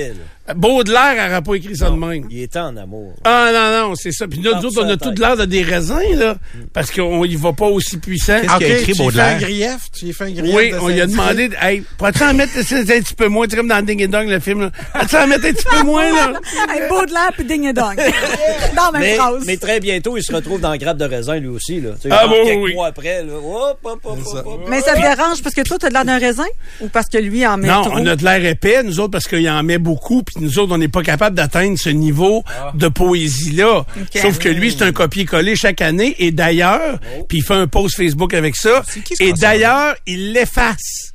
Baudelaire 0.55 1.15
n'aurait 1.29 1.41
pas 1.41 1.53
écrit 1.55 1.75
ça 1.75 1.89
de 1.89 1.95
même. 1.95 2.25
Il 2.29 2.41
était 2.43 2.59
en 2.59 2.75
amour. 2.77 3.13
Ah 3.23 3.51
non, 3.53 3.89
non, 3.89 3.95
c'est 3.95 4.11
ça. 4.11 4.27
Puis 4.27 4.39
nous 4.39 4.49
autres, 4.51 4.81
on 4.83 4.89
a 4.89 4.97
tout 4.97 5.13
l'air 5.17 5.37
de 5.37 5.45
des 5.45 5.61
raisins, 5.63 5.99
là, 6.15 6.35
parce 6.73 6.91
qu'on 6.91 7.23
y 7.25 7.35
va 7.35 7.53
pas 7.53 7.67
aussi 7.67 7.97
puissant. 7.97 8.39
Qu'est-ce 8.41 8.57
qu'il 8.57 8.65
a 8.71 8.77
écrit, 8.79 8.85
tu 8.85 8.91
y 8.91 8.95
fais 8.95 9.01
un 9.01 9.05
Baudelaire? 9.05 9.39
grief, 9.39 9.77
tu 9.97 10.05
y 10.05 10.13
fais 10.13 10.23
un 10.25 10.31
grief. 10.31 10.55
Oui, 10.55 10.71
de 10.71 10.77
on 10.79 10.87
lui 10.87 11.01
a 11.01 11.07
demandé, 11.07 11.49
hey, 11.61 11.83
pourrais-tu 11.97 12.23
en 12.23 12.33
mettre 12.33 12.53
un 12.57 12.61
petit 12.63 13.13
peu 13.15 13.27
moins, 13.27 13.45
tu 13.45 13.51
sais, 13.51 13.57
comme 13.57 13.67
dans 13.67 13.81
Ding 13.85 14.01
et 14.01 14.07
Dong, 14.07 14.27
le 14.27 14.39
film, 14.39 14.61
là. 14.61 14.71
Pourrais-tu 14.93 15.15
en 15.17 15.27
mettre 15.27 15.45
un 15.45 15.53
petit 15.53 15.65
peu 15.69 15.83
moins, 15.83 16.11
là? 16.13 16.33
Hey, 16.69 16.87
Baudelaire 16.89 17.31
puis 17.33 17.45
ding 17.45 17.65
et 17.65 17.73
dong. 17.73 17.95
Dans 18.75 18.85
la 18.85 18.91
même 18.91 19.01
Mais, 19.01 19.15
phrase. 19.15 19.43
mais 19.45 19.57
très 19.57 19.79
bientôt, 19.79 20.17
il 20.17 20.23
se 20.23 20.33
retrouve 20.33 20.59
dans 20.61 20.71
le 20.71 20.77
grappe 20.77 20.97
de 20.97 21.05
raisin, 21.05 21.37
lui 21.37 21.47
aussi, 21.47 21.79
là. 21.81 21.91
Tu 22.01 22.09
sais, 22.09 22.15
Ah, 22.17 22.27
bon, 22.27 22.43
quelques 22.45 22.63
oui. 22.63 22.73
mois 22.73 22.87
après, 22.87 23.23
là. 23.23 23.33
Hop, 23.33 23.79
hop, 23.83 23.99
hop, 24.03 24.19
hop, 24.25 24.45
hop. 24.45 24.59
Mais 24.67 24.81
ça 24.81 24.93
te 24.95 25.01
dérange 25.01 25.41
parce 25.41 25.55
que 25.55 25.61
toi, 25.61 25.77
t'as 25.79 25.89
de 25.89 25.93
l'air 25.93 26.05
d'un 26.05 26.19
raisin? 26.19 26.45
Ou 26.81 26.87
parce 26.89 27.07
que 27.07 27.17
lui 27.17 27.45
en 27.45 27.57
met 27.57 27.67
Non, 27.67 27.83
trop? 27.83 27.93
on 27.95 28.05
a 28.05 28.15
de 28.15 28.23
l'air 28.23 28.43
épais, 28.45 28.83
nous 28.83 28.99
autres, 28.99 29.11
parce 29.11 29.27
qu'il 29.27 29.47
en 29.49 29.63
met 29.63 29.77
beaucoup, 29.77 30.21
puis 30.23 30.35
nous 30.39 30.59
autres, 30.59 30.73
on 30.73 30.77
n'est 30.77 30.87
pas 30.87 31.03
capable 31.03 31.35
d'atteindre 31.35 31.77
ce 31.77 31.89
niveau 31.89 32.43
de 32.73 32.87
poésie-là. 32.87 33.85
Sauf 34.15 34.39
que 34.39 34.49
lui, 34.49 34.71
c'est 34.71 34.83
un 34.83 34.91
copier-coller 34.91 35.55
chaque 35.55 35.81
année, 35.81 36.15
et 36.19 36.31
d'ailleurs, 36.31 36.99
puis 37.27 37.39
il 37.39 37.43
fait 37.43 37.53
un 37.53 37.67
post 37.67 37.95
Facebook 37.95 38.33
avec 38.33 38.55
ça, 38.55 38.83
qui 39.05 39.15
ce 39.15 39.23
et 39.23 39.33
d'ailleurs, 39.33 39.95
il 40.05 40.33
l'efface. 40.33 41.13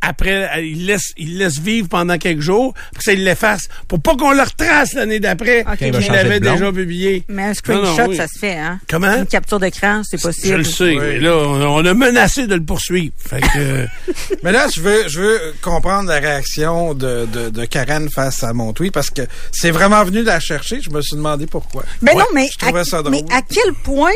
Après, 0.00 0.56
euh, 0.56 0.60
il 0.62 0.86
laisse, 0.86 1.12
il 1.16 1.38
laisse 1.38 1.58
vivre 1.58 1.88
pendant 1.88 2.18
quelques 2.18 2.40
jours, 2.40 2.72
puis 2.94 3.02
ça, 3.02 3.12
il 3.12 3.24
l'efface. 3.24 3.68
Pour 3.88 4.00
pas 4.00 4.14
qu'on 4.16 4.30
le 4.32 4.42
retrace 4.42 4.92
l'année 4.94 5.18
d'après, 5.18 5.62
Ok, 5.62 5.78
qu'il 5.78 5.88
il 5.94 6.12
l'avait 6.12 6.38
de 6.40 6.48
déjà 6.50 6.70
publié. 6.72 7.24
Mais 7.28 7.42
un 7.44 7.54
screenshot, 7.54 8.02
non, 8.02 8.08
oui. 8.08 8.16
ça 8.16 8.26
se 8.28 8.38
fait, 8.38 8.56
hein? 8.56 8.78
Comment? 8.88 9.16
Une 9.16 9.26
capture 9.26 9.58
d'écran, 9.58 10.02
c'est 10.04 10.16
Je 10.18 10.22
possible. 10.22 10.56
le 10.58 10.64
sais, 10.64 10.94
mais 10.94 11.18
là, 11.18 11.36
on, 11.36 11.60
on 11.78 11.84
a 11.84 11.94
menacé 11.94 12.46
de 12.46 12.54
le 12.54 12.62
poursuivre. 12.62 13.12
Fait 13.18 13.40
que, 13.40 13.86
Mais 14.44 14.52
là, 14.52 14.66
je 14.74 14.80
veux, 14.80 15.08
je 15.08 15.20
veux 15.20 15.40
comprendre 15.62 16.08
la 16.08 16.18
réaction 16.20 16.94
de, 16.94 17.26
de, 17.32 17.50
de 17.50 17.64
Karen 17.64 18.08
face 18.08 18.44
à 18.44 18.52
mon 18.52 18.72
tweet 18.72 18.92
parce 18.94 19.10
que 19.10 19.22
c'est 19.52 19.72
vraiment 19.72 20.04
venu 20.04 20.22
la 20.22 20.38
chercher. 20.38 20.80
Je 20.80 20.90
me 20.90 21.02
suis 21.02 21.16
demandé 21.16 21.46
pourquoi. 21.46 21.84
Mais 22.02 22.12
Ouais, 22.12 22.18
non, 22.18 22.26
mais 22.34 22.48
je 22.52 22.58
trouvais 22.58 22.80
à, 22.80 22.84
ça 22.84 23.02
drôle. 23.02 23.12
mais 23.12 23.24
à 23.34 23.42
quel 23.42 23.74
point 23.82 24.10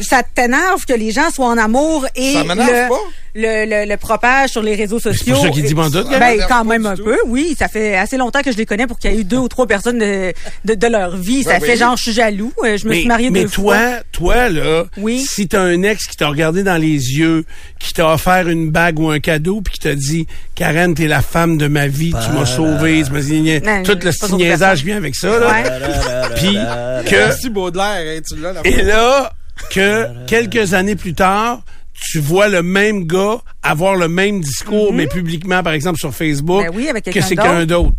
ça 0.00 0.22
t'énerve 0.22 0.84
que 0.86 0.94
les 0.94 1.10
gens 1.10 1.30
soient 1.30 1.46
en 1.46 1.58
amour 1.58 2.06
et 2.16 2.32
Ça 2.34 2.44
m'énerve 2.44 2.70
le, 2.70 2.88
pas? 2.88 2.94
le, 3.36 3.64
le, 3.84 3.88
le 3.90 3.96
propage 3.96 4.50
sur 4.50 4.62
les 4.62 4.74
réseaux 4.74 4.98
sociaux. 5.00 5.34
pour 5.34 5.44
ça 5.44 5.50
qu'il 5.50 5.64
dit 5.64 5.74
bandoute, 5.74 6.08
Ben, 6.08 6.38
quand 6.48 6.64
même 6.64 6.86
un 6.86 6.94
tout. 6.96 7.04
peu, 7.04 7.16
oui. 7.26 7.54
Ça 7.58 7.68
fait 7.68 7.96
assez 7.96 8.16
longtemps 8.16 8.42
que 8.42 8.52
je 8.52 8.56
les 8.56 8.66
connais 8.66 8.86
pour 8.86 8.98
qu'il 8.98 9.10
y 9.12 9.14
ait 9.16 9.20
eu 9.20 9.24
deux 9.24 9.38
ou 9.38 9.48
trois 9.48 9.66
personnes 9.66 9.98
de, 9.98 10.32
de, 10.64 10.74
de 10.74 10.86
leur 10.86 11.16
vie. 11.16 11.42
Ça 11.42 11.50
Ouais, 11.54 11.60
fait 11.60 11.72
oui. 11.72 11.78
genre, 11.78 11.96
je 11.96 12.02
suis 12.04 12.12
jaloux. 12.12 12.52
euh, 12.64 12.76
Je 12.76 12.84
me 12.84 12.90
mais, 12.90 12.98
suis 13.00 13.08
mariée 13.08 13.30
mais 13.30 13.42
deux 13.44 13.48
toi, 13.50 13.76
fois. 13.76 13.96
toi, 14.12 14.48
là, 14.48 14.84
Oui. 14.98 15.24
si 15.28 15.48
t'as 15.48 15.60
un 15.62 15.82
ex 15.82 16.06
qui 16.06 16.16
t'a 16.16 16.28
regardé 16.28 16.62
dans 16.62 16.76
les 16.80 16.88
yeux, 17.18 17.44
qui 17.78 17.92
t'a 17.92 18.12
offert 18.12 18.48
une 18.48 18.70
bague 18.70 18.98
ou 18.98 19.10
un 19.10 19.18
cadeau, 19.20 19.60
puis 19.60 19.74
qui 19.74 19.80
t'a 19.80 19.94
dit, 19.94 20.26
Karen, 20.54 20.94
t'es 20.94 21.06
la 21.08 21.22
femme 21.22 21.58
de 21.58 21.66
ma 21.66 21.86
vie, 21.88 22.12
tu 22.24 22.32
m'as 22.38 22.46
sauvé, 22.46 23.02
tu 23.04 23.12
m'as 23.12 23.20
dit, 23.20 23.40
Non, 23.60 23.82
tout 23.82 23.92
le 23.92 24.10
petit 24.10 24.34
niaisage 24.34 24.84
vient 24.84 24.96
avec 24.96 25.14
ça, 25.16 25.38
là. 25.38 25.46
Ouais. 25.48 26.30
Puis 26.36 26.54
que, 27.10 27.16
Merci 27.16 27.50
Baudelaire, 27.50 28.16
hein, 28.18 28.20
tu 28.26 28.36
l'as 28.36 28.52
la 28.52 28.60
et 28.64 28.82
là, 28.82 29.32
que 29.70 30.26
quelques 30.26 30.74
années 30.74 30.96
plus 30.96 31.14
tard, 31.14 31.62
tu 31.94 32.18
vois 32.18 32.48
le 32.48 32.62
même 32.62 33.06
gars 33.06 33.40
avoir 33.62 33.96
le 33.96 34.08
même 34.08 34.40
discours, 34.40 34.92
mais 34.92 35.06
publiquement, 35.06 35.62
par 35.62 35.72
exemple, 35.72 35.98
sur 35.98 36.14
Facebook, 36.14 36.62
Mm-hmm. 36.62 36.70
Ben 36.70 36.76
oui, 36.76 36.88
avec 36.88 37.04
que 37.04 37.20
c'est 37.20 37.36
quelqu'un 37.36 37.64
d'autre. 37.66 37.92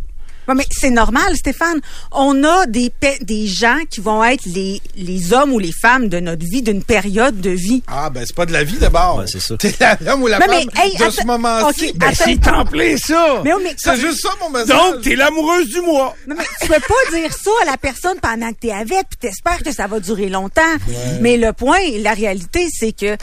Ouais, 0.48 0.56
mais 0.56 0.66
c'est 0.72 0.90
normal, 0.90 1.36
Stéphane. 1.36 1.80
On 2.12 2.44
a 2.44 2.66
des, 2.68 2.92
des 3.22 3.48
gens 3.48 3.80
qui 3.90 4.00
vont 4.02 4.24
être 4.24 4.46
les, 4.46 4.82
les 4.96 5.34
hommes 5.34 5.52
ou 5.54 5.60
les 5.60 5.72
femmes 5.72 6.08
de 6.10 6.20
notre 6.20 6.46
vie, 6.46 6.62
d'une 6.62 6.84
période 6.84 7.40
de 7.42 7.50
vie. 7.50 7.84
Ah, 7.88 8.10
ben, 8.10 8.24
c'est 8.26 8.36
pas 8.36 8.46
de 8.46 8.54
la 8.54 8.64
vie 8.64 8.78
d'abord. 8.78 9.18
Ouais, 9.18 9.26
c'est 9.28 9.40
ça. 9.42 9.56
T'es 9.58 9.74
l'homme 10.02 10.24
ou 10.24 10.28
la 10.28 10.40
Non, 10.40 10.46
femme 10.46 10.64
mais, 10.76 10.84
hey, 10.84 10.96
de 10.98 11.10
ce 11.10 11.26
moment-ci. 11.26 11.88
ok, 11.90 11.98
Ben, 11.98 12.12
c'est 12.14 12.40
plein 12.70 12.98
ça! 12.98 13.42
Mais, 13.44 13.54
oui, 13.54 13.62
mais 13.64 13.74
C'est 13.78 14.00
juste 14.00 14.22
ça, 14.22 14.30
mon 14.42 14.50
message. 14.50 14.68
Donc, 14.76 15.02
t'es 15.02 15.16
l'amoureuse 15.16 15.68
du 15.70 15.82
mois! 15.82 16.16
Non, 16.28 16.36
mais 16.38 16.44
tu 16.62 16.68
peux 16.68 16.74
pas 16.80 17.18
dire 17.18 17.32
ça 17.34 17.52
à 17.64 17.66
la 17.72 17.78
personne 17.78 18.18
pendant 18.22 18.50
que 18.52 18.58
t'es 18.62 18.72
avec, 18.72 19.08
puis 19.10 19.18
t'espères 19.22 19.64
que 19.64 19.72
ça 19.72 19.88
va 19.88 20.00
durer 20.00 20.30
longtemps. 20.30 20.62
Mais 21.22 21.38
le 21.38 21.54
point, 21.54 21.80
la 22.00 22.14
réalité, 22.14 22.68
c'est 22.72 22.92
que 22.92 23.18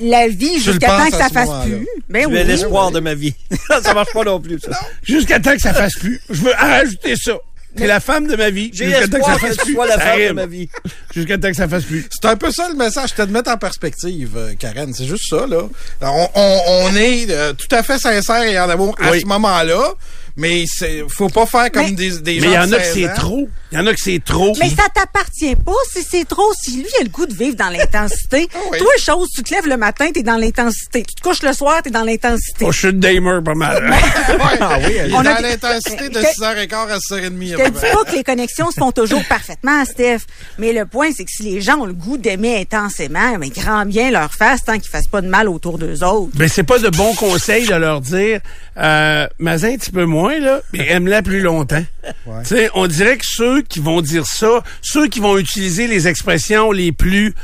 la 0.00 0.28
vie, 0.28 0.58
jusqu'à 0.60 0.88
temps 0.88 1.10
que 1.10 1.16
ça 1.16 1.28
fasse 1.28 1.64
plus. 1.64 1.86
Ben 2.08 2.26
oui. 2.26 2.42
l'espoir 2.44 2.90
de 2.90 3.00
ma 3.00 3.14
vie. 3.14 3.34
ça 3.82 3.94
marche 3.94 4.12
pas 4.12 4.24
non 4.24 4.40
plus, 4.40 4.58
ça. 4.60 4.78
Jusqu'à 5.02 5.40
temps 5.40 5.54
que 5.54 5.60
ça 5.62 5.72
fasse 5.74 5.94
plus. 5.94 6.20
Je 6.30 6.42
veux 6.42 6.52
rajouter 6.52 7.16
ça. 7.16 7.32
T'es 7.76 7.86
la 7.86 8.00
femme 8.00 8.26
de 8.26 8.34
ma 8.34 8.50
vie. 8.50 8.70
J'ai 8.72 8.86
Jusqu'à 8.86 9.06
temps 9.08 9.18
que 9.18 9.24
ça 9.24 9.32
espoir 9.34 9.38
fasse 9.40 9.50
que 9.50 9.60
tu 9.60 9.64
plus. 9.66 9.74
sois 9.74 9.86
la 9.86 9.94
Ça 9.94 10.00
femme 10.00 10.20
de 10.28 10.32
ma 10.32 10.46
vie. 10.46 10.68
Jusqu'à 11.14 11.38
temps 11.38 11.48
que 11.50 11.56
ça 11.56 11.68
fasse 11.68 11.84
plus. 11.84 12.06
C'est 12.10 12.28
un 12.28 12.36
peu 12.36 12.50
ça 12.50 12.68
le 12.68 12.74
message, 12.74 13.10
c'était 13.10 13.26
de 13.26 13.32
mettre 13.32 13.50
en 13.50 13.56
perspective, 13.56 14.32
euh, 14.36 14.54
Karen. 14.58 14.92
C'est 14.94 15.04
juste 15.06 15.28
ça, 15.30 15.46
là. 15.46 15.62
On, 16.00 16.28
on- 16.34 16.60
on 16.66 16.96
est 16.96 17.26
euh, 17.30 17.52
tout 17.52 17.68
à 17.74 17.82
fait 17.82 17.98
sincère 17.98 18.42
et 18.42 18.58
en 18.58 18.68
amour 18.68 18.96
à 19.00 19.18
ce 19.18 19.24
moment-là, 19.26 19.92
Mais 20.38 20.64
c'est 20.66 21.02
faut 21.08 21.28
pas 21.28 21.44
faire 21.46 21.70
comme 21.72 21.82
Mais- 21.82 21.90
des, 21.92 22.20
des 22.20 22.34
Mais 22.36 22.40
gens 22.40 22.48
il 22.48 22.54
y 22.54 22.58
en 22.58 22.72
a 22.72 22.78
que 22.78 22.84
16 22.84 22.94
c'est 22.94 23.14
trop. 23.14 23.48
Il 23.70 23.76
y 23.76 23.80
en 23.82 23.86
a 23.86 23.92
que 23.92 24.00
c'est 24.00 24.22
trop. 24.24 24.54
Mais 24.58 24.70
ça 24.70 24.84
t'appartient 24.94 25.54
pas 25.56 25.72
si 25.92 26.02
c'est 26.10 26.26
trop. 26.26 26.50
Si 26.58 26.76
lui 26.78 26.86
a 27.00 27.02
le 27.02 27.10
goût 27.10 27.26
de 27.26 27.34
vivre 27.34 27.56
dans 27.56 27.68
l'intensité. 27.68 28.48
Ah 28.54 28.58
oui. 28.72 28.78
Toi, 28.78 28.88
chose, 28.98 29.28
tu 29.34 29.42
te 29.42 29.52
lèves 29.52 29.66
le 29.66 29.76
matin, 29.76 30.06
t'es 30.12 30.22
dans 30.22 30.36
l'intensité. 30.36 31.02
Tu 31.02 31.14
te 31.16 31.20
couches 31.22 31.42
le 31.42 31.52
soir, 31.52 31.82
t'es 31.82 31.90
dans 31.90 32.04
l'intensité. 32.04 32.64
Oh, 32.66 32.72
je 32.72 32.78
suis 32.78 32.94
damer 32.94 33.40
pas 33.44 33.54
mal. 33.54 33.92
Ouais. 34.28 34.58
Ah 34.60 34.78
oui, 34.84 34.92
Il 35.06 35.10
est 35.10 35.14
On 35.14 35.18
a 35.20 35.24
dans 35.34 35.36
des- 35.36 35.42
l'intensité 35.42 36.08
de 36.08 36.20
Que- 36.20 36.26
6h15 36.26 36.90
à 36.90 36.98
6h30. 36.98 37.50
Je 37.50 37.56
te 37.56 37.68
dis 37.70 37.80
pas 37.92 38.04
que 38.10 38.16
les 38.16 38.24
connexions 38.24 38.70
se 38.70 38.78
font 38.78 38.92
toujours 38.92 39.24
parfaitement, 39.28 39.84
Steph. 39.84 40.20
Mais 40.58 40.72
le 40.72 40.86
point, 40.86 41.08
c'est 41.14 41.24
que 41.24 41.30
si 41.30 41.42
les 41.42 41.60
gens 41.60 41.78
ont 41.80 41.86
le 41.86 41.92
goût 41.94 42.16
d'aimer 42.16 42.58
intensément, 42.60 43.36
mais 43.38 43.48
grand 43.50 43.84
bien 43.86 44.10
leur 44.10 44.32
fasse 44.32 44.64
tant 44.64 44.78
qu'ils 44.78 44.90
fassent 44.90 45.08
pas 45.08 45.20
de 45.20 45.28
mal 45.28 45.48
autour 45.48 45.78
d'eux 45.78 46.02
autres. 46.04 46.30
Ben, 46.34 46.48
c'est 46.48 46.62
pas 46.62 46.78
de 46.78 46.88
bons 46.90 47.14
conseils 47.14 47.66
de 47.66 47.74
leur 47.74 48.00
dire, 48.00 48.40
euh, 48.78 49.26
Mazin, 49.38 49.72
un 49.72 49.76
petit 49.76 49.90
peu 49.90 50.04
moins, 50.28 50.40
là, 50.40 50.60
mais 50.72 50.86
aime-la 50.90 51.22
plus 51.22 51.40
longtemps. 51.40 51.84
Tu 52.04 52.44
sais, 52.44 52.70
on 52.74 52.86
dirait 52.86 53.16
que 53.16 53.24
ceux 53.26 53.62
qui 53.62 53.80
vont 53.80 54.00
dire 54.00 54.26
ça, 54.26 54.62
ceux 54.82 55.08
qui 55.08 55.20
vont 55.20 55.38
utiliser 55.38 55.86
les 55.86 56.06
expressions 56.08 56.70
les 56.72 56.92
plus 56.92 57.34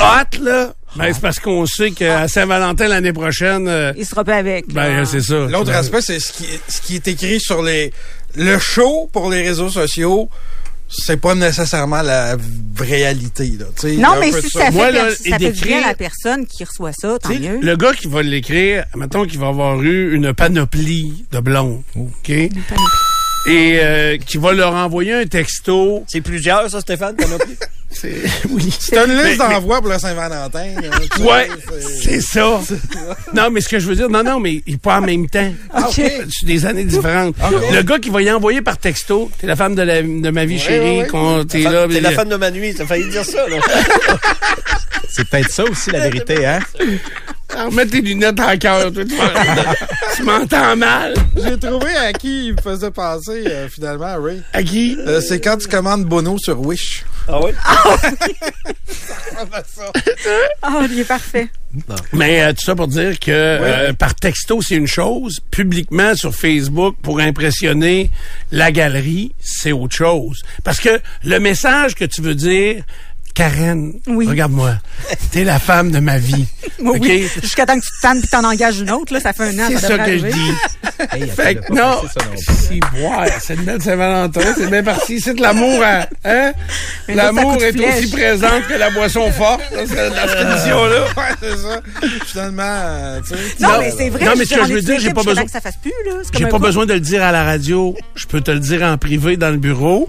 hot, 0.00 0.38
là, 0.42 0.74
ben, 0.96 1.12
c'est 1.12 1.20
parce 1.20 1.40
qu'on 1.40 1.66
sait 1.66 1.90
qu'à 1.90 2.28
Saint-Valentin 2.28 2.86
l'année 2.86 3.12
prochaine, 3.12 3.66
euh, 3.66 3.92
Ils 3.96 4.06
se 4.06 4.14
pas 4.14 4.36
avec. 4.36 4.72
ben, 4.72 5.04
c'est 5.04 5.20
ça. 5.22 5.46
L'autre 5.50 5.72
Ben, 5.72 5.76
aspect, 5.78 6.00
c'est 6.00 6.20
ce 6.20 6.32
qui, 6.32 6.46
ce 6.68 6.80
qui 6.80 6.94
est 6.94 7.08
écrit 7.08 7.40
sur 7.40 7.62
les 7.62 7.92
le 8.36 8.58
show 8.58 9.08
pour 9.12 9.30
les 9.30 9.42
réseaux 9.42 9.68
sociaux. 9.68 10.28
C'est 10.96 11.16
pas 11.16 11.34
nécessairement 11.34 12.02
la 12.02 12.36
réalité. 12.78 13.52
Là. 13.58 13.66
Non, 13.96 14.20
mais 14.20 14.32
si 14.32 14.48
ça. 14.50 14.60
ça 14.60 14.64
fait, 14.66 14.72
Moi, 14.72 14.90
là, 14.90 15.10
ça 15.10 15.38
fait 15.38 15.52
du 15.52 15.60
bien 15.62 15.82
à 15.82 15.88
la 15.88 15.94
personne 15.94 16.46
qui 16.46 16.64
reçoit 16.64 16.92
ça, 16.92 17.16
tant 17.20 17.30
mieux. 17.30 17.58
Le 17.60 17.76
gars 17.76 17.92
qui 17.92 18.06
va 18.06 18.22
l'écrire, 18.22 18.84
mettons 18.96 19.26
qu'il 19.26 19.38
va 19.38 19.48
avoir 19.48 19.82
eu 19.82 20.14
une 20.14 20.32
panoplie 20.32 21.26
de 21.32 21.40
blondes, 21.40 21.82
OK? 21.96 22.30
Et 22.30 22.50
euh, 23.48 24.16
qui 24.16 24.38
va 24.38 24.52
leur 24.54 24.72
envoyer 24.72 25.12
un 25.12 25.26
texto. 25.26 26.04
C'est 26.08 26.22
plusieurs, 26.22 26.70
ça, 26.70 26.80
Stéphane, 26.80 27.16
pris? 27.16 27.26
C'est 27.94 28.22
oui. 28.50 28.74
C'est 28.80 28.96
une 28.96 29.12
liste 29.12 29.38
Mais- 29.38 29.54
d'envoi 29.54 29.80
pour 29.80 29.90
le 29.90 29.98
Saint-Valentin. 29.98 30.66
Ouais, 31.20 31.48
c'est- 32.02 32.20
ça. 32.20 32.60
Non, 33.34 33.50
mais 33.50 33.60
ce 33.60 33.68
que 33.68 33.78
je 33.78 33.86
veux 33.86 33.94
dire, 33.96 34.08
non, 34.08 34.22
non, 34.22 34.38
mais 34.40 34.62
il 34.66 34.78
pas 34.78 34.98
en 34.98 35.02
même 35.02 35.28
temps. 35.28 35.52
Ah, 35.72 35.88
ok. 35.88 35.94
C'est 36.30 36.44
des 36.46 36.66
années 36.66 36.84
différentes. 36.84 37.34
Le 37.72 37.82
gars 37.82 37.98
qui 37.98 38.10
va 38.10 38.22
y 38.22 38.30
envoyer 38.30 38.62
par 38.62 38.78
texto, 38.78 39.30
t'es 39.40 39.46
la 39.46 39.56
femme 39.56 39.74
de, 39.74 39.82
la- 39.82 40.02
de 40.02 40.30
ma 40.30 40.44
vie 40.44 40.54
Ouais, 40.54 40.60
chérie, 40.60 40.98
ouais. 41.00 41.44
t'es 41.46 41.58
T'es 41.58 41.64
là. 41.64 41.86
la 41.86 42.00
mais- 42.10 42.10
femme 42.14 42.28
de 42.28 42.36
ma 42.36 42.50
nuit, 42.50 42.74
t'as 42.74 42.86
failli 42.86 43.08
dire 43.08 43.24
ça. 43.24 43.44
C'est 45.10 45.28
peut-être 45.28 45.50
ça 45.50 45.64
aussi, 45.64 45.90
la 45.90 46.00
vérité, 46.08 46.44
hein? 46.46 46.58
Ah, 47.56 47.68
Mets 47.70 47.86
tes 47.86 48.00
lunettes 48.00 48.40
en 48.40 48.56
cœur, 48.58 48.92
toi, 48.92 49.04
tu 49.04 49.14
m'en- 49.16 49.74
tu 50.16 50.22
m'entends 50.22 50.76
mal. 50.76 51.14
J'ai 51.36 51.58
trouvé 51.58 51.94
à 51.96 52.12
qui 52.12 52.46
il 52.48 52.54
me 52.54 52.60
faisait 52.60 52.90
penser, 52.90 53.44
euh, 53.46 53.68
finalement, 53.68 54.20
Ray. 54.20 54.42
À 54.52 54.62
qui? 54.62 54.96
Euh, 55.06 55.20
c'est 55.20 55.40
quand 55.40 55.56
tu 55.56 55.68
commandes 55.68 56.04
Bono 56.04 56.36
sur 56.38 56.60
Wish. 56.60 57.04
Ah 57.28 57.40
oui? 57.42 57.52
Ah, 60.62 60.80
il 60.90 61.00
est 61.00 61.04
parfait. 61.04 61.48
Mais 62.12 62.42
euh, 62.42 62.52
tout 62.52 62.64
ça 62.64 62.74
pour 62.74 62.86
dire 62.88 63.18
que 63.18 63.30
euh, 63.30 63.92
par 63.94 64.14
texto, 64.14 64.60
c'est 64.62 64.76
une 64.76 64.86
chose. 64.86 65.40
Publiquement 65.50 66.14
sur 66.14 66.34
Facebook, 66.34 66.96
pour 67.02 67.20
impressionner 67.20 68.10
la 68.52 68.70
galerie, 68.72 69.34
c'est 69.40 69.72
autre 69.72 69.96
chose. 69.96 70.42
Parce 70.62 70.78
que 70.80 71.00
le 71.24 71.38
message 71.40 71.94
que 71.94 72.04
tu 72.04 72.22
veux 72.22 72.34
dire, 72.34 72.84
Karen, 73.34 73.92
Oui. 74.06 74.26
regarde-moi, 74.28 74.74
t'es 75.32 75.42
la 75.42 75.58
femme 75.58 75.90
de 75.90 75.98
ma 75.98 76.18
vie. 76.18 76.46
Oui, 76.80 76.90
OK? 76.98 77.02
oui. 77.02 77.28
Jusqu'à 77.40 77.64
temps 77.64 77.76
que 77.78 77.84
tu 77.84 77.90
te 77.96 78.02
tannes 78.02 78.20
puis 78.20 78.28
t'en 78.28 78.44
engages 78.44 78.80
une 78.80 78.90
autre, 78.90 79.14
là, 79.14 79.20
ça 79.20 79.32
fait 79.32 79.44
un 79.44 79.58
an. 79.60 79.68
C'est 79.70 79.78
ça 79.78 79.96
que 79.98 80.18
je 80.18 80.26
dis. 80.26 81.30
Fait 81.34 81.54
que 81.54 81.72
non, 81.72 82.02
si, 82.36 82.80
c'est 83.40 83.54
une 83.54 83.62
belle 83.62 83.80
Saint-Valentin, 83.80 84.40
c'est 84.54 84.68
bien 84.68 84.82
parti. 84.82 85.18
C'est 85.20 85.32
de 85.34 85.40
l'amour, 85.40 85.82
à- 85.82 86.06
hein? 86.24 86.52
L'amour 87.08 87.54
est 87.62 87.72
flèche. 87.72 87.98
aussi 88.04 88.10
présente 88.10 88.66
que 88.68 88.74
la 88.74 88.90
boisson 88.90 89.30
forte, 89.32 89.62
dans 89.72 89.86
cette 89.86 90.40
émission-là. 90.46 91.04
Ouais, 91.16 91.22
c'est 91.40 91.56
ça. 91.56 91.80
Finalement, 92.26 92.62
euh, 92.64 93.20
tu 93.22 93.28
sais. 93.34 93.36
Non, 93.60 93.68
Non, 93.68 93.78
mais 93.78 93.90
c'est 93.96 94.10
vrai. 94.10 94.24
non, 94.26 94.32
mais 94.36 94.44
ce 94.44 94.54
que 94.54 94.66
je 94.66 94.72
veux 94.72 94.82
dire, 94.82 95.00
j'ai 95.00 95.12
pas 95.14 95.22
besoin- 95.22 95.44
que 95.44 95.50
ça 95.50 95.60
fasse 95.60 95.76
plus, 95.80 95.92
là. 96.06 96.16
J'ai 96.36 96.46
pas 96.46 96.58
besoin 96.58 96.84
de 96.86 96.92
le 96.94 97.00
dire 97.00 97.22
à 97.22 97.32
la 97.32 97.44
radio. 97.44 97.96
Je 98.14 98.26
peux 98.26 98.40
te 98.42 98.50
le 98.50 98.58
dire 98.60 98.82
en 98.82 98.98
privé 98.98 99.36
dans 99.38 99.50
le 99.50 99.56
bureau 99.58 100.08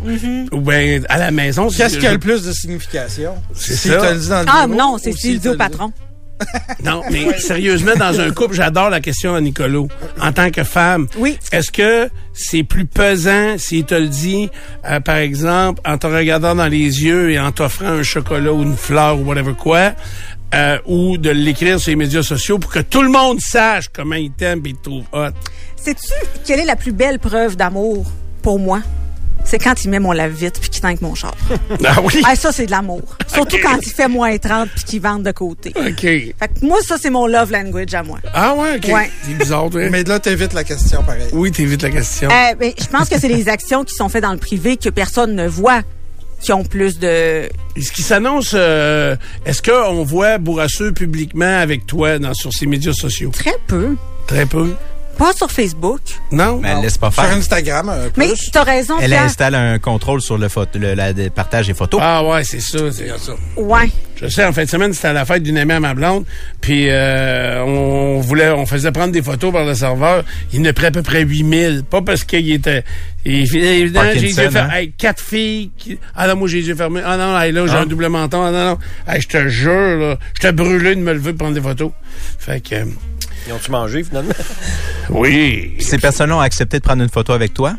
ou 0.52 0.60
bien 0.60 1.02
à 1.10 1.18
la 1.20 1.32
maison. 1.32 1.70
Qu'est-ce 1.70 2.00
qui 2.00 2.08
a 2.08 2.12
le 2.12 2.20
plus 2.20 2.44
de 2.44 2.52
signification? 2.52 3.14
C'est 3.54 3.73
Si 3.75 3.88
ça. 3.89 3.97
te 3.97 4.13
le 4.13 4.19
dit 4.19 4.30
dans 4.30 4.39
le 4.41 4.45
Ah, 4.49 4.67
non, 4.67 4.97
c'est 5.01 5.12
si 5.13 5.38
dit 5.39 5.47
au 5.47 5.51
te 5.51 5.54
le 5.54 5.58
patron. 5.58 5.91
Non, 6.84 7.01
mais 7.12 7.39
sérieusement, 7.39 7.95
dans 7.97 8.19
un 8.19 8.30
couple, 8.32 8.56
j'adore 8.56 8.89
la 8.89 8.99
question 8.99 9.36
à 9.36 9.39
Nicolo. 9.41 9.88
En 10.21 10.34
tant 10.34 10.51
que 10.51 10.65
femme, 10.65 11.08
Oui. 11.17 11.38
est-ce 11.54 11.71
que 11.71 12.10
c'est 12.34 12.63
plus 12.63 12.86
pesant 12.86 13.58
s'il 13.58 13.86
te 13.86 13.95
le 13.95 14.08
dit, 14.10 14.49
euh, 14.89 14.99
par 14.99 15.15
exemple, 15.15 15.80
en 15.86 15.97
te 15.97 16.08
regardant 16.08 16.54
dans 16.54 16.67
les 16.67 17.04
yeux 17.04 17.32
et 17.32 17.39
en 17.39 17.51
t'offrant 17.54 17.86
un 17.88 18.04
chocolat 18.04 18.51
ou 18.51 18.63
une 18.63 18.75
fleur 18.75 19.17
ou 19.17 19.23
whatever 19.23 19.54
quoi, 19.54 19.93
euh, 20.54 20.78
ou 20.86 21.17
de 21.17 21.30
l'écrire 21.30 21.80
sur 21.80 21.91
les 21.91 21.95
médias 21.95 22.21
sociaux 22.21 22.60
pour 22.60 22.69
que 22.71 22.80
tout 22.80 23.01
le 23.01 23.10
monde 23.10 23.39
sache 23.39 23.86
comment 23.93 24.15
il 24.15 24.32
t'aime 24.32 24.62
et 24.65 24.69
il 24.69 24.75
te 24.75 24.84
trouve 24.84 25.06
hot? 25.13 25.30
Sais-tu 25.78 26.12
quelle 26.45 26.60
est 26.60 26.65
la 26.65 26.75
plus 26.75 26.91
belle 26.91 27.19
preuve 27.19 27.56
d'amour 27.56 28.06
pour 28.41 28.60
moi? 28.60 28.82
C'est 29.45 29.60
quand 29.60 29.84
il 29.84 29.89
met 29.89 29.99
mon 29.99 30.12
lave-vite 30.12 30.60
puis 30.60 30.69
qu'il 30.69 30.81
tanque 30.81 31.01
mon 31.01 31.15
char. 31.15 31.36
Ah 31.86 32.01
oui? 32.01 32.21
ah, 32.25 32.36
ça, 32.36 32.51
c'est 32.51 32.65
de 32.65 32.71
l'amour. 32.71 33.03
Surtout 33.27 33.58
quand 33.62 33.77
il 33.81 33.91
fait 33.91 34.08
moins 34.08 34.36
30 34.38 34.69
puis 34.69 34.84
qu'il 34.84 35.01
vente 35.01 35.23
de 35.23 35.31
côté. 35.31 35.71
OK. 35.75 36.01
Fait 36.01 36.34
que 36.39 36.65
moi, 36.65 36.79
ça, 36.86 36.97
c'est 36.99 37.10
mon 37.12 37.27
love 37.27 37.51
language 37.51 37.93
à 37.93 38.01
moi. 38.01 38.19
Ah 38.34 38.55
ouais, 38.55 38.77
OK. 38.77 38.93
Ouais. 38.93 39.10
C'est 39.23 39.38
bizarre, 39.38 39.69
toi. 39.69 39.89
Mais 39.89 40.03
là, 40.03 40.19
t'évites 40.19 40.53
la 40.53 40.63
question, 40.63 41.03
pareil. 41.03 41.27
Oui, 41.31 41.51
t'évites 41.51 41.84
la 41.84 41.91
question. 41.91 42.29
Euh, 42.29 42.55
ben, 42.55 42.73
je 42.77 42.88
pense 42.88 43.08
que 43.08 43.19
c'est 43.19 43.27
les 43.27 43.47
actions 43.47 43.84
qui 43.84 43.93
sont 43.93 44.10
faites 44.10 44.23
dans 44.23 44.34
le 44.34 44.39
privé 44.39 44.77
que 44.77 44.89
personne 44.89 45.36
ne 45.36 45.47
voit 45.47 45.81
qui 46.45 46.53
ont 46.53 46.63
plus 46.63 46.99
de... 46.99 47.49
Ce 47.81 47.91
qui 47.91 48.03
s'annonce, 48.03 48.51
euh, 48.53 49.15
est-ce 49.45 49.63
qu'on 49.63 50.03
voit 50.03 50.38
Bourrasseux 50.38 50.91
publiquement 50.91 51.60
avec 51.60 51.88
toi 51.88 52.19
dans, 52.19 52.34
sur 52.34 52.53
ses 52.53 52.67
médias 52.67 52.93
sociaux? 52.93 53.31
Très 53.34 53.55
peu. 53.65 53.95
Très 54.27 54.45
peu. 54.45 54.75
Pas 55.17 55.34
sur 55.34 55.49
Facebook. 55.51 56.01
Non? 56.32 56.60
Mais 56.62 56.69
elle 56.75 56.82
laisse 56.84 56.97
pas 56.97 57.12
Sur 57.12 57.23
faire. 57.23 57.36
Instagram, 57.38 57.89
un 57.89 58.10
peu. 58.10 58.12
Mais 58.17 58.28
t'as 58.51 58.63
raison, 58.63 58.95
Elle 59.01 59.10
Pierre. 59.12 59.23
installe 59.23 59.56
un 59.56 59.80
contrôle 59.80 60.21
sur 60.21 60.38
le, 60.38 60.49
photo, 60.49 60.78
le, 60.80 60.93
la- 60.93 61.13
le 61.13 61.30
partage 61.30 61.67
des 61.67 61.73
photos. 61.73 61.99
Ah 62.04 62.23
ouais, 62.23 62.43
c'est 62.43 62.60
ça, 62.60 62.80
c'est 62.91 63.08
ça. 63.17 63.34
Ouais. 63.58 63.89
Je 64.17 64.28
sais, 64.28 64.45
en 64.45 64.54
fin 64.54 64.63
de 64.63 64.69
semaine, 64.69 64.93
c'était 64.93 65.10
à 65.10 65.13
la 65.13 65.25
fête 65.25 65.43
d'une 65.43 65.58
amie 65.58 65.73
à 65.73 65.80
ma 65.82 65.93
blonde, 65.93 66.23
puis 66.62 66.88
euh, 66.89 67.62
on 67.65 68.21
voulait, 68.21 68.49
on 68.49 68.65
faisait 68.65 68.91
prendre 68.93 69.12
des 69.12 69.21
photos 69.21 69.51
par 69.51 69.65
le 69.65 69.75
serveur. 69.75 70.23
Il 70.54 70.62
ne 70.62 70.71
pris 70.71 70.86
à 70.86 70.91
peu 70.91 71.01
près 71.01 71.21
8000. 71.23 71.84
Pas 71.89 72.01
parce 72.01 72.23
qu'il 72.23 72.49
était... 72.51 72.84
Il, 73.25 73.56
évidemment, 73.58 74.10
j'ai 74.13 74.19
les 74.19 74.30
yeux 74.30 74.36
Parkinson, 74.36 74.51
fermés. 74.51 74.73
hein? 74.73 74.78
Hey, 74.78 74.91
quatre 74.97 75.21
filles 75.21 75.71
qui... 75.78 75.97
Ah 76.15 76.28
non, 76.28 76.36
moi, 76.38 76.47
j'ai 76.47 76.60
les 76.62 76.67
yeux 76.69 76.75
fermés. 76.75 77.01
Ah 77.06 77.17
non, 77.17 77.38
hey, 77.39 77.51
là, 77.51 77.65
j'ai 77.67 77.73
Ah. 77.75 77.82
un 77.82 77.86
double 77.86 78.08
menton. 78.08 78.41
Ah 78.45 78.51
non, 78.51 78.65
non. 78.71 78.78
Hey, 79.08 79.19
je 79.21 79.28
te 79.28 79.47
jure, 79.49 79.97
là, 79.97 80.17
je 80.36 80.39
t'ai 80.39 80.51
brûlé 80.54 80.95
de 80.95 81.01
me 81.01 81.12
lever 81.13 81.32
pour 81.32 81.39
prendre 81.39 81.56
des 81.56 81.62
photos. 81.62 81.91
Fait 82.39 82.62
que... 82.62 82.75
Ils 83.47 83.53
ont-tu 83.53 83.71
mangé, 83.71 84.03
finalement? 84.03 84.34
oui. 85.10 85.73
Puis 85.77 85.86
Ces 85.86 85.97
personnes-là 85.97 86.38
ont 86.38 86.41
accepté 86.41 86.79
de 86.79 86.84
prendre 86.84 87.03
une 87.03 87.10
photo 87.10 87.34
avec 87.34 87.53
toi? 87.53 87.73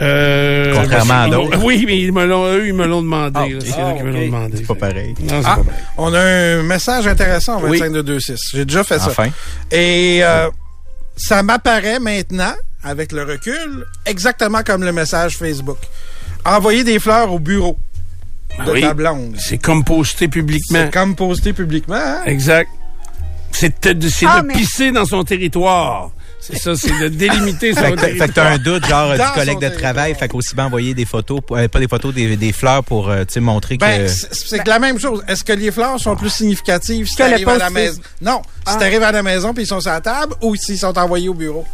Euh, 0.00 0.72
Contrairement 0.74 1.22
à 1.22 1.28
d'autres. 1.28 1.58
Oui, 1.64 1.84
mais 1.86 2.00
ils 2.00 2.12
me 2.12 2.24
l'ont, 2.24 2.46
eux, 2.46 2.68
ils 2.68 2.72
me 2.74 2.86
l'ont 2.86 3.02
demandé. 3.02 3.32
Ah, 3.34 3.48
là. 3.48 3.56
ok. 3.56 3.62
C'est 3.64 3.70
eux 3.82 3.96
qui 3.96 4.02
me 4.04 4.24
demandé. 4.26 4.56
C'est 4.58 4.66
pas 4.66 4.74
pareil. 4.76 5.14
Non, 5.20 5.40
Ah, 5.44 5.56
pas 5.56 5.62
pareil. 5.64 5.82
on 5.96 6.14
a 6.14 6.20
un 6.20 6.62
message 6.62 7.06
intéressant 7.08 7.60
au 7.60 7.66
Oui. 7.66 7.78
25 7.78 7.92
de 7.92 8.12
26. 8.12 8.38
J'ai 8.54 8.64
déjà 8.64 8.84
fait 8.84 8.98
ça. 9.00 9.08
Enfin. 9.08 9.28
Et 9.72 10.20
euh, 10.22 10.48
ça 11.16 11.42
m'apparaît 11.42 11.98
maintenant, 11.98 12.54
avec 12.84 13.10
le 13.10 13.24
recul, 13.24 13.84
exactement 14.06 14.62
comme 14.64 14.84
le 14.84 14.92
message 14.92 15.36
Facebook. 15.36 15.78
Envoyer 16.44 16.84
des 16.84 17.00
fleurs 17.00 17.32
au 17.32 17.40
bureau 17.40 17.76
de 18.56 18.62
Ah 18.66 18.70
Oui. 18.72 18.80
ta 18.82 18.94
blonde. 18.94 19.34
C'est 19.38 19.58
comme 19.58 19.82
posté 19.84 20.28
publiquement. 20.28 20.84
C'est 20.84 20.92
comme 20.92 21.16
posté 21.16 21.52
publiquement. 21.52 21.96
hein? 21.96 22.20
Exact. 22.26 22.70
C'est 23.52 23.82
de, 23.92 24.08
Ah, 24.26 24.40
de 24.42 24.46
mais- 24.46 24.54
pisser 24.54 24.92
dans 24.92 25.04
son 25.04 25.24
territoire. 25.24 26.10
C'est 26.40 26.56
ça, 26.58 26.76
c'est 26.76 26.96
de 27.00 27.08
délimiter 27.08 27.74
son 27.74 27.80
Fait 27.80 27.92
que, 27.92 27.98
fait 28.00 28.12
que 28.12 28.18
t'as 28.18 28.26
territoire. 28.28 28.46
un 28.52 28.58
doute, 28.58 28.86
genre, 28.86 29.16
Dans 29.18 29.26
du 29.26 29.32
collègue 29.32 29.58
de 29.58 29.68
travail, 29.68 29.94
territoire. 29.94 30.18
fait 30.20 30.28
qu'aussi 30.28 30.54
bien 30.54 30.66
envoyer 30.66 30.94
des 30.94 31.04
photos, 31.04 31.40
euh, 31.50 31.66
pas 31.68 31.80
des 31.80 31.88
photos, 31.88 32.14
des, 32.14 32.36
des 32.36 32.52
fleurs 32.52 32.84
pour, 32.84 33.10
euh, 33.10 33.24
tu 33.24 33.34
sais, 33.34 33.40
montrer 33.40 33.76
que... 33.76 33.84
Ben, 33.84 34.08
c'est 34.08 34.32
c'est 34.32 34.58
que 34.60 34.68
la 34.68 34.78
même 34.78 34.98
chose. 35.00 35.22
Est-ce 35.26 35.42
que 35.42 35.52
les 35.52 35.72
fleurs 35.72 35.98
sont 35.98 36.14
plus 36.14 36.30
significatives 36.30 37.06
si 37.08 37.16
t'arrives 37.16 37.48
à 37.48 37.58
la 37.58 37.70
maison? 37.70 38.00
Non. 38.22 38.40
Si 38.66 38.74
Ah. 38.74 38.76
t'arrives 38.76 39.02
à 39.02 39.10
la 39.12 39.22
maison 39.22 39.52
puis 39.52 39.64
ils 39.64 39.66
sont 39.66 39.80
sur 39.80 39.90
la 39.90 40.00
table 40.00 40.34
ou 40.40 40.54
s'ils 40.54 40.78
sont 40.78 40.96
envoyés 40.96 41.28
au 41.28 41.34
bureau? 41.34 41.66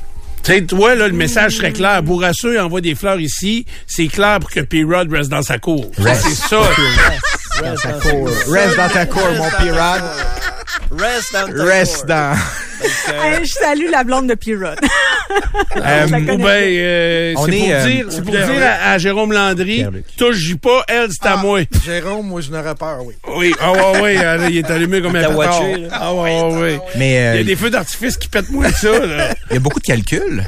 Tu 0.42 0.52
sais, 0.52 0.62
toi, 0.62 0.94
là, 0.94 1.08
le 1.08 1.14
message 1.14 1.56
serait 1.56 1.72
clair. 1.72 2.02
Bourrasseux 2.02 2.60
envoie 2.60 2.80
des 2.80 2.94
fleurs 2.94 3.20
ici. 3.20 3.64
C'est 3.86 4.08
clair 4.08 4.40
pour 4.40 4.50
que 4.50 4.60
P-Rod 4.60 5.10
reste 5.12 5.30
dans 5.30 5.42
sa 5.42 5.58
cour. 5.58 5.90
Reste. 5.98 6.22
C'est 6.28 6.48
ça. 6.48 6.60
Reste 6.60 7.62
dans 7.62 7.76
ta 7.76 7.92
cour, 8.00 8.12
mon. 8.28 8.52
Reste 8.52 8.76
dans 8.76 8.88
ta 8.88 9.06
Dans... 12.06 12.34
Hey, 13.22 13.44
je 13.44 13.52
salue 13.52 13.90
la 13.90 14.04
blonde 14.04 14.28
de 14.28 14.34
Pirate. 14.34 14.78
Euh, 15.76 16.06
ben, 16.06 16.28
euh, 16.28 17.34
On 17.36 17.46
c'est 17.46 17.58
est, 17.58 17.60
pour 17.60 17.72
euh, 17.72 17.86
dire, 17.86 18.06
c'est 18.10 18.22
pour 18.22 18.32
dire 18.32 18.62
à, 18.62 18.92
à 18.92 18.98
Jérôme 18.98 19.32
Landry, 19.32 19.84
touche 20.16 20.54
pas, 20.56 20.84
elle, 20.86 21.08
c'est 21.10 21.26
à 21.26 21.32
Ah, 21.32 21.36
moi. 21.42 21.60
Jérôme, 21.84 22.26
moi, 22.28 22.40
je 22.40 22.50
n'aurais 22.50 22.74
peur, 22.74 22.98
oui. 23.04 23.14
Oui, 23.34 23.54
ah 23.60 23.72
ouais, 23.72 24.00
ouais, 24.00 24.24
euh, 24.24 24.48
il 24.48 24.58
est 24.58 24.70
allumé 24.70 25.02
comme 25.02 25.16
un 25.16 25.34
watché. 25.34 25.88
Ah 25.90 26.14
ouais, 26.14 26.40
ouais, 26.42 26.60
ouais. 26.60 26.80
Mais 26.96 27.32
Il 27.34 27.38
y 27.38 27.40
a 27.40 27.44
des 27.44 27.56
feux 27.56 27.70
d'artifice 27.70 28.16
qui 28.16 28.28
pètent 28.28 28.50
moins 28.50 28.70
que 28.70 28.78
ça, 28.78 28.98
là. 29.04 29.34
il 29.50 29.54
y 29.54 29.56
a 29.56 29.60
beaucoup 29.60 29.80
de 29.80 29.84
calculs. 29.86 30.44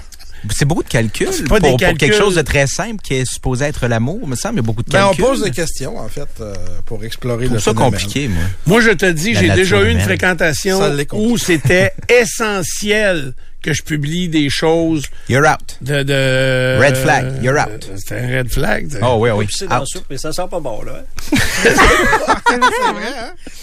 C'est 0.54 0.64
beaucoup 0.64 0.82
de 0.82 0.88
calculs 0.88 1.28
C'est 1.32 1.44
pour, 1.44 1.58
pas 1.58 1.68
pour 1.68 1.76
quelque 1.78 2.12
chose 2.14 2.34
de 2.36 2.42
très 2.42 2.66
simple 2.66 3.00
qui 3.02 3.14
est 3.14 3.24
supposé 3.24 3.64
être 3.66 3.86
l'amour. 3.86 4.20
Il 4.22 4.28
me 4.28 4.36
semble 4.36 4.54
qu'il 4.54 4.62
y 4.62 4.66
a 4.66 4.66
beaucoup 4.66 4.82
de 4.82 4.90
Ben, 4.90 5.04
on 5.04 5.08
calculs. 5.08 5.24
pose 5.24 5.42
des 5.42 5.50
questions, 5.50 5.98
en 5.98 6.08
fait, 6.08 6.28
euh, 6.40 6.54
pour 6.84 7.04
explorer 7.04 7.48
le 7.48 7.58
ça 7.58 7.72
phénomène. 7.72 7.90
compliqué, 7.92 8.28
moi. 8.28 8.42
Moi, 8.66 8.80
je 8.80 8.90
te 8.90 9.10
dis, 9.10 9.34
j'ai 9.34 9.50
déjà 9.50 9.82
eu 9.82 9.90
une 9.90 10.00
fréquentation 10.00 10.80
où 11.12 11.38
c'était 11.38 11.92
essentiel 12.08 13.34
que 13.62 13.72
je 13.72 13.82
publie 13.82 14.28
des 14.28 14.48
choses 14.48 15.06
You're 15.28 15.44
out. 15.44 15.76
de... 15.80 16.04
de 16.04 16.78
Red 16.80 16.96
flag, 16.96 17.42
you're 17.42 17.58
out. 17.58 17.88
Euh, 17.90 17.96
C'était 17.96 18.20
un 18.20 18.38
red 18.38 18.48
flag. 18.48 18.88
t'sais. 18.88 19.00
Oh 19.02 19.16
oui, 19.18 19.30
oui. 19.30 19.46
Puis 19.46 19.56
c'est 19.58 19.66
dans 19.66 19.84
soupe, 19.84 20.04
mais 20.08 20.18
ça 20.18 20.30
sent 20.32 20.46
pas 20.48 20.60
bon, 20.60 20.82
là. 20.82 21.02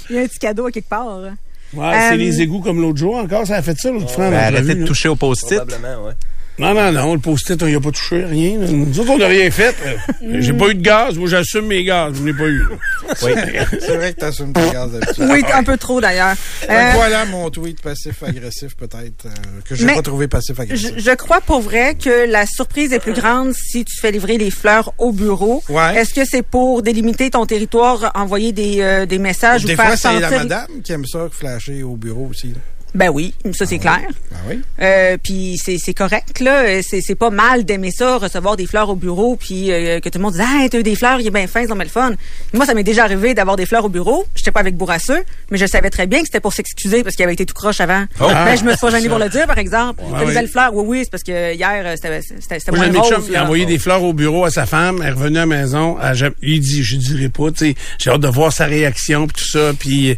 Il 0.09 0.15
y 0.15 0.19
a 0.19 0.21
un 0.23 0.27
petit 0.27 0.39
cadeau 0.39 0.65
à 0.67 0.71
quelque 0.71 0.89
part. 0.89 1.19
Ouais, 1.19 1.29
c'est 1.73 2.13
Euh, 2.13 2.15
les 2.17 2.41
égouts 2.41 2.59
comme 2.59 2.81
l'autre 2.81 2.97
jour 2.99 3.15
encore. 3.15 3.47
Ça 3.47 3.55
a 3.55 3.61
fait 3.61 3.77
ça 3.77 3.91
l'autre 3.91 4.09
fois. 4.09 4.29
Ben, 4.29 4.53
arrêtez 4.53 4.75
de 4.75 4.85
toucher 4.85 5.09
au 5.09 5.15
post-it. 5.15 5.55
Probablement, 5.57 6.05
ouais. 6.07 6.13
Non, 6.59 6.73
non, 6.75 6.91
non, 6.91 7.13
le 7.15 7.19
post-it, 7.19 7.61
on 7.63 7.65
n'y 7.65 7.73
a 7.75 7.79
pas 7.79 7.89
touché, 7.91 8.23
rien. 8.23 8.57
Nous 8.59 8.99
autres, 8.99 9.09
on 9.11 9.17
n'a 9.17 9.27
rien 9.27 9.49
fait. 9.49 9.75
Euh, 9.85 10.37
J'ai 10.39 10.53
pas 10.53 10.67
eu 10.67 10.75
de 10.75 10.81
gaz. 10.81 11.17
Moi, 11.17 11.27
j'assume 11.27 11.65
mes 11.65 11.83
gaz. 11.83 12.13
Je 12.15 12.21
n'ai 12.21 12.33
pas 12.33 12.43
eu. 12.47 12.63
Oui. 13.23 13.31
C'est 13.79 13.95
vrai 13.97 14.13
que 14.13 14.19
t'assumes 14.19 14.53
tes 14.53 14.69
gaz 14.71 14.91
d'habitude. 14.91 15.25
Oui, 15.31 15.41
un 15.51 15.63
peu 15.63 15.77
trop 15.77 15.99
d'ailleurs. 15.99 16.35
Euh, 16.69 16.91
voilà 16.93 17.25
mon 17.25 17.49
tweet 17.49 17.81
passif-agressif, 17.81 18.75
peut-être, 18.75 19.25
euh, 19.25 19.29
que 19.67 19.73
j'ai 19.75 19.85
Mais- 19.85 19.95
pas 19.95 20.01
trouvé 20.03 20.25
je, 20.25 20.29
passif-agressif. 20.29 20.91
je 20.95 21.11
crois 21.15 21.41
pour 21.41 21.61
vrai 21.61 21.95
que 21.95 22.29
la 22.31 22.45
surprise 22.45 22.93
est 22.93 22.99
plus 22.99 23.13
grande 23.13 23.53
si 23.53 23.83
tu 23.83 23.97
fais 23.99 24.11
livrer 24.11 24.37
les 24.37 24.51
fleurs 24.51 24.93
au 24.99 25.11
bureau. 25.11 25.63
Ouais. 25.69 25.95
Est-ce 25.97 26.13
que 26.13 26.23
c'est 26.23 26.43
pour 26.43 26.83
délimiter 26.83 27.31
ton 27.31 27.45
territoire, 27.47 28.11
envoyer 28.15 28.51
des, 28.51 28.81
euh, 28.81 29.05
des 29.07 29.17
messages 29.17 29.65
Des 29.65 29.73
ou 29.73 29.75
faire 29.75 29.87
fois, 29.87 29.95
c'est 29.95 30.07
sentir... 30.09 30.29
la 30.29 30.37
madame 30.37 30.67
qui 30.83 30.91
aime 30.91 31.05
ça, 31.05 31.27
flasher 31.31 31.81
au 31.83 31.95
bureau 31.95 32.27
aussi. 32.29 32.49
là. 32.49 32.53
Ben 32.95 33.09
oui, 33.09 33.33
ça 33.53 33.65
c'est 33.65 33.79
clair. 33.79 34.01
Ben 34.31 34.37
oui. 34.49 34.61
Euh, 34.81 35.17
puis 35.21 35.59
c'est 35.63 35.77
c'est 35.77 35.93
correct 35.93 36.39
là, 36.39 36.81
c'est 36.81 37.01
c'est 37.01 37.15
pas 37.15 37.29
mal 37.29 37.65
d'aimer 37.65 37.91
ça, 37.91 38.17
recevoir 38.17 38.55
des 38.55 38.65
fleurs 38.65 38.89
au 38.89 38.95
bureau, 38.95 39.35
puis 39.35 39.71
euh, 39.71 39.99
que 39.99 40.09
tout 40.09 40.19
le 40.19 40.23
monde 40.23 40.33
dise 40.33 40.43
ah 40.45 40.67
t'as 40.69 40.79
eu 40.79 40.83
des 40.83 40.95
fleurs, 40.95 41.19
il 41.19 41.27
est 41.27 41.31
bien 41.31 41.47
fin, 41.47 41.61
ils 41.61 41.71
ont 41.71 41.75
bien 41.75 41.85
le 41.85 41.89
fun. 41.89 42.13
Moi 42.53 42.65
ça 42.65 42.73
m'est 42.73 42.83
déjà 42.83 43.03
arrivé 43.03 43.33
d'avoir 43.33 43.55
des 43.55 43.65
fleurs 43.65 43.85
au 43.85 43.89
bureau, 43.89 44.25
j'étais 44.35 44.51
pas 44.51 44.59
avec 44.59 44.75
Bourrasseux, 44.75 45.23
mais 45.51 45.57
je 45.57 45.65
savais 45.65 45.89
très 45.89 46.07
bien 46.07 46.19
que 46.19 46.25
c'était 46.25 46.39
pour 46.39 46.53
s'excuser 46.53 47.03
parce 47.03 47.15
qu'il 47.15 47.23
avait 47.23 47.33
été 47.33 47.45
tout 47.45 47.55
croche 47.55 47.81
avant. 47.81 48.05
Oh. 48.19 48.27
Ben 48.27 48.55
je 48.55 48.63
me 48.63 48.71
suis 48.71 48.79
pas 48.79 48.91
gêné 48.91 49.09
pour 49.09 49.19
le 49.19 49.29
dire 49.29 49.47
par 49.47 49.57
exemple. 49.57 50.01
T'as 50.11 50.19
oui. 50.19 50.27
des 50.27 50.33
belles 50.33 50.47
fleurs, 50.47 50.73
oui 50.73 50.83
oui, 50.85 50.99
c'est 51.03 51.11
parce 51.11 51.23
que 51.23 51.53
hier 51.55 51.83
euh, 51.85 51.95
c'était 52.39 52.71
moins 52.71 52.87
de 52.87 52.93
chum, 52.93 53.15
rose. 53.15 53.25
il 53.29 53.35
a 53.35 53.43
envoyé 53.43 53.65
des 53.65 53.79
fleurs 53.79 54.03
au 54.03 54.13
bureau 54.13 54.45
à 54.45 54.51
sa 54.51 54.65
femme. 54.65 54.99
Elle 55.01 55.09
est 55.09 55.11
revenue 55.11 55.37
à 55.37 55.41
la 55.41 55.45
maison. 55.45 55.97
Elle 56.01 56.33
il 56.41 56.59
dit, 56.59 56.83
je 56.83 56.97
dirais 56.97 57.29
pas, 57.29 57.51
tu 57.51 57.69
sais, 57.69 57.75
j'ai 57.97 58.09
hâte 58.09 58.21
de 58.21 58.27
voir 58.27 58.51
sa 58.51 58.65
réaction, 58.65 59.27
puis 59.27 59.35
tout 59.41 59.49
ça. 59.49 59.71
Puis, 59.77 60.17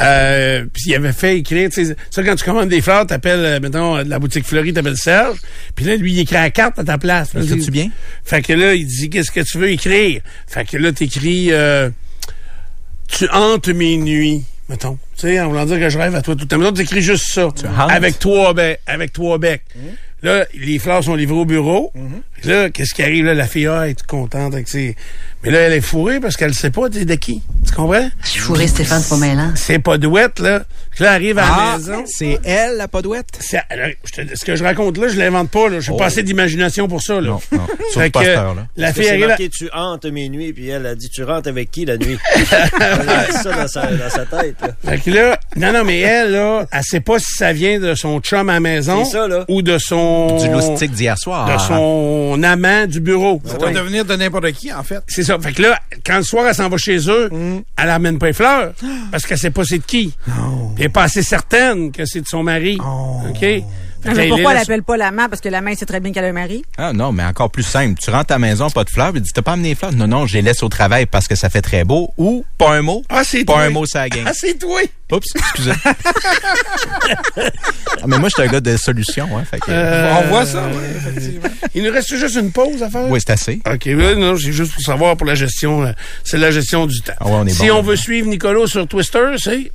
euh, 0.00 0.64
puis 0.72 0.84
il 0.86 0.94
avait 0.94 1.12
fait 1.12 1.38
écrire, 1.38 1.70
tu 1.70 1.86
sais, 1.86 1.96
ça, 2.16 2.22
quand 2.22 2.34
tu 2.34 2.44
commandes 2.46 2.70
des 2.70 2.80
fleurs, 2.80 3.06
t'appelles, 3.06 3.44
euh, 3.44 3.60
mettons, 3.60 4.02
de 4.02 4.08
la 4.08 4.18
boutique 4.18 4.46
fleurie, 4.46 4.72
t'appelles 4.72 4.96
Serge. 4.96 5.36
Puis 5.74 5.84
là, 5.84 5.96
lui, 5.96 6.12
il 6.12 6.20
écrit 6.20 6.36
la 6.36 6.48
carte 6.48 6.78
à 6.78 6.84
ta 6.84 6.96
place. 6.96 7.34
Le 7.34 7.42
fais-tu 7.42 7.70
bien? 7.70 7.90
Fait 8.24 8.40
que 8.40 8.54
là, 8.54 8.72
il 8.72 8.86
dit, 8.86 9.10
qu'est-ce 9.10 9.30
que 9.30 9.40
tu 9.40 9.58
veux 9.58 9.68
écrire? 9.70 10.22
Fait 10.46 10.64
que 10.64 10.78
là, 10.78 10.92
t'écris, 10.92 11.48
euh, 11.52 11.90
tu 13.08 13.28
hantes 13.30 13.68
mes 13.68 13.98
nuits, 13.98 14.44
mettons. 14.70 14.98
Tu 15.16 15.28
sais, 15.28 15.40
en 15.40 15.48
voulant 15.48 15.66
dire 15.66 15.78
que 15.78 15.90
je 15.90 15.98
rêve 15.98 16.14
à 16.14 16.22
toi 16.22 16.34
tout 16.34 16.42
le 16.42 16.48
temps. 16.48 16.56
Mettons, 16.56 16.72
t'écris 16.72 17.02
juste 17.02 17.26
ça. 17.26 17.46
hantes? 17.48 17.64
Avec 17.76 18.18
trois 18.18 18.54
becs. 18.54 18.80
Avec 18.86 19.12
trois 19.12 19.36
becs. 19.36 19.62
Là, 20.22 20.46
les 20.54 20.78
fleurs 20.78 21.04
sont 21.04 21.14
livrées 21.14 21.36
au 21.36 21.44
bureau. 21.44 21.92
Là, 22.44 22.70
qu'est-ce 22.70 22.94
qui 22.94 23.02
arrive? 23.02 23.26
Là, 23.26 23.34
la 23.34 23.46
fille, 23.46 23.66
ah, 23.66 23.82
elle 23.84 23.90
est 23.90 24.06
contente 24.06 24.54
avec 24.54 24.68
ses... 24.68 24.96
Mais 25.46 25.52
là, 25.52 25.58
elle 25.60 25.72
est 25.74 25.80
fourrée 25.80 26.18
parce 26.18 26.36
qu'elle 26.36 26.54
sait 26.54 26.70
pas, 26.70 26.88
de 26.88 27.14
qui? 27.14 27.40
Tu 27.66 27.72
comprends? 27.72 28.08
Je 28.24 28.28
suis 28.28 28.40
fourré 28.40 28.66
Stéphane 28.66 29.02
Pomélin. 29.08 29.52
C'est 29.54 29.78
pas 29.78 29.96
douette, 29.96 30.40
là. 30.40 30.62
Puis 30.90 31.04
là, 31.04 31.10
elle 31.10 31.14
arrive 31.22 31.38
à 31.38 31.42
la 31.42 31.48
Ah, 31.52 31.76
maison. 31.78 32.04
c'est 32.06 32.38
elle, 32.44 32.78
la 32.78 32.88
podouette? 32.88 33.26
C'est- 33.38 33.60
alors, 33.70 33.88
je 34.04 34.22
te- 34.22 34.34
ce 34.36 34.44
que 34.44 34.56
je 34.56 34.64
raconte 34.64 34.96
là, 34.98 35.08
je 35.08 35.16
l'invente 35.18 35.50
pas. 35.50 35.68
Là. 35.68 35.78
J'ai 35.80 35.92
Oh. 35.92 35.96
pas 35.96 36.06
assez 36.06 36.22
d'imagination 36.22 36.88
pour 36.88 37.00
ça. 37.02 37.20
Là. 37.20 37.28
Non, 37.30 37.40
non. 37.52 37.60
À 38.00 38.10
que 38.10 38.18
heure-là. 38.26 38.66
La 38.76 38.92
fille 38.92 39.08
arrive 39.08 39.28
marqué 39.28 39.48
tu 39.50 39.68
hantes 39.72 40.06
mes 40.06 40.28
nuits, 40.28 40.52
puis 40.52 40.68
elle 40.68 40.86
a 40.86 40.94
dit 40.94 41.08
tu 41.10 41.22
rentres 41.22 41.48
avec 41.48 41.70
qui 41.70 41.84
la 41.84 41.96
nuit? 41.98 42.18
elle 42.80 43.08
a 43.08 43.26
dit 43.26 43.32
ça 43.42 43.52
dans 43.52 43.68
sa, 43.68 43.86
dans 43.86 44.10
sa 44.10 44.24
tête. 44.26 44.56
Là. 44.62 44.68
Fait 44.84 44.98
que 44.98 45.10
là, 45.10 45.38
non, 45.56 45.72
non, 45.72 45.84
mais 45.84 46.00
elle, 46.00 46.32
là, 46.32 46.66
elle 46.72 46.82
sait 46.82 47.00
pas 47.00 47.18
si 47.18 47.32
ça 47.36 47.52
vient 47.52 47.78
de 47.78 47.94
son 47.94 48.18
chum 48.20 48.48
à 48.48 48.54
la 48.54 48.60
maison 48.60 49.04
C'est 49.04 49.12
ça, 49.12 49.28
là. 49.28 49.44
ou 49.48 49.62
de 49.62 49.76
son... 49.78 50.38
Du 50.38 50.48
loustique 50.48 50.92
d'hier 50.92 51.16
soir. 51.18 51.52
De 51.54 51.60
son 51.60 52.40
amant 52.42 52.86
du 52.86 53.00
bureau. 53.00 53.40
Ça 53.44 53.56
peut 53.56 53.70
devenir 53.70 54.04
de 54.04 54.16
n'importe 54.16 54.50
qui, 54.52 54.72
en 54.72 54.82
fait. 54.82 55.00
C'est 55.08 55.22
ça. 55.24 55.35
Fait 55.40 55.52
que 55.52 55.62
là, 55.62 55.78
quand 56.04 56.16
le 56.18 56.22
soir, 56.22 56.46
elle 56.46 56.54
s'en 56.54 56.68
va 56.68 56.76
chez 56.76 56.98
eux, 57.08 57.30
elle 57.76 57.90
amène 57.90 58.18
pas 58.18 58.26
les 58.26 58.32
fleurs 58.32 58.72
parce 59.10 59.24
qu'elle 59.26 59.38
sait 59.38 59.50
pas 59.50 59.64
c'est 59.64 59.78
de 59.78 59.84
qui. 59.84 60.14
Puis 60.24 60.34
elle 60.78 60.84
est 60.84 60.88
pas 60.88 61.04
assez 61.04 61.22
certaine 61.22 61.90
que 61.92 62.04
c'est 62.06 62.20
de 62.20 62.26
son 62.28 62.42
mari. 62.42 62.78
OK? 62.80 63.62
Mais 64.04 64.14
là, 64.14 64.24
pourquoi 64.28 64.52
elle 64.52 64.58
appelle 64.58 64.82
pas 64.84 64.96
l'amant? 64.96 65.28
Parce 65.28 65.40
que 65.40 65.48
l'amant, 65.48 65.70
il 65.70 65.76
sait 65.76 65.86
très 65.86 65.98
bien 65.98 66.12
qu'elle 66.12 66.26
a 66.26 66.28
un 66.28 66.32
mari. 66.32 66.64
Ah 66.78 66.92
non, 66.92 67.10
mais 67.10 67.24
encore 67.24 67.50
plus 67.50 67.64
simple. 67.64 67.98
Tu 68.00 68.08
rentres 68.10 68.30
à 68.32 68.34
la 68.34 68.38
maison, 68.38 68.70
pas 68.70 68.84
de 68.84 68.90
fleurs, 68.90 69.10
il 69.16 69.20
dit 69.20 69.32
T'as 69.34 69.42
pas 69.42 69.52
amené 69.54 69.70
les 69.70 69.74
fleurs? 69.74 69.92
Non, 69.92 70.06
non, 70.06 70.26
je 70.26 70.34
les 70.34 70.42
laisse 70.42 70.62
au 70.62 70.68
travail 70.68 71.06
parce 71.06 71.26
que 71.26 71.34
ça 71.34 71.48
fait 71.50 71.62
très 71.62 71.82
beau. 71.82 72.12
Ou 72.16 72.44
pas 72.56 72.76
un 72.76 72.82
mot. 72.82 73.02
Ah, 73.08 73.22
c'est 73.24 73.44
Pas 73.44 73.54
toi. 73.54 73.62
un 73.62 73.70
mot, 73.70 73.84
ça 73.84 74.08
gagne. 74.10 74.22
Ah, 74.24 74.32
c'est 74.32 74.56
toi! 74.58 74.80
Oups, 75.12 75.26
excusez. 75.36 75.72
Ah, 78.02 78.06
mais 78.06 78.18
moi, 78.18 78.28
je 78.28 78.34
suis 78.40 78.48
un 78.48 78.52
gars 78.52 78.60
de 78.60 78.76
solution, 78.76 79.26
hein. 79.36 79.44
Fait 79.50 79.58
que, 79.58 79.70
Euh, 79.70 80.14
On 80.20 80.28
voit 80.28 80.44
ça, 80.44 80.64
oui, 80.70 80.82
effectivement. 80.96 81.48
Il 81.74 81.82
nous 81.82 81.90
reste 81.92 82.14
juste 82.14 82.36
une 82.36 82.52
pause 82.52 82.82
à 82.82 82.90
faire? 82.90 83.08
Oui, 83.08 83.18
c'est 83.24 83.32
assez. 83.32 83.60
OK, 83.66 83.84
là, 83.86 84.14
non, 84.14 84.36
c'est 84.36 84.52
juste 84.52 84.72
pour 84.74 84.82
savoir 84.82 85.16
pour 85.16 85.26
la 85.26 85.34
gestion, 85.34 85.84
euh, 85.84 85.92
c'est 86.24 86.36
la 86.36 86.50
gestion 86.50 86.86
du 86.86 87.00
temps. 87.00 87.14
Ah 87.20 87.24
ouais, 87.26 87.32
on 87.32 87.46
est 87.46 87.50
si 87.50 87.68
bon, 87.68 87.76
on 87.76 87.82
veut 87.82 87.96
suivre 87.96 88.28
Nicolas 88.28 88.66
sur 88.66 88.86
Twister, 88.86 89.24
c'est... 89.38 89.72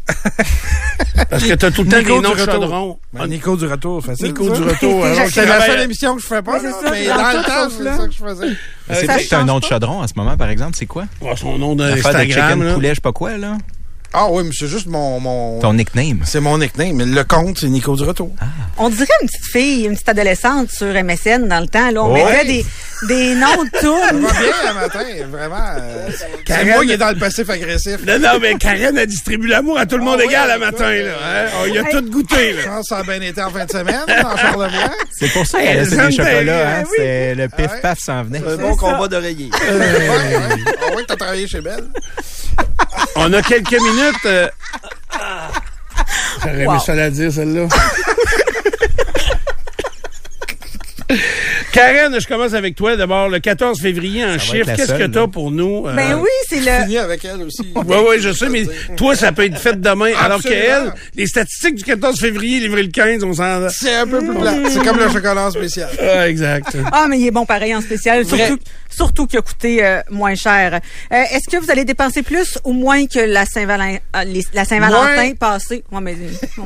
Parce 1.30 1.44
que 1.44 1.54
t'as 1.54 1.72
tout 1.72 1.84
le 1.84 1.90
temps 1.90 1.98
Nico 1.98 2.22
des 2.22 2.28
noms 2.28 2.38
chaudrons. 2.38 3.00
Ben, 3.14 3.28
Nico 3.28 3.58
du 3.58 3.66
retour, 3.66 4.04
facile. 4.06 4.28
Nico 4.28 4.54
ça. 4.54 4.62
du 4.62 4.64
retour. 4.70 5.06
C'est 5.32 5.46
la 5.46 5.66
seule 5.66 5.82
émission 5.82 6.16
que 6.16 6.22
je 6.22 6.28
fais 6.28 6.42
pas, 6.42 6.54
Ouais, 6.54 6.60
ça, 6.60 6.92
mais 6.92 7.08
dans 7.08 7.16
dans 7.18 7.32
le 7.38 7.44
temps, 7.44 7.76
c'est 7.78 7.84
ça 7.84 8.08
que 8.08 8.14
je 8.14 8.18
faisais. 8.18 8.56
c'est 8.90 9.06
ça 9.08 9.14
vrai 9.14 9.24
que 9.24 9.30
t'as 9.30 9.40
un 9.40 9.46
nom 9.46 9.60
de 9.60 9.66
chaudron 9.66 10.02
en 10.02 10.08
ce 10.08 10.14
moment, 10.16 10.38
par 10.38 10.50
exemple, 10.50 10.76
c'est 10.78 10.86
quoi? 10.86 11.06
Son 11.36 11.58
nom 11.58 11.76
de 11.76 11.90
d'Instagram, 11.90 12.28
chicken, 12.28 12.64
là. 12.64 12.74
poulet, 12.74 12.90
je 12.90 12.96
sais 12.96 13.02
pas 13.02 13.12
quoi, 13.14 13.38
là. 13.38 13.58
Ah 14.14 14.28
oui, 14.30 14.44
mais 14.44 14.52
c'est 14.54 14.68
juste 14.68 14.88
mon... 14.88 15.20
mon... 15.22 15.60
Ton 15.60 15.74
nickname. 15.74 16.22
C'est 16.26 16.42
mon 16.42 16.58
nickname, 16.58 16.94
mais 16.96 17.06
le 17.06 17.24
compte, 17.24 17.60
c'est 17.60 17.68
Nico 17.70 17.96
du 17.96 18.04
retour. 18.04 18.30
On 18.78 18.90
dirait 18.90 19.06
une 19.22 19.28
petite 19.30 19.46
fille, 19.52 19.86
une 19.86 19.94
petite 19.94 20.10
adolescente 20.10 20.70
sur 20.70 20.88
MSN 20.88 21.48
dans 21.48 21.62
le 21.62 21.68
temps. 21.68 21.90
Là, 21.92 22.04
on 22.04 22.12
Ouais. 22.14 22.26
mettait 22.26 22.46
des, 22.46 22.66
des 23.08 23.36
noms 23.36 23.64
de 23.64 23.70
Ça 23.74 23.80
tunes. 23.80 24.20
va 24.20 24.32
bien 24.34 24.52
le 24.68 24.74
matin, 24.74 25.28
vraiment. 25.30 25.76
euh, 25.80 26.10
Karen- 26.46 26.68
moi 26.68 26.84
qui 26.86 26.92
est 26.92 26.98
dans 26.98 27.12
le 27.12 27.20
passif 27.20 27.50
agressif. 27.50 28.00
Non, 28.06 28.20
non, 28.20 28.40
mais 28.42 28.56
Karen 28.56 28.98
a 28.98 29.06
distribué 29.06 29.50
l'amour 29.50 29.78
à 29.80 29.86
tout 29.86 29.98
le 29.98 30.04
monde 30.04 30.20
Ah 30.22 30.26
égal 30.26 30.48
ouais, 30.50 30.54
le 30.56 30.60
matin, 30.60 30.92
là. 30.92 31.12
Hein? 31.46 31.50
Oh, 31.62 31.66
il 31.70 31.78
a 31.78 31.84
tout 31.86 32.10
goûté, 32.10 32.52
là. 32.54 32.62
Je 32.64 32.68
pense 32.68 32.82
que 32.90 32.96
ça 32.96 32.98
a 32.98 33.04
bien 33.04 33.22
été 33.22 33.42
en 33.42 33.50
fin 33.50 33.64
de 33.66 33.72
semaine, 33.72 33.96
dans 34.08 34.36
Charlevoix. 34.36 34.92
C'est 35.18 35.32
pour 35.32 35.46
ça 35.48 35.62
qu'elle 35.62 35.80
a 35.80 35.86
des 35.86 36.12
chocolats, 36.12 36.70
hein. 36.80 36.84
oui. 36.84 36.96
C'est 36.98 37.36
le 37.36 37.44
Ah 37.46 37.56
pif-paf 37.56 38.00
s'en 38.00 38.24
venait. 38.24 38.42
Un 38.46 38.58
bon 38.58 38.76
combat 38.76 39.08
d'oreiller. 39.08 39.50
Ouais. 39.54 39.80
Ah 40.82 40.86
oui, 40.98 41.04
t'as 41.08 41.16
travaillé 41.16 41.48
chez 41.48 41.62
Belle. 41.62 41.86
On 43.16 43.32
a 43.34 43.42
quelques 43.42 43.72
minutes. 43.72 44.26
euh, 44.26 44.48
J'aurais 46.42 46.56
aimé 46.56 46.68
Wow. 46.68 46.80
ça 46.80 46.96
la 46.96 47.10
dire, 47.10 47.32
celle-là. 47.32 47.68
Karen, 51.72 52.20
je 52.20 52.28
commence 52.28 52.54
avec 52.54 52.76
toi. 52.76 52.96
D'abord, 52.98 53.30
le 53.30 53.40
14 53.40 53.80
février 53.82 54.24
en 54.26 54.32
la 54.32 54.38
qu'est-ce 54.38 54.94
que 54.94 55.06
t'as 55.08 55.22
là. 55.22 55.28
pour 55.28 55.52
nous? 55.52 55.86
euh, 55.88 55.94
Ben 55.96 56.16
oui, 56.20 56.30
c'est 56.50 56.60
le... 56.60 56.84
Fini 56.84 56.98
avec 56.98 57.24
elle 57.26 57.42
aussi. 57.44 57.62
Oui, 57.76 57.96
oui, 58.10 58.16
je 58.20 58.32
sais, 58.34 58.50
mais 58.50 58.64
toi, 58.98 59.16
ça 59.16 59.32
peut 59.32 59.46
être 59.46 59.58
fait 59.58 59.80
demain. 59.80 60.12
Alors 60.20 60.38
Absolument. 60.38 60.62
qu'elle, 60.62 60.94
les 61.16 61.28
statistiques 61.28 61.76
du 61.76 61.84
14 61.84 62.20
février, 62.20 62.60
livré 62.60 62.84
le 62.84 62.90
15, 62.90 63.24
on 63.24 63.34
s'en... 63.34 63.70
C'est 63.70 63.96
un 63.96 64.08
peu 64.08 64.20
plus 64.20 64.36
plat. 64.36 64.54
C'est 64.70 64.84
comme 64.84 64.98
le 65.00 65.10
chocolat 65.10 65.50
spécial. 65.52 65.90
Ah, 66.02 66.28
exact. 66.28 66.76
Ah, 66.92 67.08
mais 67.10 67.20
il 67.20 67.28
est 67.28 67.32
bon 67.32 67.46
pareil 67.46 67.74
en 67.76 67.82
spécial, 67.82 68.24
Vrai. 68.24 68.38
surtout, 68.48 68.64
surtout 68.90 69.28
qu'il 69.28 69.40
a 69.40 69.42
coûté 69.42 69.84
euh, 69.86 70.02
moins 70.10 70.36
cher. 70.36 70.74
Euh, 71.12 71.16
Est-ce 71.32 71.50
que 71.50 71.58
vous 71.64 71.72
allez 71.72 71.86
dépenser 71.86 72.22
plus 72.22 72.58
ou 72.64 72.74
moins 72.74 73.06
que 73.08 73.20
la 73.20 73.46
Saint-Valentin 73.46 73.98
euh, 74.16 74.24
les- 74.26 74.46
la 74.54 74.66
Saint-Valentin 74.66 75.16
Moins. 75.16 75.36
passée? 75.36 75.84
Ouais, 75.92 76.02
mais 76.02 76.16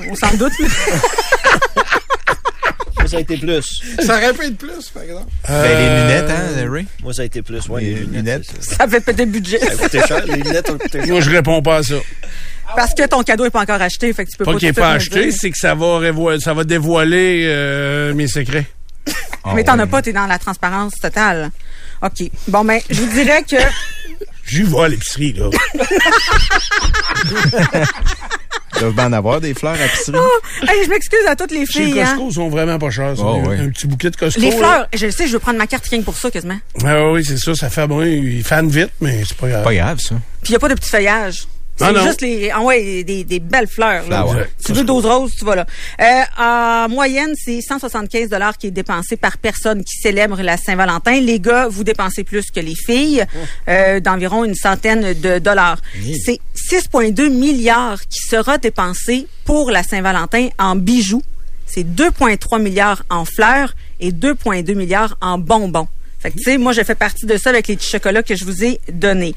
on 0.10 0.16
s'en 0.16 0.34
doute. 0.36 0.54
Moi, 3.06 3.12
ça 3.12 3.18
a 3.18 3.22
été 3.22 3.38
plus. 3.38 3.82
Ça 4.00 4.16
aurait 4.18 4.34
pu 4.34 4.46
être 4.46 4.58
plus, 4.58 4.90
par 4.90 5.04
exemple. 5.04 5.28
Ben, 5.48 5.64
les 5.64 6.02
lunettes, 6.02 6.30
hein, 6.32 6.72
Ray? 6.72 6.86
Moi, 7.04 7.14
ça 7.14 7.22
a 7.22 7.26
été 7.26 7.42
plus. 7.42 7.68
Ouais, 7.70 7.82
Les 7.82 7.94
les 7.94 8.00
lunettes. 8.06 8.46
ça. 8.62 8.76
Ça 8.78 8.88
fait 8.88 9.00
peut-être 9.00 9.20
le 9.20 9.26
budget. 9.26 9.60
Ça 9.60 9.72
a 9.72 9.76
coûté 9.76 10.00
cher. 10.08 10.26
Les 10.26 10.36
lunettes 10.38 10.70
ont 10.70 10.78
coûté 10.78 11.00
cher. 11.00 11.08
Moi, 11.08 11.22
je 11.22 11.30
réponds 11.30 11.62
pas 11.62 11.78
à 11.78 11.84
ça. 11.84 11.96
Parce 12.76 12.94
que 12.96 13.06
ton 13.08 13.22
cadeau 13.24 13.46
est 13.46 13.52
pas 13.52 13.62
encore 13.62 13.82
acheté, 13.82 14.12
fait 14.12 14.26
que 14.26 14.32
tu 14.32 14.38
peux 14.38 14.46
pas 14.46 14.54
Pas 14.54 14.60
qu'il 14.60 14.68
n'est 14.70 14.74
pas 14.74 14.92
acheté, 14.94 15.32
c'est 15.32 15.52
que 15.52 15.58
ça 15.58 15.76
va, 15.76 16.00
révo- 16.00 16.40
ça 16.40 16.54
va 16.56 16.64
dévoiler 16.64 17.44
euh, 17.46 18.14
mes 18.16 18.28
secrets. 18.28 18.66
Mais 19.54 19.64
t'en 19.64 19.78
as 19.78 19.86
pas, 19.86 20.02
t'es 20.02 20.14
dans 20.14 20.26
la 20.26 20.40
transparence 20.40 20.96
totale. 20.96 21.52
OK. 22.02 22.24
Bon, 22.48 22.66
ben, 22.66 22.80
je 22.90 23.02
vous 23.02 23.14
dirais 23.14 23.44
que... 23.44 23.58
J'y 24.48 24.64
vais 24.64 24.80
à 24.80 24.88
l'épicerie, 24.88 25.34
là. 25.34 25.50
Ils 28.76 28.80
doivent 28.80 29.00
en 29.00 29.14
avoir 29.14 29.40
des 29.42 29.54
fleurs 29.54 29.76
à. 29.76 29.78
Hey, 29.78 30.84
je 30.84 30.90
m'excuse 30.90 31.26
à 31.28 31.36
toutes 31.36 31.52
les 31.52 31.66
Chez 31.66 31.86
filles. 31.86 32.02
Hein. 32.02 32.06
Costco, 32.06 32.30
ils 32.30 32.34
sont 32.34 32.50
vraiment 32.50 32.78
pas 32.78 32.90
chers. 32.90 33.16
Oh, 33.20 33.42
un, 33.44 33.48
oui. 33.48 33.56
un 33.60 33.70
petit 33.70 33.88
bouquet 33.88 34.10
de 34.10 34.16
Costco. 34.18 34.42
Les 34.42 34.52
là. 34.52 34.58
fleurs, 34.58 34.88
je 34.94 35.06
le 35.06 35.12
sais, 35.12 35.28
je 35.28 35.34
veux 35.34 35.40
prendre 35.40 35.58
ma 35.58 35.68
carte 35.68 35.86
rien 35.88 36.00
que 36.00 36.06
pour 36.06 36.18
ça, 36.18 36.30
quasiment. 36.30 36.60
Ah 36.84 37.12
oui, 37.12 37.24
c'est 37.24 37.38
ça, 37.38 37.56
ça 37.56 37.70
fait 37.70 37.88
bon. 37.88 38.02
Ils 38.04 38.44
fanent 38.44 38.70
vite, 38.70 38.92
mais 39.02 39.24
c'est 39.26 39.38
pas 39.38 39.48
grave. 39.48 39.64
Pas 39.64 39.74
grave, 39.74 40.00
ça. 40.00 40.16
Puis 40.42 40.50
il 40.50 40.52
n'y 40.52 40.56
a 40.58 40.60
pas 40.60 40.70
de 40.70 40.76
petit 40.76 40.90
feuillage. 40.90 41.48
C'est 41.78 42.04
juste 42.04 42.22
les, 42.22 42.50
ah 42.52 42.62
ouais, 42.62 43.04
des, 43.04 43.24
des 43.24 43.40
belles 43.40 43.68
fleurs. 43.68 44.08
Là. 44.10 44.26
Tu 44.64 44.72
veux 44.72 44.84
12 44.84 45.06
roses, 45.06 45.36
tu 45.38 45.44
vas 45.44 45.56
là. 45.56 45.66
Euh, 46.00 46.42
en 46.42 46.90
moyenne, 46.90 47.34
c'est 47.36 47.60
175 47.62 48.30
dollars 48.30 48.58
qui 48.58 48.68
est 48.68 48.72
dépensé 48.72 49.18
par 49.18 49.38
personne 49.38 49.84
qui 49.84 49.98
célèbre 49.98 50.42
la 50.42 50.58
Saint-Valentin. 50.58 51.20
Les 51.20 51.40
gars, 51.40 51.68
vous 51.68 51.84
dépensez 51.84 52.24
plus 52.24 52.50
que 52.50 52.62
les 52.62 52.76
filles, 52.76 53.26
euh, 53.68 54.00
d'environ 54.00 54.46
une 54.46 54.56
centaine 54.56 55.14
de 55.14 55.40
dollars. 55.40 55.80
C'est 56.26 56.40
6,2 56.56 57.30
milliards 57.30 58.02
qui 58.08 58.20
sera 58.20 58.58
dépensé 58.58 59.28
pour 59.44 59.70
la 59.70 59.84
Saint-Valentin 59.84 60.48
en 60.58 60.76
bijoux. 60.76 61.24
C'est 61.66 61.84
2,3 61.84 62.62
milliards 62.62 63.04
en 63.10 63.26
fleurs 63.26 63.76
et 64.00 64.12
2,2 64.12 64.76
milliards 64.76 65.18
en 65.22 65.38
bonbons. 65.38 65.88
Fait 66.20 66.32
que, 66.32 66.38
tu 66.38 66.44
sais, 66.44 66.58
moi, 66.58 66.72
je 66.72 66.84
fais 66.84 66.96
partie 66.96 67.26
de 67.26 67.38
ça 67.38 67.50
avec 67.50 67.68
les 67.68 67.76
petits 67.76 67.90
chocolats 67.90 68.24
que 68.24 68.36
je 68.36 68.46
vous 68.46 68.64
ai 68.64 68.80
donnés. 68.92 69.36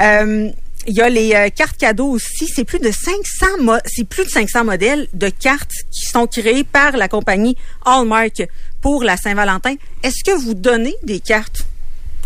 Euh, 0.00 0.50
il 0.86 0.94
y 0.94 1.00
a 1.02 1.08
les 1.08 1.34
euh, 1.34 1.48
cartes 1.54 1.76
cadeaux 1.76 2.08
aussi. 2.10 2.46
C'est 2.48 2.64
plus 2.64 2.78
de 2.78 2.90
500 2.90 3.46
mo- 3.62 3.74
c'est 3.86 4.04
plus 4.08 4.24
de 4.24 4.30
500 4.30 4.64
modèles 4.64 5.08
de 5.12 5.28
cartes 5.28 5.72
qui 5.90 6.06
sont 6.06 6.26
créées 6.26 6.64
par 6.64 6.96
la 6.96 7.08
compagnie 7.08 7.56
Hallmark 7.84 8.42
pour 8.80 9.02
la 9.04 9.16
Saint-Valentin. 9.16 9.74
Est-ce 10.02 10.24
que 10.24 10.36
vous 10.38 10.54
donnez 10.54 10.94
des 11.02 11.20
cartes 11.20 11.66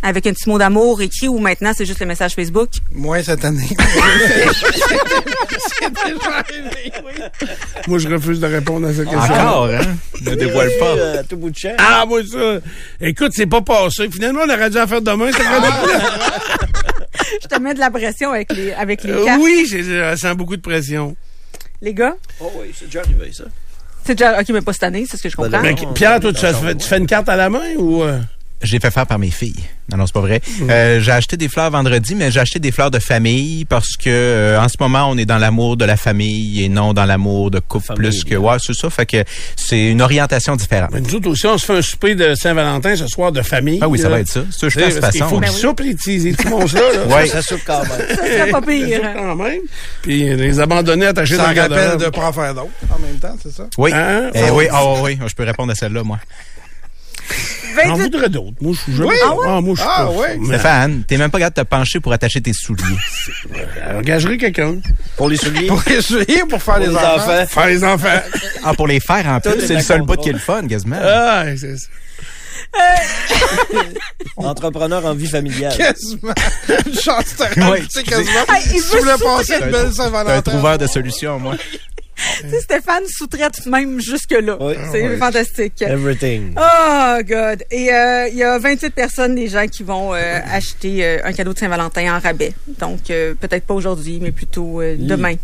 avec 0.02 0.26
un 0.26 0.32
petit 0.34 0.48
mot 0.48 0.58
d'amour 0.58 1.00
écrit 1.00 1.28
ou 1.28 1.38
maintenant 1.38 1.72
c'est 1.76 1.86
juste 1.86 2.00
le 2.00 2.06
message 2.06 2.34
Facebook? 2.34 2.68
Moins 2.92 3.22
cette 3.22 3.44
année. 3.44 3.68
Moi, 7.88 7.98
je 7.98 8.08
refuse 8.08 8.40
de 8.40 8.46
répondre 8.46 8.86
à 8.88 8.92
cette 8.94 9.08
question. 9.08 9.34
Encore, 9.34 9.66
hein? 9.70 9.96
Ne 10.22 10.34
dévoile 10.34 10.70
pas. 10.78 10.86
Euh, 10.96 11.20
à 11.20 11.24
tout 11.24 11.36
bout 11.36 11.50
de 11.50 11.56
champ. 11.56 11.74
Ah, 11.78 12.04
moi, 12.06 12.20
ça. 12.24 12.58
Écoute, 13.00 13.32
c'est 13.34 13.46
pas 13.46 13.60
passé. 13.60 14.08
Finalement, 14.10 14.40
on 14.46 14.50
aurait 14.50 14.70
dû 14.70 14.78
en 14.78 14.86
faire 14.86 15.02
demain. 15.02 15.30
ça 15.32 15.38
Je 17.42 17.46
te 17.48 17.60
mets 17.60 17.74
de 17.74 17.78
la 17.80 17.90
pression 17.90 18.30
avec 18.30 18.52
les 18.52 18.72
avec 18.72 19.04
les 19.04 19.12
Euh, 19.12 19.24
cartes. 19.24 19.40
oui, 19.42 19.66
j'ai- 19.68 19.82
je 19.82 20.16
sens 20.16 20.36
beaucoup 20.36 20.56
de 20.56 20.62
pression. 20.62 21.16
Les 21.80 21.94
gars, 21.94 22.14
Oh 22.40 22.50
oui, 22.60 22.72
c'est 22.74 22.86
déjà 22.86 23.00
arrivé, 23.00 23.30
ça. 23.32 23.44
c'est 24.04 24.14
déjà 24.14 24.40
OK 24.40 24.48
mais 24.50 24.60
pas 24.62 24.72
cette 24.72 24.82
année, 24.84 25.04
c'est 25.08 25.16
ce 25.16 25.22
que 25.22 25.28
je 25.28 25.36
comprends. 25.36 25.60
Mais, 25.60 25.74
Pierre, 25.94 26.18
toi, 26.20 26.32
tu 26.32 26.40
fais, 26.40 26.74
tu 26.76 26.86
fais 26.86 26.98
une 26.98 27.06
carte 27.06 27.28
à 27.28 27.36
la 27.36 27.50
main 27.50 27.74
ou... 27.78 28.02
Je 28.62 28.72
l'ai 28.72 28.80
fait 28.80 28.90
faire 28.90 29.06
par 29.06 29.18
mes 29.18 29.30
filles. 29.30 29.62
Non, 29.90 29.98
non, 29.98 30.06
c'est 30.06 30.14
pas 30.14 30.20
vrai. 30.20 30.40
Euh, 30.70 30.98
j'ai 31.00 31.12
acheté 31.12 31.36
des 31.36 31.48
fleurs 31.48 31.70
vendredi, 31.70 32.14
mais 32.14 32.30
j'ai 32.30 32.40
acheté 32.40 32.58
des 32.58 32.72
fleurs 32.72 32.90
de 32.90 32.98
famille 32.98 33.66
parce 33.66 33.96
que 33.98 34.08
euh, 34.08 34.58
en 34.58 34.68
ce 34.68 34.76
moment, 34.80 35.06
on 35.10 35.18
est 35.18 35.26
dans 35.26 35.36
l'amour 35.36 35.76
de 35.76 35.84
la 35.84 35.98
famille 35.98 36.64
et 36.64 36.70
non 36.70 36.94
dans 36.94 37.04
l'amour 37.04 37.50
de 37.50 37.58
couple 37.58 37.86
Famille, 37.88 38.10
plus 38.10 38.24
que 38.24 38.34
ouais, 38.36 38.56
c'est 38.64 38.72
ça. 38.72 38.88
Fait 38.88 39.04
que 39.04 39.22
c'est 39.56 39.90
une 39.90 40.00
orientation 40.00 40.56
différente. 40.56 40.90
Mais 40.92 41.00
nous 41.00 41.14
autres 41.14 41.28
aussi, 41.28 41.46
on 41.46 41.58
se 41.58 41.66
fait 41.66 41.76
un 41.76 41.82
souper 41.82 42.14
de 42.14 42.34
Saint-Valentin 42.34 42.96
ce 42.96 43.06
soir 43.06 43.32
de 43.32 43.42
famille. 43.42 43.78
Ah 43.82 43.88
oui, 43.88 43.98
ça 43.98 44.04
là. 44.04 44.14
va 44.14 44.20
être 44.20 44.28
ça. 44.28 44.40
Ça, 44.50 44.68
je 44.70 44.80
pense 44.80 44.94
façon. 44.94 45.28
faut 45.28 45.40
là. 45.40 45.48
qu'ils 45.48 45.56
soupent, 45.58 45.80
les 45.80 45.94
petits, 45.94 46.18
les 46.18 46.32
petits 46.32 46.48
monstres 46.48 46.76
là. 46.80 47.04
Ouais. 47.14 47.26
Ça 47.26 47.42
soupe 47.42 47.60
quand 47.66 47.82
même. 47.82 48.08
Ça 48.08 48.16
serait 48.16 48.50
pas 48.50 48.62
pire. 48.66 49.00
soupe 49.02 49.14
quand 49.14 49.36
même. 49.36 49.60
Puis 50.00 50.36
les 50.36 50.60
abandonner 50.60 51.06
attachés 51.06 51.36
dans 51.36 51.48
le 51.48 51.54
garde-robe. 51.54 52.02
de 52.02 52.08
pas 52.08 52.28
en 52.28 52.32
faire 52.32 52.54
d'autres 52.54 52.70
en 52.90 52.98
même 52.98 53.16
temps, 53.16 53.36
c'est 53.42 53.52
ça? 53.52 53.66
Oui. 53.76 53.90
Hein? 53.92 54.30
Eh 54.32 54.50
oui, 54.50 54.66
ah 54.70 55.02
oui, 55.02 55.18
je 55.26 55.34
peux 55.34 55.44
répondre 55.44 55.72
à 55.72 55.74
celle-là, 55.74 56.02
moi. 56.02 56.18
J'en 57.84 57.96
28 57.96 58.02
voudrais 58.04 58.28
d'autres. 58.28 58.56
Moi, 58.60 58.72
je 58.74 58.80
suis 58.80 58.94
jamais. 58.94 59.08
Oui? 59.10 59.16
Ah, 59.46 59.60
moi, 59.60 59.74
je 59.74 59.80
suis 59.80 59.90
Ah, 59.92 60.04
pas. 60.04 60.10
ouais. 60.12 60.38
Stéphane, 60.46 61.02
t'es 61.08 61.16
même 61.16 61.30
pas 61.30 61.38
capable 61.38 61.56
de 61.56 61.62
te 61.62 61.66
pencher 61.68 61.98
pour 62.00 62.12
attacher 62.12 62.40
tes 62.40 62.52
souliers. 62.52 62.84
engagerai 63.98 64.38
quelqu'un. 64.38 64.76
Pour 65.16 65.28
les 65.28 65.36
souliers? 65.36 65.66
Pour 65.68 65.82
essayer, 65.88 66.44
pour 66.48 66.62
faire 66.62 66.74
Pour 66.74 66.82
les, 66.84 66.86
les 66.90 66.96
enfants. 66.96 67.16
enfants. 67.16 67.46
Faire 67.46 67.66
les 67.66 67.84
enfants. 67.84 68.20
Ah, 68.64 68.74
pour 68.74 68.86
les 68.86 69.00
faire 69.00 69.26
en 69.26 69.40
plus, 69.40 69.50
est 69.52 69.66
c'est 69.66 69.74
le 69.74 69.80
seul 69.82 70.02
bout 70.02 70.16
qui 70.16 70.28
est 70.28 70.32
le 70.32 70.38
fun, 70.38 70.66
quasiment. 70.68 70.98
Ah, 71.02 71.44
c'est 71.56 71.76
ça. 71.76 71.86
Entrepreneur 74.36 75.04
en 75.04 75.14
vie 75.14 75.26
familiale. 75.28 75.76
Quasiment. 75.76 76.32
Une 76.86 76.94
chance 76.94 77.36
de 77.36 77.70
Oui. 77.70 77.80
tu 77.82 77.90
sais, 77.90 78.02
quasiment. 78.02 78.30
Ah, 78.48 78.54
il 78.64 78.80
voulais 78.80 79.12
souffrir. 79.12 79.36
passer 79.36 79.54
une 79.54 79.70
belle 79.70 79.72
T'es 79.72 79.86
un 79.86 79.92
Saint-Valentin. 79.92 80.42
trouveur 80.42 80.78
de 80.78 80.86
solutions, 80.86 81.38
moi. 81.38 81.54
Tu 82.40 82.48
sais, 82.50 82.60
Stéphane 82.60 83.02
sous-traite 83.08 83.66
même 83.66 84.00
jusque-là. 84.00 84.56
Oui. 84.60 84.74
C'est 84.92 85.08
Oui. 85.08 85.16
fantastique. 85.18 85.82
Everything. 85.82 86.54
Oh, 86.56 87.18
God. 87.24 87.64
Et 87.70 87.92
euh, 87.92 88.28
il 88.28 88.36
y 88.36 88.42
a 88.42 88.58
28 88.58 88.90
personnes, 88.94 89.34
des 89.34 89.48
gens 89.48 89.66
qui 89.66 89.82
vont 89.82 90.14
euh, 90.14 90.38
acheter 90.50 91.04
euh, 91.04 91.18
un 91.24 91.32
cadeau 91.32 91.52
de 91.52 91.58
Saint-Valentin 91.58 92.16
en 92.16 92.20
rabais. 92.20 92.52
Donc, 92.78 93.04
peut-être 93.06 93.64
pas 93.66 93.74
aujourd'hui, 93.74 94.18
mais 94.22 94.32
plutôt 94.32 94.80
demain. 94.98 95.34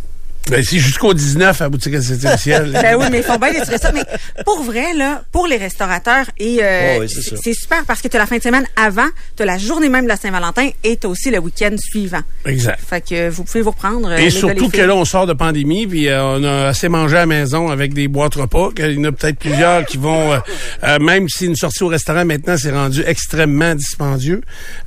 Ben, 0.49 0.64
c'est 0.64 0.78
jusqu'au 0.78 1.14
19 1.14 1.61
à 1.62 1.68
boutique 1.68 1.95
à 1.95 2.03
7 2.03 2.38
ciel. 2.38 2.70
Ben 2.82 2.97
oui, 2.97 3.07
mais 3.12 3.18
ils 3.18 3.24
font 3.24 3.36
bien 3.36 3.53
des 3.53 3.61
trucs 3.61 3.78
ça. 3.80 3.93
Mais 3.93 4.03
pour 4.45 4.62
vrai, 4.62 4.95
là, 4.95 5.22
pour 5.32 5.47
les 5.47 5.57
restaurateurs, 5.57 6.26
et 6.38 6.59
euh, 6.62 6.97
Oh 6.97 7.01
oui, 7.03 7.09
c'est 7.43 7.55
super 7.55 7.84
parce 7.84 8.01
que 8.01 8.09
tu 8.09 8.16
as 8.16 8.20
la 8.20 8.26
fin 8.26 8.38
de 8.38 8.43
semaine 8.43 8.66
avant, 8.76 9.07
tu 9.36 9.43
as 9.43 9.47
la 9.47 9.59
journée 9.59 9.88
même 9.88 10.05
de 10.05 10.09
la 10.09 10.16
Saint-Valentin 10.16 10.70
et 10.82 10.97
tu 10.97 11.07
as 11.07 11.11
aussi 11.11 11.30
le 11.30 11.38
week-end 11.38 11.76
suivant. 11.78 12.22
Exact. 12.47 12.80
Fait 12.84 13.01
que 13.01 13.28
vous 13.28 13.45
pouvez 13.45 13.62
vous 13.62 13.70
reprendre. 13.70 14.09
euh, 14.11 14.16
les 14.16 14.24
Et 14.24 14.30
surtout 14.30 14.64
les 14.70 14.78
que 14.78 14.82
là, 14.82 14.95
on 14.97 15.05
sort 15.05 15.26
de 15.26 15.34
pandémie, 15.34 15.86
puis 15.86 16.09
euh, 16.09 16.22
on 16.24 16.43
a 16.45 16.68
assez 16.68 16.88
mangé 16.88 17.16
à 17.16 17.20
la 17.20 17.26
maison 17.26 17.68
avec 17.68 17.95
des 17.95 18.09
boîtes 18.09 18.34
repas. 18.34 18.70
qu'il 18.74 18.93
y 18.93 18.99
en 18.99 19.05
a 19.05 19.12
peut-être 19.12 19.38
plusieurs 19.38 19.84
qui 19.84 19.99
vont, 19.99 20.32
euh, 20.32 20.38
euh, 20.84 20.99
même 20.99 21.28
si 21.28 21.47
une 21.47 21.57
sortie 21.57 21.82
au 21.84 21.88
restaurant 21.88 22.24
maintenant, 22.24 22.57
c'est 22.57 22.72
rendu 22.72 23.03
extrêmement 23.07 23.74
dispendieux. 23.74 24.41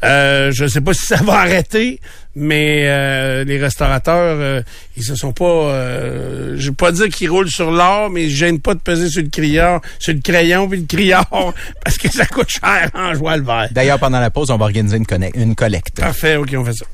Euh, 0.04 0.52
je 0.52 0.64
ne 0.66 0.70
sais 0.70 0.82
pas 0.82 0.94
si 0.94 1.06
ça 1.06 1.18
va 1.18 1.34
arrêter, 1.40 2.00
mais 2.36 2.86
euh, 2.88 3.44
les 3.44 3.58
restaurateurs, 3.60 4.38
euh, 4.40 4.62
ils 4.98 5.04
se 5.04 5.16
sont 5.16 5.34
pas, 5.34 5.46
euh, 5.46 6.56
je 6.58 6.70
vais 6.70 6.76
pas 6.76 6.92
dire 6.92 7.08
qu'ils 7.10 7.30
roulent 7.30 7.50
sur 7.50 7.72
l'or, 7.72 8.10
mais 8.10 8.24
ils 8.26 8.32
gênent 8.36 8.60
pas 8.60 8.74
de 8.74 8.80
peser 8.80 9.10
sur 9.10 9.22
le 9.22 9.30
criard, 9.30 9.82
sur 10.00 10.14
le 10.14 10.20
crayon 10.22 10.68
puis 10.68 10.80
le 10.82 10.86
criard, 10.88 11.26
parce 11.84 11.98
que 11.98 12.10
ça 12.12 12.26
coûte 12.26 12.50
cher 12.50 12.90
en 12.94 13.14
joie 13.14 13.38
le 13.38 13.44
verre. 13.44 13.68
D'ailleurs, 13.72 14.00
pendant 14.00 14.20
la 14.20 14.30
pause, 14.32 14.50
on 14.52 14.58
va 14.58 14.66
organiser 14.66 14.98
une, 14.98 15.06
connect- 15.06 15.36
une 15.38 15.56
collecte. 15.56 16.00
Parfait, 16.00 16.36
ok, 16.38 16.54
on 16.58 16.66
fait 16.66 16.74
ça. 16.74 16.86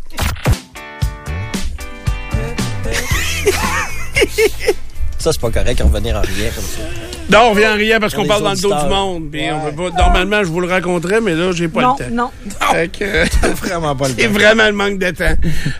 Ça, 5.17 5.33
c'est 5.33 5.41
pas 5.41 5.51
correct, 5.51 5.81
revenir 5.81 6.15
en 6.15 6.21
rien 6.21 6.49
comme 6.55 6.63
ça. 6.63 7.08
Non, 7.31 7.49
on 7.51 7.53
vient 7.53 7.73
en 7.73 7.75
riant 7.77 7.99
parce 7.99 8.15
qu'on 8.15 8.25
parle 8.25 8.43
dans 8.43 8.51
le 8.53 8.57
dos 8.57 8.73
du 8.73 8.89
monde. 8.89 9.29
Puis 9.31 9.41
on 9.51 9.71
peut 9.71 9.91
pas, 9.91 9.97
normalement, 10.03 10.43
je 10.43 10.49
vous 10.49 10.61
le 10.61 10.67
raconterais, 10.67 11.21
mais 11.21 11.35
là, 11.35 11.51
j'ai 11.51 11.67
pas 11.67 11.81
Non, 11.81 11.95
le 11.99 12.05
temps. 12.05 12.11
non. 12.11 12.31
Fait 12.71 12.91
que, 12.91 13.47
Vraiment 13.55 13.95
pas 13.95 14.07
le 14.07 14.13
c'est 14.17 14.27
temps. 14.27 14.33
vraiment 14.33 14.65
le 14.65 14.73
manque 14.73 14.97
de 14.99 15.11
temps 15.11 15.35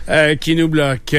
euh, 0.08 0.36
qui 0.36 0.54
nous 0.54 0.68
bloque. 0.68 1.16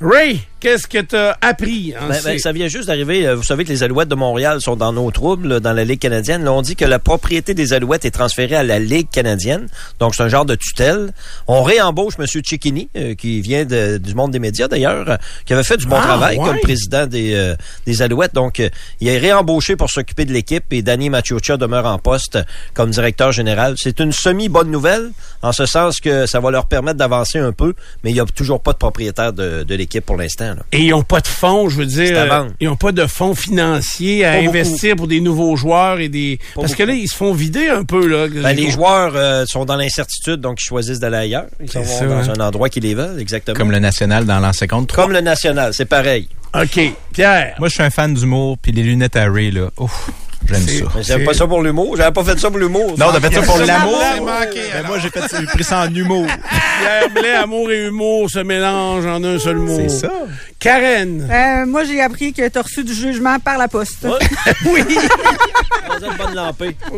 Ray, 0.00 0.40
qu'est-ce 0.62 0.86
que 0.86 0.98
tu 0.98 1.16
as 1.16 1.36
appris 1.40 1.92
en 2.00 2.06
Ben, 2.08 2.20
ben, 2.24 2.38
ça 2.38 2.52
vient 2.52 2.68
juste 2.68 2.86
d'arriver. 2.86 3.26
Euh, 3.26 3.34
Vous 3.34 3.42
savez 3.42 3.64
que 3.64 3.68
les 3.70 3.82
Alouettes 3.82 4.08
de 4.08 4.14
Montréal 4.14 4.60
sont 4.60 4.76
dans 4.76 4.92
nos 4.92 5.10
troubles 5.10 5.58
dans 5.60 5.72
la 5.72 5.84
Ligue 5.84 5.98
canadienne. 5.98 6.44
Là, 6.44 6.52
on 6.52 6.62
dit 6.62 6.76
que 6.76 6.84
la 6.84 7.00
propriété 7.00 7.52
des 7.52 7.72
Alouettes 7.72 8.04
est 8.04 8.12
transférée 8.12 8.54
à 8.54 8.62
la 8.62 8.78
Ligue 8.78 9.10
canadienne. 9.10 9.66
Donc, 9.98 10.14
c'est 10.14 10.22
un 10.22 10.28
genre 10.28 10.44
de 10.44 10.54
tutelle. 10.54 11.12
On 11.48 11.64
réembauche 11.64 12.14
M. 12.18 12.26
Cicchini, 12.26 12.88
euh, 12.96 13.14
qui 13.16 13.40
vient 13.40 13.64
de- 13.64 13.98
du 13.98 14.14
monde 14.14 14.30
des 14.30 14.38
médias 14.38 14.68
d'ailleurs, 14.68 15.10
euh, 15.10 15.16
qui 15.46 15.52
avait 15.52 15.64
fait 15.64 15.76
du 15.78 15.86
bon 15.86 15.96
Ah, 15.98 16.02
travail 16.06 16.38
ouais. 16.38 16.44
comme 16.46 16.58
président 16.60 17.06
des, 17.08 17.34
euh, 17.34 17.56
des 17.84 18.00
Alouettes. 18.00 18.34
Donc, 18.34 18.62
il 19.00 19.08
est 19.08 19.18
réembauché 19.18 19.74
pour 19.74 19.90
s'occuper 19.90 20.24
de 20.24 20.32
l'équipe 20.32 20.64
et 20.72 20.82
Danny 20.82 21.10
Machiocha 21.10 21.56
demeure 21.56 21.86
en 21.86 21.98
poste 21.98 22.38
comme 22.72 22.90
directeur 22.90 23.32
général. 23.32 23.74
C'est 23.76 23.98
une 23.98 24.12
semi-bonne 24.12 24.70
nouvelle, 24.70 25.10
en 25.42 25.50
ce 25.50 25.66
sens 25.66 25.98
que 26.00 26.26
ça 26.26 26.38
va 26.38 26.52
leur 26.52 26.66
permettre 26.66 26.98
d'avancer 26.98 27.38
un 27.40 27.50
peu, 27.52 27.74
mais 28.04 28.10
il 28.10 28.14
n'y 28.14 28.20
a 28.20 28.24
toujours 28.26 28.60
pas 28.62 28.72
de 28.72 28.78
propriétaire 28.78 29.32
de, 29.32 29.64
de 29.64 29.74
l'équipe 29.74 30.06
pour 30.06 30.16
l'instant. 30.16 30.51
Là. 30.54 30.62
Et 30.72 30.82
ils 30.82 30.90
n'ont 30.90 31.02
pas 31.02 31.20
de 31.20 31.26
fonds, 31.26 31.68
je 31.68 31.76
veux 31.76 31.86
dire. 31.86 32.12
Euh, 32.16 32.48
ils 32.60 32.68
n'ont 32.68 32.76
pas 32.76 32.92
de 32.92 33.06
fonds 33.06 33.34
financiers 33.34 34.24
à 34.24 34.32
Pas 34.32 34.48
investir 34.48 34.96
pour 34.96 35.08
des 35.08 35.20
nouveaux 35.20 35.56
joueurs 35.56 36.00
et 36.00 36.08
des. 36.08 36.38
Pas 36.54 36.62
Parce 36.62 36.74
que 36.74 36.82
là, 36.82 36.94
ils 36.94 37.08
se 37.08 37.16
font 37.16 37.32
vider 37.32 37.68
un 37.68 37.84
peu, 37.84 38.06
là. 38.06 38.28
Ben, 38.28 38.54
les 38.54 38.70
joueurs 38.70 39.12
euh, 39.14 39.44
sont 39.46 39.64
dans 39.64 39.76
l'incertitude, 39.76 40.40
donc 40.40 40.60
ils 40.60 40.66
choisissent 40.66 41.00
d'aller 41.00 41.16
ailleurs. 41.16 41.46
Ils 41.60 41.70
sont 41.70 41.84
ça, 41.84 42.06
dans 42.06 42.14
hein. 42.14 42.34
un 42.38 42.40
endroit 42.40 42.68
qui 42.68 42.80
les 42.80 42.94
veulent, 42.94 43.20
exactement. 43.20 43.56
Comme 43.56 43.70
le 43.70 43.78
national 43.78 44.24
dans 44.24 44.40
l'an 44.40 44.52
53. 44.52 45.04
Comme 45.04 45.12
le 45.12 45.20
national, 45.20 45.72
c'est 45.74 45.86
pareil. 45.86 46.28
OK. 46.54 46.80
Pierre. 47.12 47.54
Moi, 47.58 47.68
je 47.68 47.74
suis 47.74 47.82
un 47.82 47.90
fan 47.90 48.14
d'humour, 48.14 48.58
puis 48.60 48.72
les 48.72 48.82
lunettes 48.82 49.16
à 49.16 49.30
Ray, 49.30 49.50
là. 49.50 49.70
Ouf, 49.78 50.10
j'aime 50.48 50.62
C'est- 50.66 50.78
ça. 50.80 50.84
Mais 50.94 51.02
j'aime 51.02 51.18
C'est- 51.20 51.24
pas 51.24 51.34
ça 51.34 51.46
pour 51.46 51.62
l'humour. 51.62 51.96
J'avais 51.96 52.12
pas 52.12 52.24
fait 52.24 52.38
ça 52.38 52.50
pour 52.50 52.58
l'humour. 52.58 52.94
Non, 52.98 53.06
t'as 53.12 53.20
fait 53.20 53.34
ça 53.34 53.42
pour 53.42 53.56
C'est 53.56 53.66
l'amour. 53.66 53.98
manqué, 54.24 54.60
Ben, 54.72 54.86
moi, 54.86 54.98
j'ai 54.98 55.10
fait 55.10 55.46
pris 55.46 55.64
ça 55.64 55.80
en 55.80 55.94
humour. 55.94 56.26
Pierre 56.80 57.10
Blais, 57.14 57.34
amour 57.34 57.70
et 57.70 57.86
humour 57.86 58.30
se 58.30 58.38
mélangent 58.40 59.06
en 59.06 59.22
un 59.24 59.38
seul 59.38 59.56
mot. 59.56 59.78
C'est 59.88 60.06
ça. 60.06 60.12
Karen. 60.58 61.28
Euh, 61.30 61.66
moi, 61.66 61.84
j'ai 61.84 62.00
appris 62.00 62.32
que 62.32 62.46
tu 62.48 62.58
as 62.58 62.62
reçu 62.62 62.84
du 62.84 62.94
jugement 62.94 63.38
par 63.40 63.58
la 63.58 63.68
poste. 63.68 64.06
oui. 64.66 64.82
Faut 64.82 65.00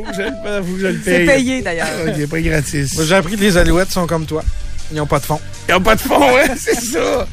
que 0.03 0.09
je 0.15 0.23
le, 0.23 0.63
faut 0.63 0.75
que 0.75 0.81
je 0.81 0.87
le 0.89 1.01
C'est 1.05 1.11
paye. 1.19 1.27
payé, 1.27 1.63
d'ailleurs. 1.63 1.87
OK, 2.07 2.27
pas 2.29 2.41
gratis. 2.41 2.95
Moi, 2.95 3.05
J'ai 3.05 3.15
appris 3.15 3.37
que 3.37 3.41
les 3.41 3.57
alouettes 3.57 3.91
sont 3.91 4.07
comme 4.07 4.27
toi. 4.27 4.43
Ils 4.91 4.97
n'ont 4.97 5.07
pas 5.07 5.19
de 5.19 5.25
fond. 5.25 5.41
Ils 5.69 5.73
n'ont 5.73 5.81
pas 5.81 5.95
de 5.97 6.01
fond, 6.01 6.23
hein, 6.23 6.55
c'est 6.59 6.79
ça. 6.79 7.27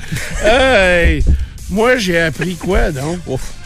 Hey, 0.44 1.24
moi, 1.70 1.98
j'ai 1.98 2.20
appris 2.20 2.56
quoi, 2.56 2.92
donc? 2.92 3.20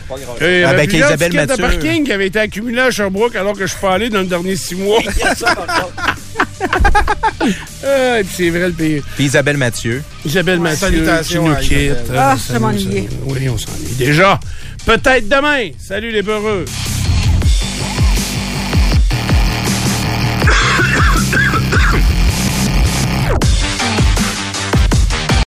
Pas 0.08 0.16
grave. 0.16 0.38
Il 0.42 0.60
y 0.60 0.64
Ah, 0.64 0.70
avait 0.70 0.78
ben, 0.78 0.88
plusieurs 0.88 1.10
qu'Isabelle 1.12 1.32
tickets 1.32 1.58
de 1.58 1.62
Mathieu. 1.62 1.80
parking 1.80 2.04
qui 2.06 2.12
avaient 2.12 2.28
été 2.28 2.40
accumulés 2.40 2.82
à 2.82 2.92
Sherbrooke 2.92 3.36
alors 3.36 3.54
que 3.54 3.62
je 3.66 3.72
suis 3.72 3.80
pas 3.82 3.94
allé 3.94 4.10
dans 4.10 4.20
le 4.20 4.26
dernier 4.28 4.56
six 4.56 4.76
mois. 4.76 5.00
Il 5.02 5.20
y 5.20 5.24
a 5.24 5.36
ça, 5.36 5.56
par 5.56 5.66
contre. 5.66 5.94
Ah, 7.86 8.20
et 8.20 8.24
puis 8.24 8.34
c'est 8.38 8.50
vrai 8.50 8.68
le 8.68 8.74
pire. 8.74 9.04
Puis 9.16 9.26
Isabelle 9.26 9.58
Mathieu. 9.58 10.02
Isabelle 10.26 10.60
Mathieu 10.60 10.88
qui 10.88 10.96
salutations 10.96 11.48
nous 11.48 11.56
quitte. 11.58 11.72
Isabelle. 11.72 12.16
Ah, 12.18 12.36
ça 12.38 12.54
je 12.56 12.60
m'ennuyais. 12.60 13.08
Oui, 13.26 13.50
on 13.50 13.58
s'ennuie 13.58 13.94
déjà. 13.98 14.40
Peut-être 14.86 15.28
demain. 15.30 15.70
Salut 15.80 16.12
les 16.12 16.24
peureux. 16.24 16.66